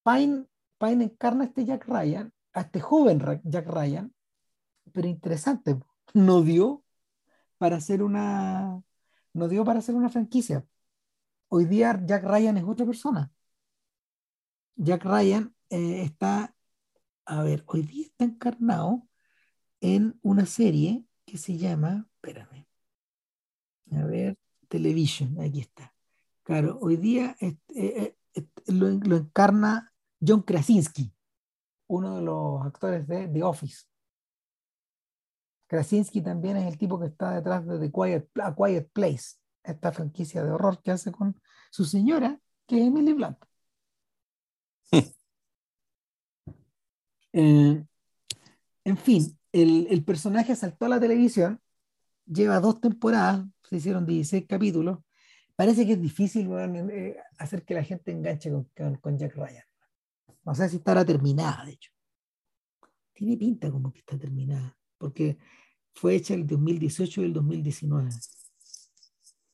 [0.05, 0.45] Pine,
[0.79, 4.13] Pine encarna a este Jack Ryan, a este joven Jack Ryan,
[4.93, 5.77] pero interesante,
[6.13, 6.83] no dio
[7.57, 8.81] para hacer una,
[9.33, 10.65] no dio para hacer una franquicia.
[11.49, 13.31] Hoy día Jack Ryan es otra persona.
[14.75, 16.55] Jack Ryan eh, está,
[17.25, 19.07] a ver, hoy día está encarnado
[19.81, 22.67] en una serie que se llama, espérame,
[23.91, 24.37] a ver,
[24.67, 25.93] Television, aquí está.
[26.43, 28.15] Claro, hoy día eh, eh,
[28.67, 29.93] lo, lo, encarna
[30.25, 31.13] John Krasinski,
[31.87, 33.85] uno de los actores de The Office.
[35.75, 40.51] Krasinski también es el tipo que está detrás de The Quiet, Place, esta franquicia de
[40.51, 41.39] horror que hace con
[41.69, 43.37] su señora, que es Emily Blunt.
[47.37, 47.83] Eh,
[48.85, 51.59] en fin, el, el, personaje saltó a la televisión,
[52.25, 54.99] lleva dos temporadas, se hicieron 16 capítulos.
[55.57, 59.65] Parece que es difícil eh, hacer que la gente enganche con, con, Jack Ryan.
[60.45, 61.91] No sé si estará terminada, de hecho.
[63.11, 65.37] Tiene pinta como que está terminada, porque
[65.95, 68.09] fue hecha el 2018 y el 2019.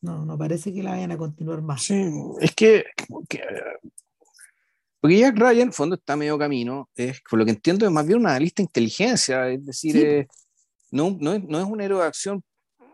[0.02, 1.84] No, no parece que la vayan a continuar más.
[1.84, 2.12] Sí,
[2.42, 2.84] es que,
[3.30, 3.42] que
[5.02, 6.88] porque Jack Ryan, en fondo, está medio camino.
[6.96, 9.50] Es, por lo que entiendo, es más bien una lista de inteligencia.
[9.50, 10.28] Es decir, eh,
[10.92, 12.44] no, no, es, no, es, un héroe de acción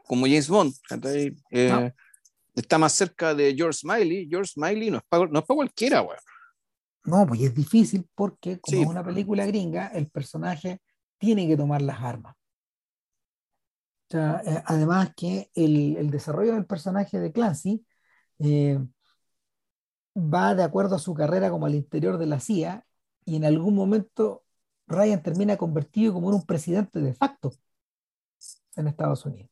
[0.05, 0.73] como James Bond.
[1.51, 1.91] Eh,
[2.55, 4.25] está más cerca de George Smiley.
[4.29, 6.17] George Smiley no es para, no es cualquiera, güey.
[7.03, 10.79] No, pues es difícil porque, como es una película gringa, el personaje
[11.17, 12.36] tiene que tomar las armas.
[14.09, 17.85] Sea, eh, además que el, el, desarrollo del personaje de Clancy
[18.39, 18.79] eh,
[20.15, 22.85] va de acuerdo a su carrera como al interior de la CIA
[23.25, 24.43] y en algún momento
[24.87, 27.53] Ryan termina convertido como en un presidente de facto
[28.75, 29.51] en Estados Unidos.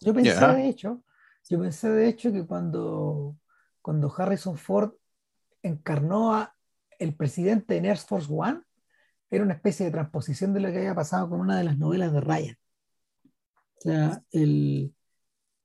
[0.00, 1.02] Yo pensé de hecho,
[1.48, 3.36] yo pensé de hecho que cuando,
[3.82, 4.92] cuando Harrison Ford
[5.62, 6.54] encarnó a
[6.98, 8.62] el presidente en Air Force One,
[9.30, 12.12] era una especie de transposición de lo que había pasado con una de las novelas
[12.12, 12.56] de Ryan.
[13.78, 14.94] O sea, el,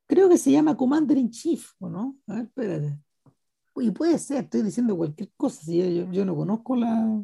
[0.08, 2.18] creo que se llama Commander in Chief, ¿o no?
[2.28, 3.00] A ver, espérate.
[3.78, 7.24] Y puede ser, estoy diciendo cualquier cosa, si yo, yo, no conozco la...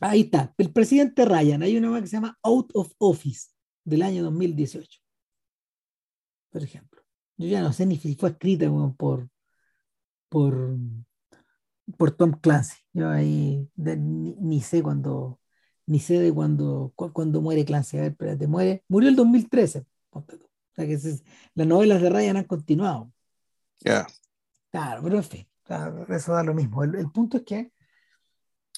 [0.00, 3.50] Ahí está, el presidente Ryan, hay una que se llama Out of Office
[3.84, 5.00] del año 2018,
[6.50, 7.02] por ejemplo.
[7.38, 9.28] Yo ya no sé ni si fue escrita por,
[10.28, 10.76] por,
[11.96, 12.76] por Tom Clancy.
[12.92, 15.38] Yo ahí ni, sé cuándo,
[15.86, 17.98] ni sé de cuándo, cuando muere Clancy.
[17.98, 19.86] A ver, espérate, muere, murió el 2013.
[20.10, 20.24] O
[20.74, 20.98] sea que
[21.54, 23.12] las novelas de Ryan han continuado.
[23.80, 24.06] Ya.
[24.70, 25.48] Claro, pero en fin,
[26.08, 26.82] eso da lo mismo.
[26.84, 27.72] El, punto es que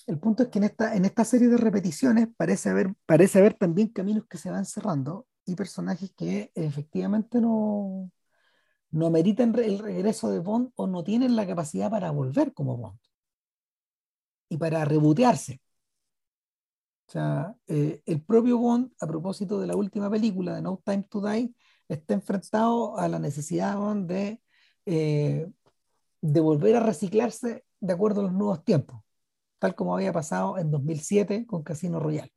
[0.07, 3.55] el punto es que en esta, en esta serie de repeticiones parece haber, parece haber
[3.55, 8.11] también caminos que se van cerrando y personajes que efectivamente no,
[8.91, 12.99] no ameritan el regreso de Bond o no tienen la capacidad para volver como Bond
[14.49, 15.61] y para rebotearse.
[17.09, 21.05] O sea, eh, el propio Bond, a propósito de la última película de No Time
[21.05, 21.55] to Die,
[21.89, 24.41] está enfrentado a la necesidad de
[24.87, 25.49] eh,
[26.21, 29.03] de volver a reciclarse de acuerdo a los nuevos tiempos,
[29.59, 32.33] tal como había pasado en 2007 con Casino Royale,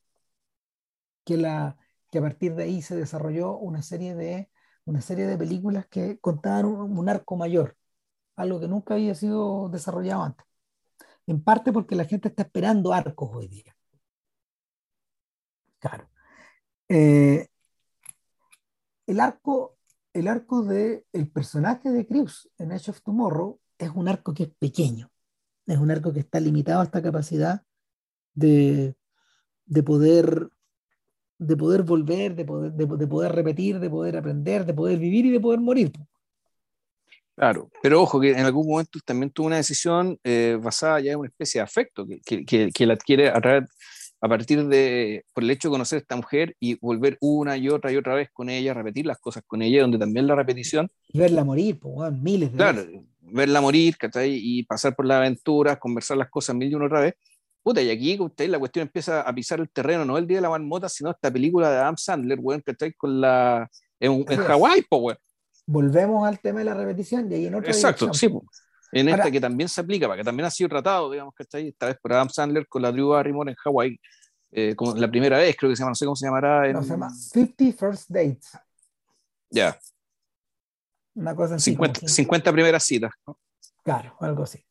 [1.24, 1.76] que, a
[2.22, 4.50] partir de ahí se desarrolló una serie de,
[4.86, 7.78] una serie de películas que contaban un, arco mayor,
[8.36, 10.46] algo que nunca había sido desarrollado antes,
[11.28, 13.71] en parte porque la gente está esperando arcos hoy día.
[15.82, 16.10] Claro.
[16.88, 17.48] Eh,
[19.08, 19.78] el arco
[20.14, 24.44] el arco del el personaje de Cruz en Edge of Tomorrow es un arco que
[24.44, 25.10] es pequeño,
[25.66, 27.64] es un arco que está limitado a esta capacidad
[28.34, 28.96] de,
[29.86, 30.50] poder
[31.38, 35.32] de poder volver, de poder, de, poder repetir, de poder aprender, de poder vivir y
[35.32, 35.92] de poder morir.
[37.36, 41.20] Claro, pero ojo que en algún momento también tuvo una decisión eh, basada ya en
[41.20, 43.70] una especie de afecto que, que, que, la adquiere a, través,
[44.22, 47.70] a partir de, por el hecho de conocer a esta mujer y volver una y
[47.70, 50.92] otra y otra vez con ella, repetir las cosas con ella, donde también la repetición.
[51.08, 52.86] Y verla morir, pues, miles de Claro,
[53.20, 54.40] verla morir, ¿cachai?
[54.40, 57.16] Y pasar por la aventura, conversar las cosas mil y una otra vez.
[57.64, 60.42] Puta, y aquí usted, la cuestión empieza a pisar el terreno, no el día de
[60.42, 62.94] la marmota, sino esta película de Adam Sandler, weón, ¿cachai?
[62.94, 63.70] Con la.
[64.00, 65.18] en, en Hawái, pues, weón.
[65.66, 68.44] Volvemos al tema de la repetición y ahí en otra Exacto, sí, pues.
[68.92, 71.70] En esta que también se aplica, para que también ha sido tratado, digamos, ¿cachai?
[71.70, 74.00] Esta vez por Adam Sandler con la Drew Barrymore en Hawái,
[74.52, 76.68] eh, como la primera vez, creo que se llama, no sé cómo se llamará.
[76.68, 76.74] En...
[76.74, 78.52] No, se llama 50 First Dates.
[79.50, 79.78] Ya.
[81.14, 81.72] Una cosa así.
[81.72, 83.12] 50, 50 primeras citas.
[83.26, 83.40] ¿no?
[83.84, 84.64] Claro, algo así.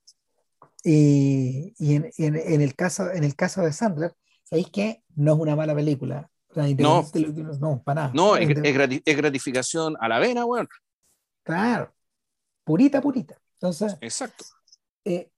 [0.84, 4.14] Y, y, en, en, el caso, en el caso de Sandler,
[4.44, 6.30] ¿sabéis que no es una mala película?
[6.54, 7.06] no,
[7.60, 8.12] no, para nada.
[8.14, 10.68] No, es, es, gratificación a la vena, weón.
[11.42, 11.92] Claro,
[12.64, 13.39] purita, purita.
[13.60, 14.44] Entonces, exacto.
[15.04, 15.30] Eh,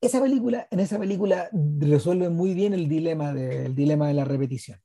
[0.00, 1.48] esa película, en esa película
[1.78, 4.80] resuelve muy bien el dilema, de, el dilema de la repetición.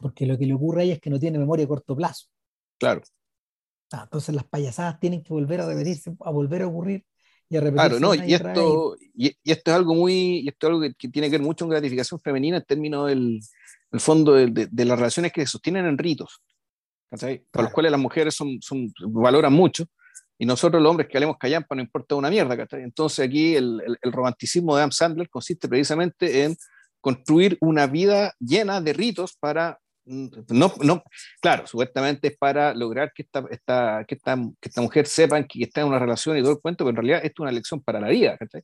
[0.00, 2.26] Porque lo que le ocurre ahí es que no tiene memoria a corto plazo.
[2.78, 3.02] Claro.
[3.92, 7.04] Ah, entonces las payasadas tienen que volver a repetirse, a volver a ocurrir
[7.48, 7.98] y a repetirse.
[7.98, 11.30] Claro, no, y, esto, y, esto es algo muy, y esto es algo que, tiene
[11.30, 13.40] que ver mucho con gratificación femenina en términos del
[13.92, 16.42] el fondo de, de, las relaciones que se sostienen en ritos,
[17.10, 19.84] para los cuales las mujeres son, son, valoran mucho,
[20.42, 23.96] y nosotros los hombres que hablemos callampa no importa una mierda, Entonces aquí el, el,
[24.02, 26.56] el, romanticismo de Adam Sandler consiste precisamente en
[27.00, 31.04] construir una vida llena de ritos para mm, no, no,
[31.40, 35.62] claro, supuestamente es para lograr que esta, esta, que esta, que esta mujer sepa que
[35.62, 37.80] está en una relación y todo el cuento, pero en realidad esto es una lección
[37.80, 38.62] para la vida, ¿cachai?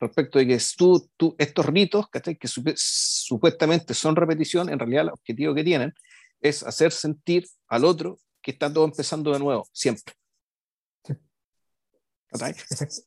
[0.00, 2.34] Respecto de que tú, tú, estos ritos, ¿cachai?
[2.34, 5.94] Que supuestamente son repetición, en realidad el objetivo que tienen
[6.40, 10.14] es hacer sentir al otro que está todo empezando de nuevo, siempre.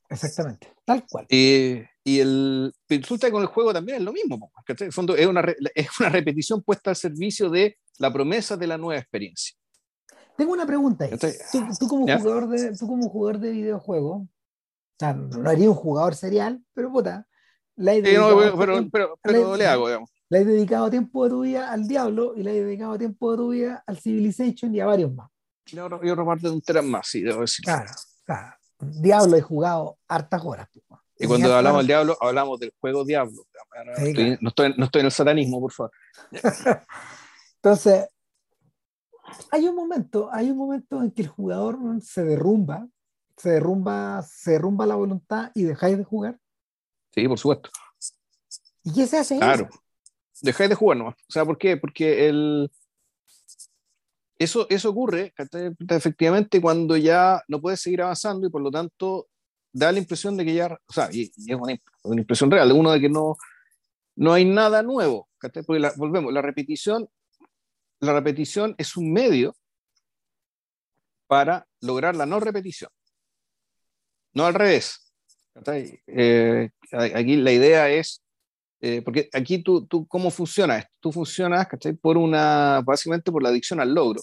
[0.10, 1.26] Exactamente, tal cual.
[1.30, 4.52] y el, resulta que con el juego también es lo mismo,
[4.92, 5.44] fondo es una,
[5.74, 9.56] es una repetición puesta al servicio de la promesa de la nueva experiencia.
[10.38, 11.08] Tengo una pregunta.
[11.80, 14.30] Tú, como jugador de, tú como jugador de videojuego, o
[15.00, 17.26] sea, no haría un jugador serial, pero puta,
[17.76, 20.10] la pero, pero, pero, le hago, digamos.
[20.30, 23.38] Le he dedicado tiempo de tu vida al Diablo y le he dedicado tiempo de
[23.38, 25.30] tu vida al Civilization y a varios más.
[25.72, 27.64] Y otra parte de un teran más, sí, debo decir.
[27.64, 27.92] Claro,
[28.24, 28.56] claro.
[28.80, 30.70] Diablo he jugado hartas horas.
[31.18, 33.46] Y cuando hablamos del diablo, hablamos del juego diablo.
[34.42, 35.92] no, estoy, no, estoy, en el satanismo, por favor.
[37.56, 38.08] Entonces,
[39.52, 42.88] hay un momento, hay un momento en que el jugador se derrumba,
[43.38, 46.38] se derrumba, se derrumba la voluntad y dejáis de jugar.
[47.14, 47.70] Sí, por supuesto.
[48.84, 49.38] ¿Y qué se hace?
[49.38, 49.70] Claro.
[50.42, 51.16] Dejáis de jugar nomás.
[51.16, 51.78] O sea, ¿por qué?
[51.78, 52.70] Porque el,
[54.38, 55.34] eso, eso ocurre
[55.90, 59.28] efectivamente cuando ya no puedes seguir avanzando y por lo tanto
[59.72, 61.74] da la impresión de que ya, o sea, es una,
[62.20, 63.36] impresión real, uno de que no,
[64.16, 65.30] no hay nada nuevo.
[65.40, 65.62] Porque
[65.98, 67.10] volvemos, la repetición,
[68.00, 69.56] la repetición es un medio
[71.28, 72.90] para lograr la no repetición.
[74.34, 75.14] No al revés.
[76.08, 78.22] Eh, aquí la idea es
[78.82, 80.92] eh, porque aquí tú, tú, ¿cómo funciona esto?
[81.00, 81.94] Tú funcionas, ¿cachai?
[81.94, 84.22] Por una, básicamente por la adicción al logro.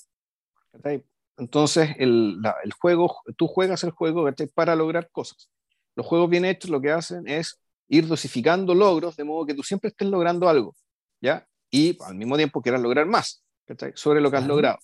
[1.36, 4.48] Entonces, el, el, juego, tú juegas el juego ¿cachai?
[4.48, 5.50] para lograr cosas.
[5.96, 7.58] Los juegos bien hechos lo que hacen es
[7.88, 10.74] ir dosificando logros de modo que tú siempre estés logrando algo,
[11.20, 11.46] ¿ya?
[11.70, 13.92] Y al mismo tiempo quieras lograr más, ¿cachai?
[13.94, 14.78] Sobre lo que has logrado.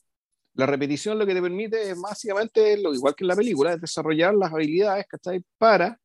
[0.55, 3.81] La repetición lo que te permite es básicamente, lo igual que en la película, es
[3.81, 5.43] desarrollar las habilidades, ¿cachai?
[5.57, 5.99] Para,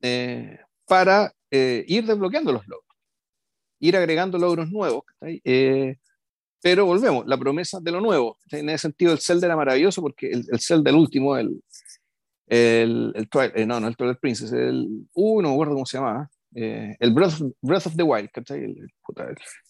[0.00, 0.58] eh,
[0.90, 2.96] para eh, ir desbloqueando los logros,
[3.78, 5.04] ir agregando logros nuevos.
[5.20, 5.98] Eh,
[6.60, 8.38] pero volvemos, la promesa de lo nuevo.
[8.50, 11.62] En ese sentido, el Zelda era maravilloso porque el, el Zelda, el último, el,
[12.48, 15.98] el, el eh, no, no, el Twilight Princess, el, uh, no me acuerdo cómo se
[15.98, 18.30] llamaba, el Breath of, Breath of the Wild,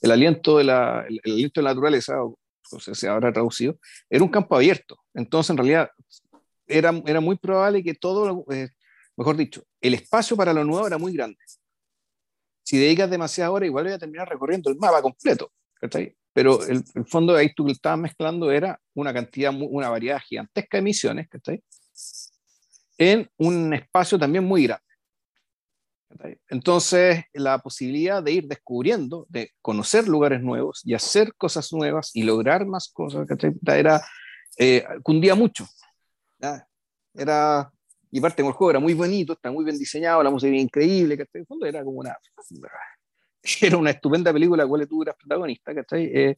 [0.01, 2.39] el, aliento de la, el, aliento de la naturaleza, o,
[2.81, 3.79] sea, se habrá traducido,
[4.09, 4.97] era un campo abierto.
[5.13, 5.91] Entonces, en realidad,
[6.67, 8.47] era, era muy probable que todo,
[9.19, 11.39] mejor dicho, el espacio para lo nuevo era muy grande
[12.70, 15.52] si dedicas demasiadas horas, igual voy a terminar recorriendo el mapa completo.
[16.32, 20.20] Pero el, el, fondo de ahí tú que estabas mezclando era una cantidad, una variedad
[20.20, 21.65] gigantesca de misiones, ¿cachai?
[22.97, 24.85] En un espacio también muy grande.
[26.48, 32.23] Entonces, la posibilidad de ir descubriendo, de conocer lugares nuevos y hacer cosas nuevas y
[32.23, 33.52] lograr más cosas, ¿cachai?
[33.66, 34.01] Era,
[34.57, 35.66] eh, cundía mucho.
[37.15, 37.73] Era,
[38.11, 40.61] y parte como el juego era muy bonito, está muy bien diseñado, la música era
[40.61, 42.16] increíble, que en fondo era como una,
[43.61, 46.35] era una estupenda película, la cual tú eras protagonista, Eh,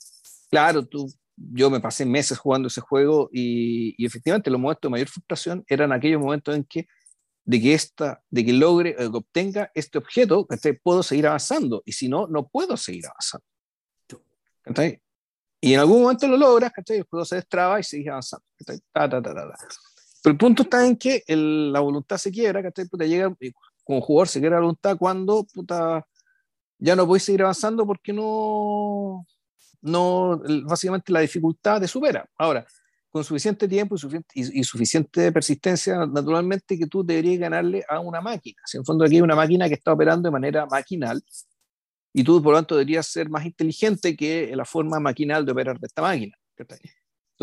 [0.50, 4.90] claro, tú, yo me pasé meses jugando ese juego y, y, efectivamente los momentos de
[4.90, 6.86] mayor frustración eran aquellos momentos en que
[7.44, 10.78] de que esta, de que logre, eh, que obtenga este objeto, ¿cachai?
[10.78, 13.44] puedo seguir avanzando y si no, no puedo seguir avanzando.
[14.62, 15.02] ¿cachai?
[15.60, 16.98] Y en algún momento lo logras, ¿cachai?
[16.98, 18.44] el juego se destraba y sigues avanzando.
[18.92, 19.56] Ta, ta, ta,
[20.22, 22.86] pero el punto está en que la voluntad se quiebra, ¿cachai?
[22.86, 23.34] Puta, llega,
[23.84, 26.06] como jugador se quiebra la voluntad cuando puta,
[26.78, 29.26] ya no podéis seguir avanzando porque no,
[29.80, 32.24] no, básicamente la dificultad te supera.
[32.38, 32.64] Ahora,
[33.10, 38.20] con suficiente tiempo y suficiente, y, suficiente persistencia, naturalmente que tú deberías ganarle a una
[38.20, 38.62] máquina.
[38.64, 41.22] Si en el fondo aquí hay una máquina que está operando de manera maquinal
[42.14, 45.78] y tú, por lo tanto, deberías ser más inteligente que la forma maquinal de operar
[45.78, 46.36] de esta máquina.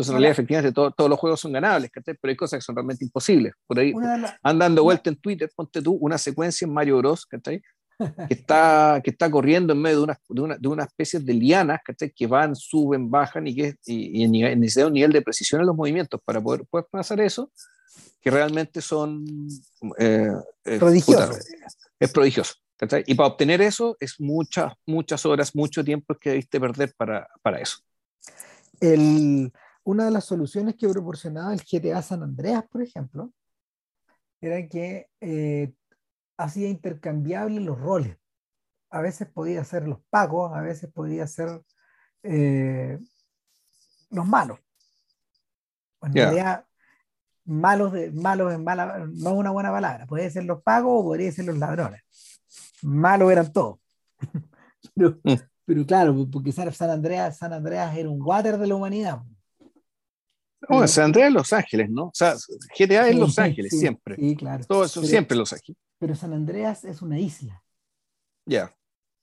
[0.00, 3.04] Entonces, en realidad, efectivamente, todos los juegos son ganables, pero hay cosas que son realmente
[3.04, 3.52] imposibles.
[3.66, 3.92] Por ahí,
[4.42, 9.30] andando vuelta en Twitter, ponte tú una secuencia en Mario Bros, Que está, que está
[9.30, 11.80] corriendo en medio de una, de una, de una especie de lianas
[12.16, 15.76] que van, suben, bajan y que y, y necesita un nivel de precisión en los
[15.76, 17.52] movimientos para poder, poder pasar eso,
[18.22, 19.22] que realmente son
[19.98, 20.32] eh,
[20.64, 21.46] eh prodigiosos.
[21.98, 22.54] es prodigioso.
[23.06, 27.60] Y para obtener eso es muchas, muchas horas, mucho tiempo que debiste perder para, para
[27.60, 27.78] eso.
[28.80, 29.52] El,
[29.84, 33.32] una de las soluciones que proporcionaba el GTA San Andreas, por ejemplo,
[34.40, 35.72] era que eh,
[36.36, 38.16] hacía intercambiables los roles.
[38.90, 41.62] A veces podía ser los pagos, a veces podía ser
[42.22, 42.98] eh,
[44.10, 44.58] los malos.
[46.02, 46.64] En realidad,
[47.44, 50.06] malos, de, malos en mala, no es una buena palabra.
[50.06, 52.02] Podría ser los pagos o podría ser los ladrones.
[52.82, 53.78] Malos eran todos.
[54.94, 55.50] pero, mm.
[55.70, 59.22] Pero claro, porque San Andreas, San Andreas era un water de la humanidad.
[60.68, 62.04] No, San Andreas es Los Ángeles, ¿no?
[62.06, 62.34] O sea,
[62.78, 64.16] GTA es Los Ángeles, siempre.
[64.16, 64.64] Sí, claro.
[64.64, 65.78] Todo eso, siempre Los Ángeles.
[65.98, 67.62] Pero San Andreas es una isla.
[68.44, 68.74] Ya.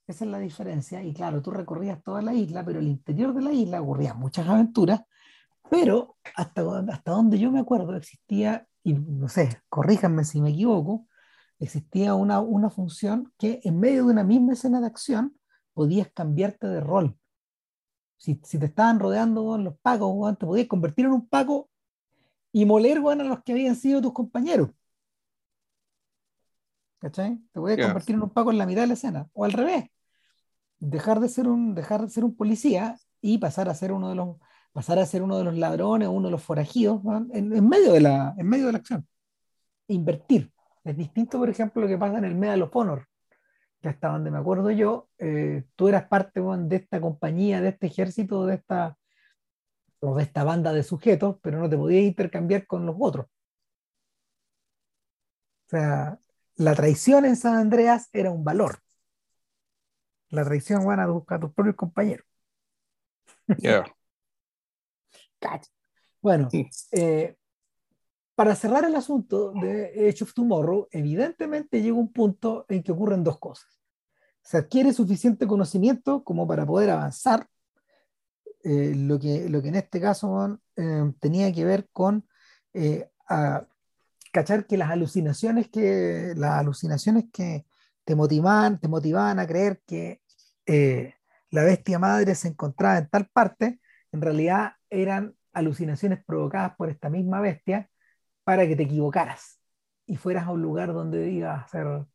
[0.07, 1.03] Esa es la diferencia.
[1.03, 4.47] Y claro, tú recorrías toda la isla, pero el interior de la isla ocurrían muchas
[4.47, 5.01] aventuras.
[5.69, 11.07] Pero hasta, hasta donde yo me acuerdo existía, y no sé, corríjanme si me equivoco,
[11.59, 15.37] existía una, una función que en medio de una misma escena de acción
[15.73, 17.17] podías cambiarte de rol.
[18.17, 21.69] Si, si te estaban rodeando los pagos, te podías convertir en un pago
[22.51, 24.69] y moler a los que habían sido tus compañeros.
[26.99, 27.37] ¿Cachai?
[27.51, 29.29] Te podías convertir en un pago en la mitad de la escena.
[29.33, 29.85] O al revés.
[30.79, 34.15] Dejar de ser un, dejar de ser un policía y pasar a ser uno de
[34.15, 34.37] los,
[34.73, 37.01] pasar a ser uno de los ladrones o uno de los forajidos
[37.33, 39.07] en, en, medio de la, en medio de la acción.
[39.87, 40.51] Invertir.
[40.83, 43.07] Es distinto, por ejemplo, lo que pasa en el Medal of Honor,
[43.81, 47.87] que hasta donde me acuerdo yo, eh, tú eras parte de esta compañía, de este
[47.87, 48.97] ejército, de esta,
[49.99, 53.27] o de esta banda de sujetos, pero no te podías intercambiar con los otros.
[55.67, 56.19] O sea,
[56.55, 58.79] la traición en San Andreas era un valor.
[60.29, 62.25] La traición van a buscar a tus propios compañeros.
[66.21, 66.49] Bueno,
[66.91, 67.37] eh,
[68.37, 73.23] para cerrar el asunto de Age of Tomorrow, evidentemente llega un punto en que ocurren
[73.23, 73.79] dos cosas.
[74.43, 77.47] Se adquiere suficiente conocimiento como para poder avanzar,
[78.63, 82.27] eh, lo, que, lo que en este caso eh, tenía que ver con
[82.75, 83.09] eh,
[84.31, 87.65] cachar que las alucinaciones que, las alucinaciones que
[88.05, 90.21] te motivaban, te motivaban a creer que
[91.49, 93.79] la bestia madre se encontraba en tal parte,
[94.11, 97.89] en realidad eran alucinaciones provocadas por esta misma bestia
[98.47, 99.59] para que te equivocaras
[100.05, 102.05] y fueras a un lugar donde ibas a ser,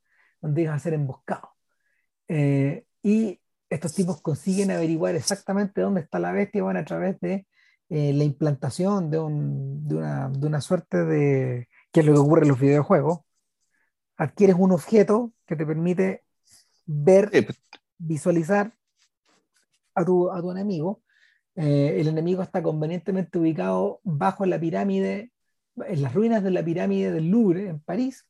[0.41, 1.51] donde ibas a ser emboscado.
[2.27, 3.39] Eh, y
[3.69, 7.47] estos tipos consiguen averiguar exactamente dónde está la bestia van a través de
[7.91, 12.21] eh, la implantación de, un, de, una, de, una, suerte de, que es lo que
[12.21, 13.21] ocurre en los videojuegos,
[14.17, 16.25] adquieres un objeto que te permite
[16.87, 17.61] ver, pues.
[17.99, 18.73] visualizar
[19.95, 21.03] a tu, a tu enemigo.
[21.57, 25.32] Eh, el enemigo está convenientemente ubicado bajo la pirámide
[25.77, 28.27] en las ruinas de la pirámide del Louvre en París.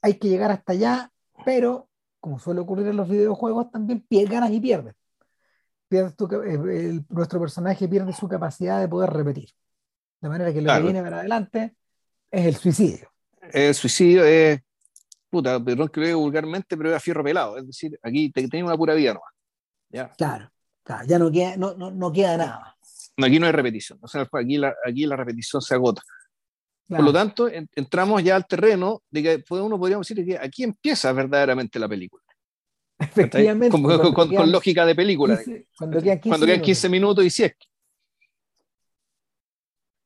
[0.00, 1.10] Hay que llegar hasta allá,
[1.44, 1.88] pero
[2.20, 4.94] como suele ocurrir en los videojuegos, también ganas y pierdes.
[5.88, 6.14] pierdes
[6.46, 9.50] eh, nuestro personaje pierde su capacidad de poder repetir.
[10.20, 11.76] De manera que lo que viene para adelante
[12.30, 13.10] es el suicidio.
[13.52, 14.60] El suicidio es,
[15.28, 17.58] puta, perdón que lo digo vulgarmente, pero es a fierro pelado.
[17.58, 19.32] Es decir, aquí te, tenés una pura vida nomás.
[19.90, 20.10] ¿ya?
[20.12, 20.50] Claro,
[20.82, 22.73] claro, ya no queda, no, no, no queda nada
[23.22, 26.02] aquí no hay repetición, o sea, aquí la, aquí la repetición se agota.
[26.86, 31.12] Por lo tanto, entramos ya al terreno de que uno podríamos decir que aquí empieza
[31.12, 32.22] verdaderamente la película.
[32.98, 33.70] Efectivamente.
[33.70, 35.38] Con, lógica de película.
[35.76, 37.24] cuando quedan 15, cuando 15 minutos.
[37.24, 37.54] y si es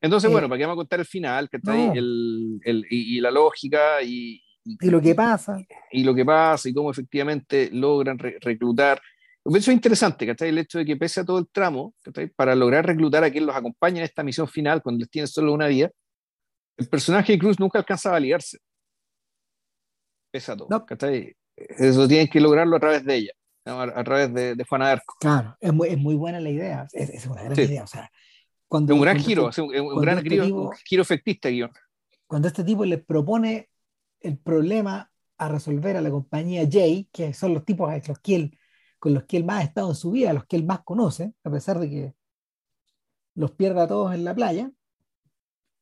[0.01, 1.59] Entonces, bueno, para que vamos a contar el final, que
[1.94, 5.59] el, el, y, la lógica y, y, lo que pasa.
[5.90, 9.02] Y, lo que pasa y cómo efectivamente logran reclutar
[9.56, 10.50] eso es interesante, ¿cachai?
[10.50, 11.94] El hecho de que pese a todo el tramo,
[12.36, 15.52] Para lograr reclutar a quien los acompaña en esta misión final, cuando les tienen solo
[15.52, 15.90] una vía,
[16.76, 18.58] el personaje de Cruz nunca alcanzaba a liarse.
[20.30, 20.86] Pese a todo,
[21.56, 23.32] Eso tienen que lograrlo a través de ella,
[23.64, 25.14] a, través de, de, Juana Arco.
[25.18, 27.84] Claro, es muy, es muy buena la idea, es, es una gran idea.
[27.84, 28.10] O sea,
[28.68, 31.70] cuando, un gran giro, un, un gran este giro, giro efectista, guion.
[32.26, 33.70] Cuando este tipo le propone
[34.20, 38.34] el problema a resolver a la compañía Jay, que son los tipos a los que
[38.34, 38.58] él
[38.98, 41.32] con los que él más ha estado en su vida, los que él más conoce,
[41.44, 42.14] a pesar de que
[43.34, 44.70] los pierda a todos en la playa,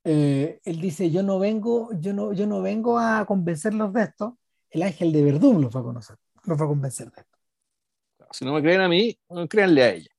[0.04, 4.38] eh, él dice, yo no, vengo, yo, no, yo no vengo a convencerlos de esto,
[4.70, 7.38] el ángel de Verdún los va a conocer, los va a convencer de esto.
[8.30, 9.18] Si no me creen a mí,
[9.48, 10.10] créanle a ella.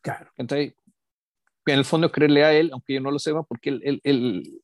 [0.00, 0.30] Claro.
[0.36, 0.74] Entonces,
[1.66, 4.00] en el fondo es creerle a él, aunque yo no lo sepa, porque él, él,
[4.02, 4.62] él,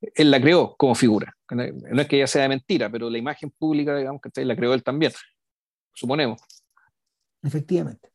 [0.00, 1.36] él, la creó como figura.
[1.50, 4.72] No es que ella sea de mentira, pero la imagen pública, digamos, que la creó
[4.74, 5.12] él también,
[5.92, 6.40] suponemos.
[7.42, 8.10] Efectivamente.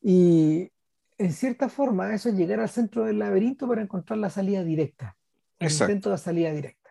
[0.00, 0.70] Y
[1.18, 5.16] en cierta forma, eso es llegar al centro del laberinto para encontrar la salida directa.
[5.58, 6.90] El intento de salida directa.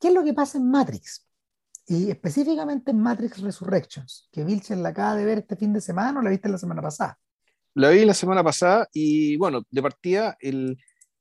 [0.00, 1.26] ¿Qué es lo que pasa en Matrix?
[1.86, 6.20] Y específicamente en Matrix Resurrections, que Vilchen la acaba de ver este fin de semana
[6.20, 7.18] o la viste la semana pasada.
[7.74, 10.76] La vi la semana pasada y bueno, de partida, el,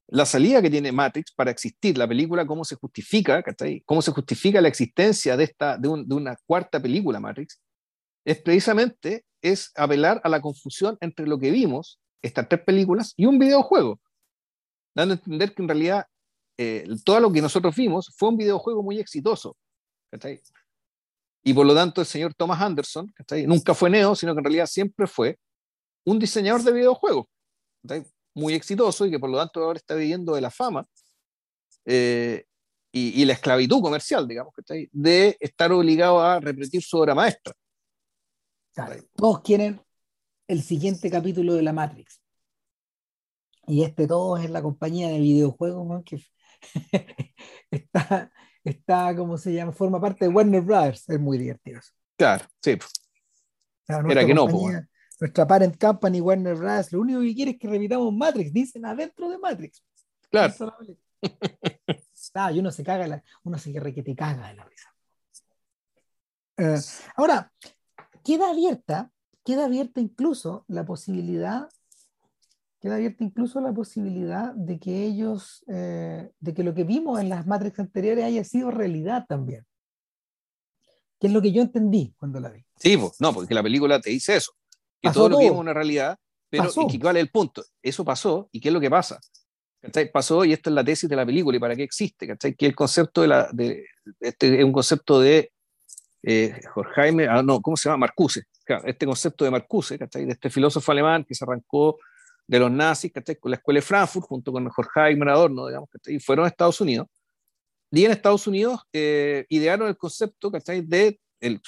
[0.07, 3.43] la salida que tiene Matrix para existir, la película, cómo se justifica,
[3.85, 7.59] ¿Cómo se justifica la existencia de, esta, de, de una cuarta película Matrix?
[8.29, 13.25] Es precisamente es apelar a la confusión entre lo que vimos, estas tres películas, y
[13.25, 13.99] un videojuego,
[14.95, 16.05] dando a entender que en realidad
[16.57, 19.57] eh, todo lo que nosotros vimos fue un videojuego muy exitoso.
[21.43, 23.11] Y por lo tanto, el señor Thomas Anderson
[23.47, 25.39] nunca fue Neo, sino que en realidad siempre fue
[26.05, 27.25] un diseñador de videojuegos
[28.35, 30.85] muy exitoso y que por lo tanto ahora está viviendo de la fama
[31.85, 32.45] eh,
[32.91, 34.53] y, la esclavitud comercial, digamos,
[34.91, 37.53] de estar obligado a repetir su obra maestra.
[39.15, 39.81] Todos quieren
[40.47, 42.21] el siguiente capítulo de la Matrix.
[43.67, 46.23] Y este todo es la compañía de videojuegos que
[47.71, 48.31] está,
[48.63, 49.71] está, ¿cómo se llama?
[49.71, 51.07] Forma parte de Warner Brothers.
[51.07, 51.79] Es muy divertido.
[52.17, 52.77] Claro, sí.
[53.87, 54.47] Era que no.
[55.19, 58.53] Nuestra parent company Warner Brothers lo único que quiere es que repitamos Matrix.
[58.53, 59.83] Dicen adentro de Matrix.
[60.31, 60.53] Claro.
[62.33, 64.89] ah, y uno se caga, uno se que te caga de la risa.
[66.57, 66.79] Eh,
[67.15, 67.51] ahora,
[68.29, 69.11] queda abierta,
[69.43, 71.67] queda abierta incluso la posibilidad
[72.79, 77.27] queda abierta incluso la posibilidad de que ellos, eh, de que lo que vimos en
[77.27, 79.65] las Matrix anteriores haya sido realidad también.
[81.19, 82.63] Que es lo que yo entendí cuando la vi.
[82.77, 84.53] Sí, no, porque la película te dice eso,
[85.01, 86.17] que todo, lo que vimos es una realidad,
[86.49, 87.65] pero y ¿cuál es el punto?
[87.81, 89.19] Eso pasó, ¿y qué es lo que pasa?
[90.13, 92.55] Pasó, y esta es la tesis de la película, y para qué existe, ¿cachai?
[92.55, 93.85] Que el concepto de la, de,
[94.19, 95.51] este es un concepto de
[96.23, 98.07] eh, Jorge ah, no, ¿cómo se llama?
[98.07, 98.43] Marcuse,
[98.85, 100.25] este concepto de Marcuse, ¿cachai?
[100.25, 101.97] De este filósofo alemán que se arrancó
[102.45, 106.45] de los nazis, con la escuela de Frankfurt, junto con Horkheimer, Adorno, digamos, y fueron
[106.45, 107.07] a Estados Unidos.
[107.91, 111.61] Y en Estados Unidos eh, idearon el concepto de, el,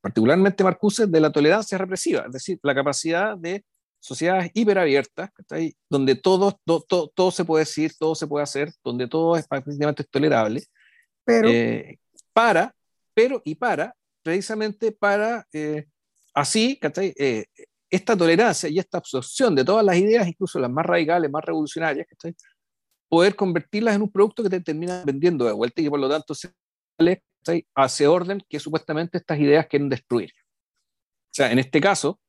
[0.00, 3.64] particularmente Marcuse, de la tolerancia represiva, es decir, la capacidad de
[3.98, 5.30] sociedades hiperabiertas,
[5.88, 10.04] donde todo, todo, todo, se puede decir, todo se puede hacer, donde todo es prácticamente
[10.04, 10.62] tolerable,
[11.24, 11.98] pero, eh,
[12.32, 12.74] para,
[13.18, 15.86] pero y para, precisamente para eh,
[16.34, 16.78] así
[17.18, 17.46] eh,
[17.90, 22.06] esta tolerancia y esta absorción de todas las ideas, incluso las más radicales, más revolucionarias,
[23.08, 26.08] poder convertirlas en un producto que te termina vendiendo de vuelta y que por lo
[26.08, 26.52] tanto se
[27.74, 30.30] hace orden que supuestamente estas ideas quieren destruir.
[30.30, 32.20] O sea, en este caso,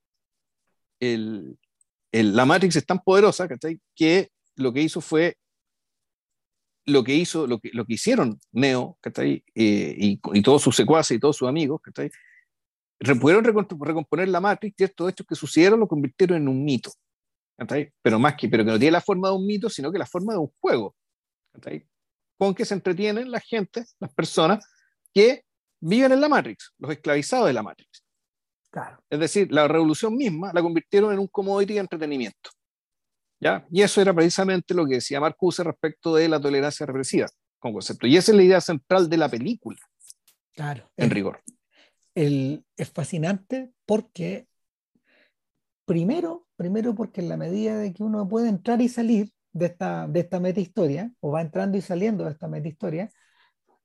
[0.99, 3.48] la Matrix es tan poderosa
[3.95, 5.38] que lo que hizo fue
[6.86, 11.18] lo que hizo, lo que, lo que hicieron Neo eh, y, y, todos sus secuaces
[11.18, 11.82] y todos sus amigos,
[13.20, 16.92] pudieron recomponer la Matrix y estos hechos que sucedieron lo convirtieron en un mito.
[18.02, 20.06] Pero más que, pero que no tiene la forma de un mito, sino que la
[20.06, 20.96] forma de un juego.
[22.38, 24.66] Con que se entretienen la gente, las personas
[25.14, 25.44] que
[25.82, 28.04] viven en la Matrix, los esclavizados de la Matrix.
[28.72, 29.04] Claro.
[29.10, 32.52] Es decir, la revolución misma la convirtieron en un commodity de entretenimiento.
[33.40, 33.66] ¿Ya?
[33.72, 37.28] Y eso era precisamente lo que decía Marcuse respecto de la tolerancia represiva
[37.60, 38.07] como concepto.
[38.07, 39.78] Y esa es la idea central de la película.
[40.53, 40.90] Claro.
[40.98, 41.41] En rigor
[42.20, 44.48] es fascinante porque,
[45.86, 50.07] primero, primero porque en la medida de que uno puede entrar y salir de esta,
[50.07, 53.10] de esta meta historia, o va entrando y saliendo de esta meta historia,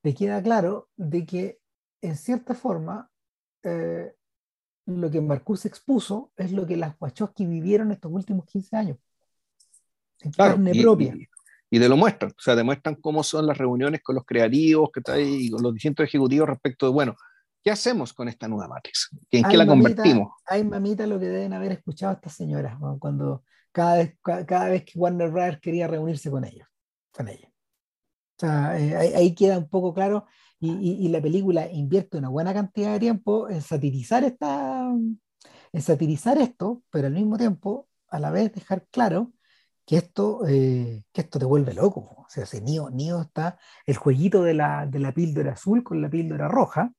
[0.01, 1.59] te queda claro de que,
[2.01, 3.09] en cierta forma,
[3.63, 4.13] eh,
[4.85, 8.97] lo que Marcus expuso es lo que las Wachowski vivieron estos últimos 15 años.
[10.25, 11.15] En carne propia.
[11.69, 15.01] Y, te lo muestran, o sea, demuestran cómo son las reuniones con los creativos que
[15.21, 17.15] y con los distintos ejecutivos respecto de, bueno,
[17.65, 19.09] ¿Qué hacemos con esta nueva Matrix?
[19.31, 20.33] ¿En qué la convertimos?
[20.45, 24.99] Hay mamita lo que deben haber escuchado estas señoras cuando cada vez, cada vez que
[24.99, 25.57] Warner Bros.
[25.59, 26.67] quería reunirse con ellos,
[27.11, 27.51] con ella.
[28.37, 30.27] O sea, eh, ahí, queda un poco claro
[30.59, 34.87] y, la película invierte una buena cantidad de tiempo en satirizar esta,
[35.73, 39.31] en satirizar esto, pero al mismo tiempo a la vez dejar claro
[39.85, 42.25] que esto, eh, que esto te vuelve loco.
[42.25, 42.89] O sea, si Neo,
[43.21, 46.93] está el jueguito de la, de la píldora azul con la píldora roja,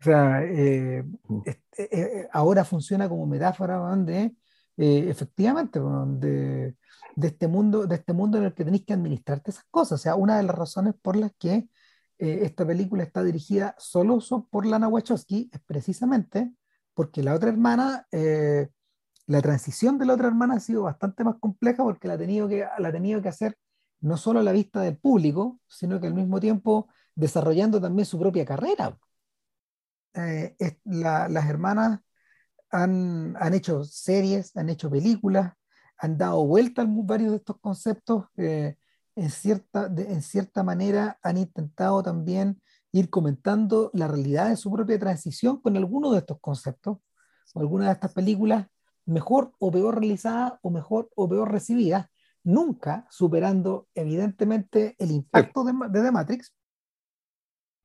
[0.00, 1.02] o sea, eh,
[1.46, 4.36] eh, eh, ahora funciona como metáfora de,
[4.76, 6.76] efectivamente, de,
[7.16, 10.00] de, este mundo, de este mundo en el que tenéis que administrarte esas cosas.
[10.00, 11.68] O sea, una de las razones por las que
[12.18, 14.18] esta película está dirigida solo
[14.50, 16.52] por Lana Wachowski es precisamente
[16.92, 18.06] porque la otra hermana,
[19.26, 22.48] la transición de la otra hermana ha sido bastante más compleja porque la ha tenido
[22.48, 23.56] que, la ha tenido que hacer
[24.00, 28.18] no solo a la vista del público, sino que al mismo tiempo desarrollando también su
[28.18, 28.98] propia carrera.
[30.14, 32.00] Eh, las hermanas
[32.70, 35.54] han, hecho series, han hecho películas,
[35.98, 38.26] han dado vuelta a varios de estos conceptos.
[38.36, 38.76] Eh,
[39.16, 42.60] en, cierta, en cierta manera han intentado también
[42.92, 46.98] ir comentando la realidad de su propia transición con algunos de estos conceptos
[47.54, 48.66] o algunas de estas películas
[49.06, 52.06] mejor o peor realizadas o mejor o peor recibidas,
[52.42, 56.54] nunca superando evidentemente el impacto de, de The Matrix,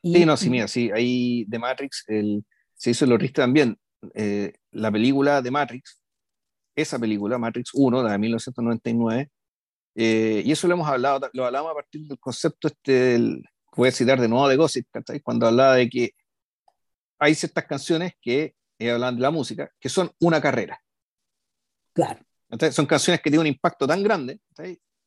[0.03, 3.77] sí, no, sí, mira, sí, ahí de Matrix el, se hizo el horrista también.
[4.13, 6.01] Eh, la película de Matrix,
[6.75, 9.29] esa película, Matrix 1, de 1999,
[9.95, 13.19] eh, y eso lo hemos hablado, lo hablamos a partir del concepto este,
[13.75, 14.87] voy a citar de nuevo de Gossip,
[15.23, 16.11] cuando hablaba de que
[17.19, 20.81] hay ciertas canciones que, eh, hablan de la música, que son una carrera.
[21.99, 22.21] Claro.
[22.49, 24.39] Entonces, son canciones que tienen un impacto tan grande,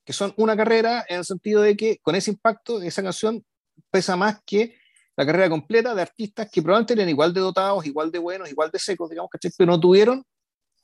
[0.05, 3.43] que son una carrera en el sentido de que con ese impacto, esa canción
[3.90, 4.77] pesa más que
[5.16, 8.70] la carrera completa de artistas que probablemente eran igual de dotados, igual de buenos, igual
[8.70, 10.23] de secos, digamos, pero no tuvieron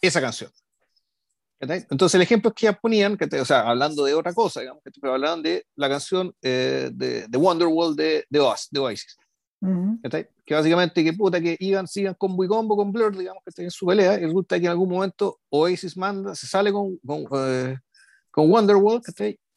[0.01, 0.51] esa canción.
[1.61, 5.13] Entonces el ejemplo es que ya ponían, o sea, hablando de otra cosa, digamos, pero
[5.13, 9.19] hablaban de la canción eh, de, de, Wonderwall de, de, Oasis.
[10.45, 13.71] Que básicamente que puta que iban, sigan con y combo con Blur, digamos, que en
[13.71, 17.79] su pelea, y resulta que en algún momento Oasis manda, se sale con, con, eh,
[18.31, 19.03] con Wonderwall,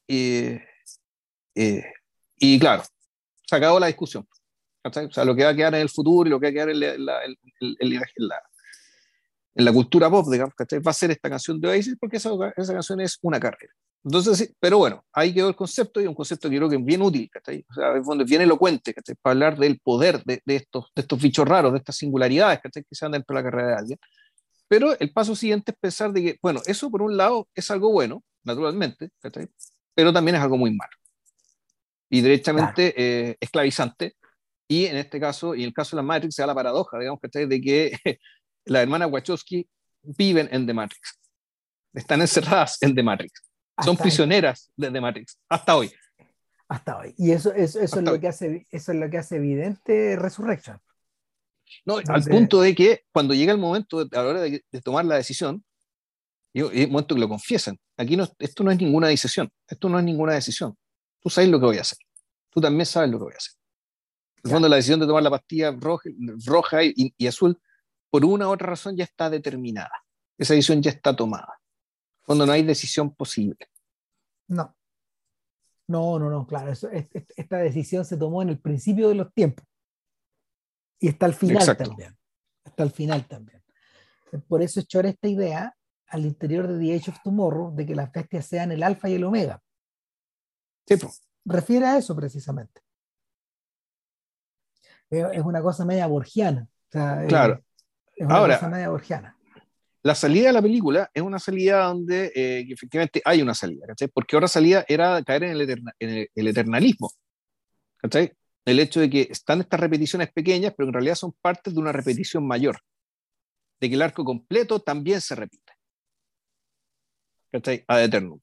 [0.07, 0.57] y,
[1.55, 1.93] eh,
[2.37, 2.83] y claro,
[3.45, 4.27] se acabó la discusión.
[4.83, 6.53] O sea, lo que va a quedar en el futuro y lo que va a
[6.53, 7.23] quedar en la,
[9.53, 12.73] en la, cultura pop, digamos, va a ser esta canción de Oasis porque esa, esa
[12.73, 13.73] canción es una carrera.
[14.03, 17.01] Entonces, pero bueno, ahí quedó el concepto y un concepto que creo que es bien
[17.03, 17.29] útil,
[17.69, 21.21] O sea, es donde bien elocuente, Para hablar del poder de, de, estos, de estos
[21.21, 23.99] bichos raros, de estas singularidades, Que se dan dentro de la carrera de alguien.
[24.67, 27.91] Pero el paso siguiente es pensar de que, bueno, eso por un lado es algo
[27.91, 29.11] bueno, naturalmente,
[29.93, 30.91] Pero también es algo muy malo.
[32.09, 34.15] Y directamente eh, esclavizante.
[34.67, 36.97] Y en este caso, y en el caso de la Matrix, se da la paradoja,
[36.97, 37.91] digamos, De que
[38.65, 39.67] las hermanas Wachowski
[40.01, 41.19] viven en The Matrix.
[41.93, 43.50] Están encerradas en The Matrix
[43.83, 45.91] son prisioneras de The Matrix, hasta hoy.
[46.67, 47.13] Hasta hoy.
[47.17, 50.79] Y eso, eso, eso es, lo que hace, eso es lo que hace evidente Resurrection.
[51.85, 55.15] No, al punto de que cuando llega el momento, a la hora de, tomar la
[55.15, 55.63] decisión,
[56.53, 59.97] y el momento que lo confiesan, aquí no, esto no es ninguna decisión, esto no
[59.99, 60.77] es ninguna decisión.
[61.21, 61.97] Tú sabes lo que voy a hacer.
[62.49, 63.53] Tú también sabes lo que voy a hacer.
[64.43, 66.09] En el fondo, la decisión de tomar la pastilla roja,
[66.45, 67.59] roja y, y, azul,
[68.09, 69.91] por una u otra razón, ya está determinada.
[70.37, 71.53] Esa decisión ya está tomada.
[71.53, 73.70] En el fondo, no hay decisión posible.
[74.51, 74.75] No.
[75.87, 76.71] No, no, no, claro.
[76.71, 79.65] esta decisión se tomó en el principio de los tiempos.
[80.99, 82.17] Y está al final también.
[82.63, 83.63] Hasta el final también.
[84.47, 85.75] Por eso echó esta idea
[86.07, 89.15] al interior de The Age of Tomorrow de que las bestias sean el alfa y
[89.15, 89.61] el omega.
[90.85, 90.95] Sí,
[91.45, 92.81] Refiere a eso precisamente.
[95.09, 96.67] Es una cosa media borgiana.
[96.89, 97.63] claro.
[98.15, 99.37] Es una cosa media borgiana
[100.03, 104.07] la salida de la película es una salida donde eh, efectivamente hay una salida, ¿cachai?
[104.07, 107.11] Porque otra salida era caer en el, el, eternalismo,
[107.97, 108.31] ¿cachai?
[108.65, 111.91] El hecho de que están estas repeticiones pequeñas, pero en realidad son partes de una
[111.91, 112.79] repetición mayor,
[113.79, 115.73] de que el arco completo también se repite,
[117.51, 117.83] ¿cachai?
[117.87, 118.39] Ad eternum.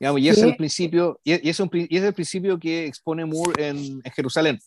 [0.00, 4.58] y ese es el principio, y, es, el principio que expone Moore en, Jerusalén.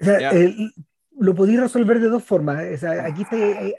[0.00, 0.72] O sea, el,
[1.20, 2.82] lo podéis resolver de dos formas.
[2.84, 3.24] aquí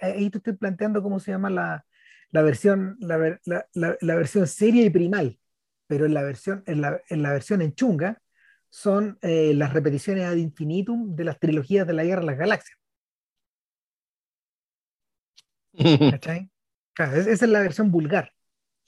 [0.01, 1.85] ahí, te estoy planteando cómo se llama la,
[2.31, 5.39] la versión, la, la, la, versión seria y primal,
[5.87, 8.21] pero en la versión en la, en la versión en chunga
[8.69, 12.77] son eh, las repeticiones ad infinitum de las trilogías de la Guerra de las Galaxias.
[16.11, 16.49] ¿Cachai?
[16.97, 18.33] esa es la versión vulgar,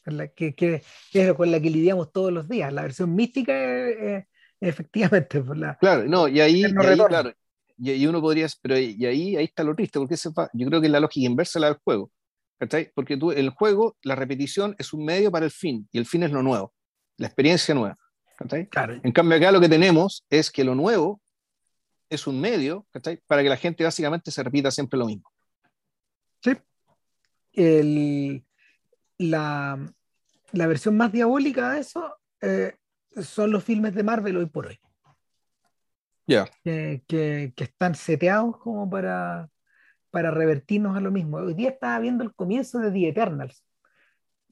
[0.04, 0.84] la que, que,
[1.14, 2.74] es con la que lidiamos todos los días.
[2.74, 3.54] La versión mística,
[4.60, 5.42] efectivamente.
[5.42, 7.34] Por la, claro, no, y ahí, y ahí claro,
[7.84, 10.16] y, uno podría, pero y ahí, ahí está lo triste, porque
[10.54, 12.12] yo creo que es la lógica inversa la del juego.
[12.94, 16.22] Porque tú, el juego, la repetición es un medio para el fin, y el fin
[16.22, 16.74] es lo nuevo,
[17.18, 17.98] la experiencia nueva.
[19.04, 21.22] En cambio, acá lo que tenemos es que lo nuevo
[22.10, 22.86] es un medio
[23.26, 25.32] para que la gente básicamente se repita siempre lo mismo.
[26.44, 26.52] Sí.
[27.54, 28.44] El,
[29.18, 29.78] la,
[30.52, 32.76] la, versión más diabólica de eso eh,
[33.22, 34.80] son los filmes de Marvel hoy por hoy
[36.26, 39.50] que, están seteados como para,
[40.10, 41.38] para revertirnos a lo mismo.
[41.38, 43.64] Hoy día estaba viendo el comienzo de The Eternals.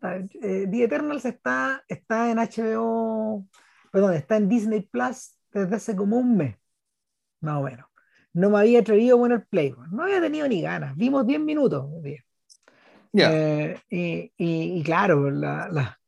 [0.02, 3.46] Eh, The Eternals está, está en HBO,
[3.92, 6.56] perdón, está en Disney Plus desde hace como un mes,
[7.42, 7.88] más o menos.
[8.34, 10.96] No me había atrevido a poner play, no había tenido ni ganas.
[10.96, 11.90] Vimos 10 minutos.
[13.14, 16.00] Eh, y, y, claro, la, la,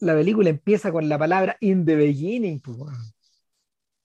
[0.00, 2.60] la, película empieza con la palabra in the beginning.
[2.60, 2.76] Pues,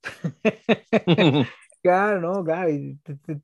[1.82, 2.72] claro, no, claro,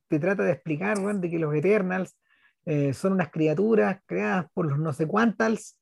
[0.08, 2.18] te, trata de explicar, de que los Eternals
[2.66, 5.78] eh, son unas criaturas creadas por los no sé cuántas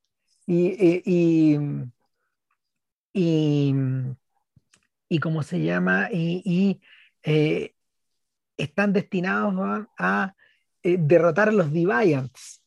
[0.45, 1.59] y, eh, y,
[3.13, 3.75] y,
[5.09, 6.09] y, ¿cómo se llama?
[6.11, 6.81] Y,
[7.23, 7.73] eh,
[8.55, 10.33] están destinados a
[10.81, 12.63] derrotar a los Deviants,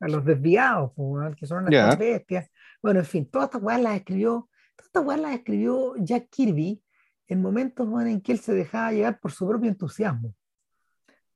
[0.00, 0.92] a los desviados,
[1.36, 2.50] que son unas bestias.
[2.80, 4.48] Bueno, en fin, todas estas cosas las escribió
[4.82, 6.82] esta weá la escribió Jack Kirby
[7.28, 10.34] en momentos en que él se dejaba llevar por su propio entusiasmo.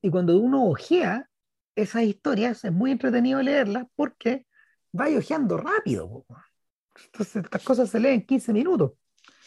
[0.01, 1.29] Y cuando uno ojea
[1.77, 4.47] esas historias, es muy entretenido leerlas porque
[4.99, 6.25] va ojeando rápido.
[7.07, 8.93] Entonces, estas cosas se leen en 15 minutos.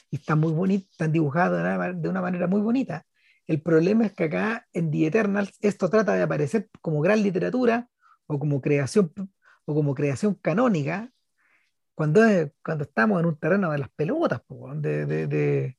[0.10, 3.06] Y están muy bonitas, están dibujadas de una, manera muy bonita.
[3.48, 7.90] El problema es que acá en The Eternals esto trata de aparecer como gran literatura
[8.28, 9.12] o como creación
[9.66, 11.12] o como creación canónica
[11.96, 12.22] cuando,
[12.64, 14.42] cuando estamos en un terreno de las pelotas,
[14.76, 15.78] de, de, de,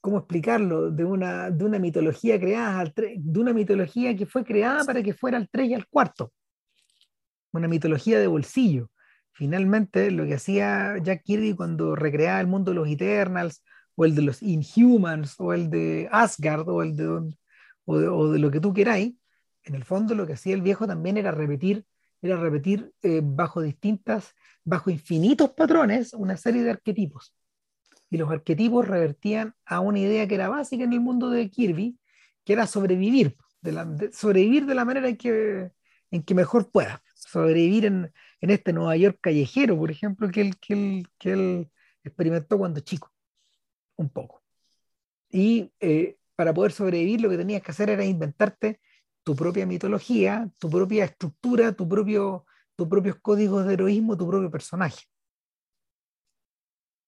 [0.00, 0.90] ¿cómo explicarlo?
[0.90, 5.38] De una, de una mitología creada, de una mitología que fue creada para que fuera
[5.38, 6.32] al 3 y al cuarto.
[7.52, 8.90] Una mitología de bolsillo.
[9.32, 13.62] Finalmente, lo que hacía Jack Kirby cuando recreaba el mundo de los Eternals,
[13.94, 17.06] o el de los Inhumans, o el de Asgard, o el de,
[17.84, 19.14] o de, lo que tú queráis,
[19.64, 21.84] en el fondo lo que hacía el viejo también era repetir,
[22.22, 24.34] era repetir eh, bajo distintas,
[24.64, 27.34] bajo infinitos patrones, una serie de arquetipos
[28.12, 31.98] y los arquetipos revertían a una idea que era básica en el mundo de Kirby,
[32.44, 35.72] que era sobrevivir, de la, sobrevivir de la manera en que,
[36.10, 38.12] en que mejor pueda, sobrevivir en,
[38.42, 41.70] en este Nueva York callejero, por ejemplo, que él, que él, que él
[42.04, 43.10] experimentó cuando chico,
[43.96, 44.42] un poco.
[45.30, 48.78] Y eh, para poder sobrevivir lo que tenías que hacer era inventarte
[49.22, 52.46] tu propia mitología, tu propia estructura, tu propio,
[52.76, 55.04] tus propios códigos de heroísmo, tu propio personaje.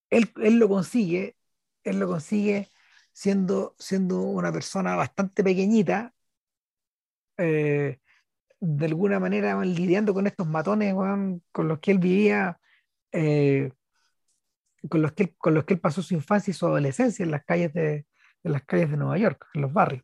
[0.09, 1.35] Él, lo consigue,
[1.83, 2.69] él lo consigue
[3.11, 6.13] siendo, siendo una persona bastante pequeñita,
[7.37, 7.99] eh,
[8.59, 10.93] de alguna manera lidiando con estos matones
[11.51, 12.59] con los que él vivía,
[13.11, 13.71] eh,
[14.89, 17.31] con, los que él, con los que él pasó su infancia y su adolescencia en
[17.31, 18.05] las calles de,
[18.43, 20.03] en las calles de Nueva York, en los barrios,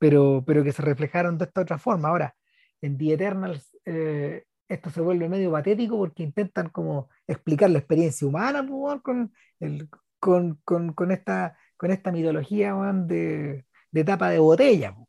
[0.00, 2.08] pero, pero que se reflejaron de esta otra forma.
[2.08, 2.34] Ahora,
[2.80, 8.26] en The Eternals, eh, esto se vuelve medio patético porque intentan como explicar la experiencia
[8.26, 8.66] humana
[9.02, 14.96] con, el, con, con, con, esta, con esta mitología de, de tapa de botella.
[14.96, 15.06] O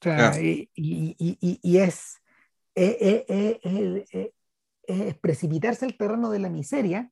[0.00, 2.22] sea, y, y, y, y, es,
[2.76, 4.30] es, es,
[4.84, 7.10] es, precipitarse al terreno de la miseria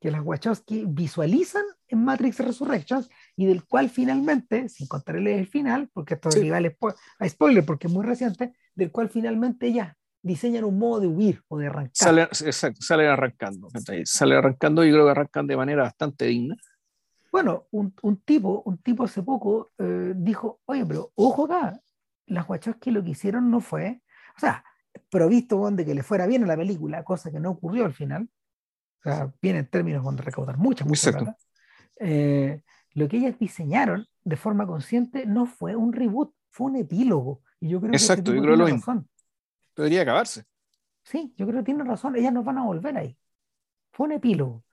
[0.00, 5.90] que las Wachowski visualizan en Matrix Resurrections y del cual finalmente, sin contarles el final,
[5.92, 6.38] porque esto sí.
[6.38, 6.76] equivale
[7.18, 11.42] a spoiler porque es muy reciente, del cual finalmente ya diseñan un modo de huir
[11.48, 11.92] o de arrancar.
[11.94, 13.68] Sale, exacto, salen arrancando,
[14.04, 16.56] sale arrancando y creo que arrancan de manera bastante digna.
[17.30, 21.80] Bueno, un, un tipo, un tipo hace poco eh, dijo, oye, pero ojo acá,
[22.26, 24.02] las Wachowski lo que hicieron no fue,
[24.36, 24.64] o sea,
[25.10, 28.28] provisto de que le fuera bien a la película, cosa que no ocurrió al final,
[29.00, 31.36] o sea, bien en términos de recaudar mucha, mucha plata,
[31.96, 32.62] eh,
[32.92, 37.42] lo que ellas diseñaron de forma consciente no fue un reboot, fue un epílogo.
[37.60, 39.04] Y yo creo Exacto, que yo creo lo mismo.
[39.76, 40.44] Debería acabarse.
[41.04, 43.16] Sí, yo creo que tiene razón, ellas no van a volver ahí.
[43.92, 44.64] Fue un epílogo.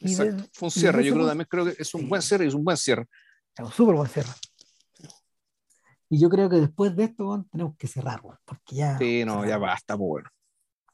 [0.00, 2.06] Exacto, fue un cierre, yo creo, también creo que es un sí.
[2.06, 3.06] buen cierre y es un buen cierre.
[3.56, 4.30] Es un súper buen cierre.
[6.10, 8.96] Y yo creo que después de esto tenemos que cerrar, porque ya...
[8.98, 10.30] Sí, no, ya basta, pues bueno.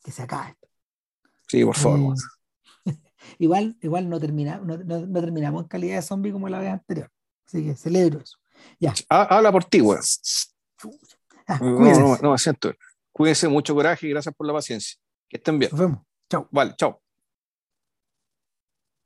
[0.03, 0.57] Que se acabe.
[1.47, 2.15] Sí, por favor.
[2.15, 2.21] Eh,
[3.39, 6.71] igual, igual no, termina, no, no, no, terminamos en calidad de zombie como la vez
[6.71, 7.11] anterior.
[7.47, 8.39] Así que celebro eso.
[8.79, 8.95] Ya.
[9.09, 10.01] Habla por ti, weón.
[11.47, 12.73] Ah, no, no, no, siento.
[13.13, 14.99] Cuídense, mucho coraje y gracias por la paciencia.
[15.29, 15.71] Que estén bien.
[15.71, 15.99] Nos vemos.
[16.31, 16.49] Chao.
[16.51, 17.04] Vale, chao.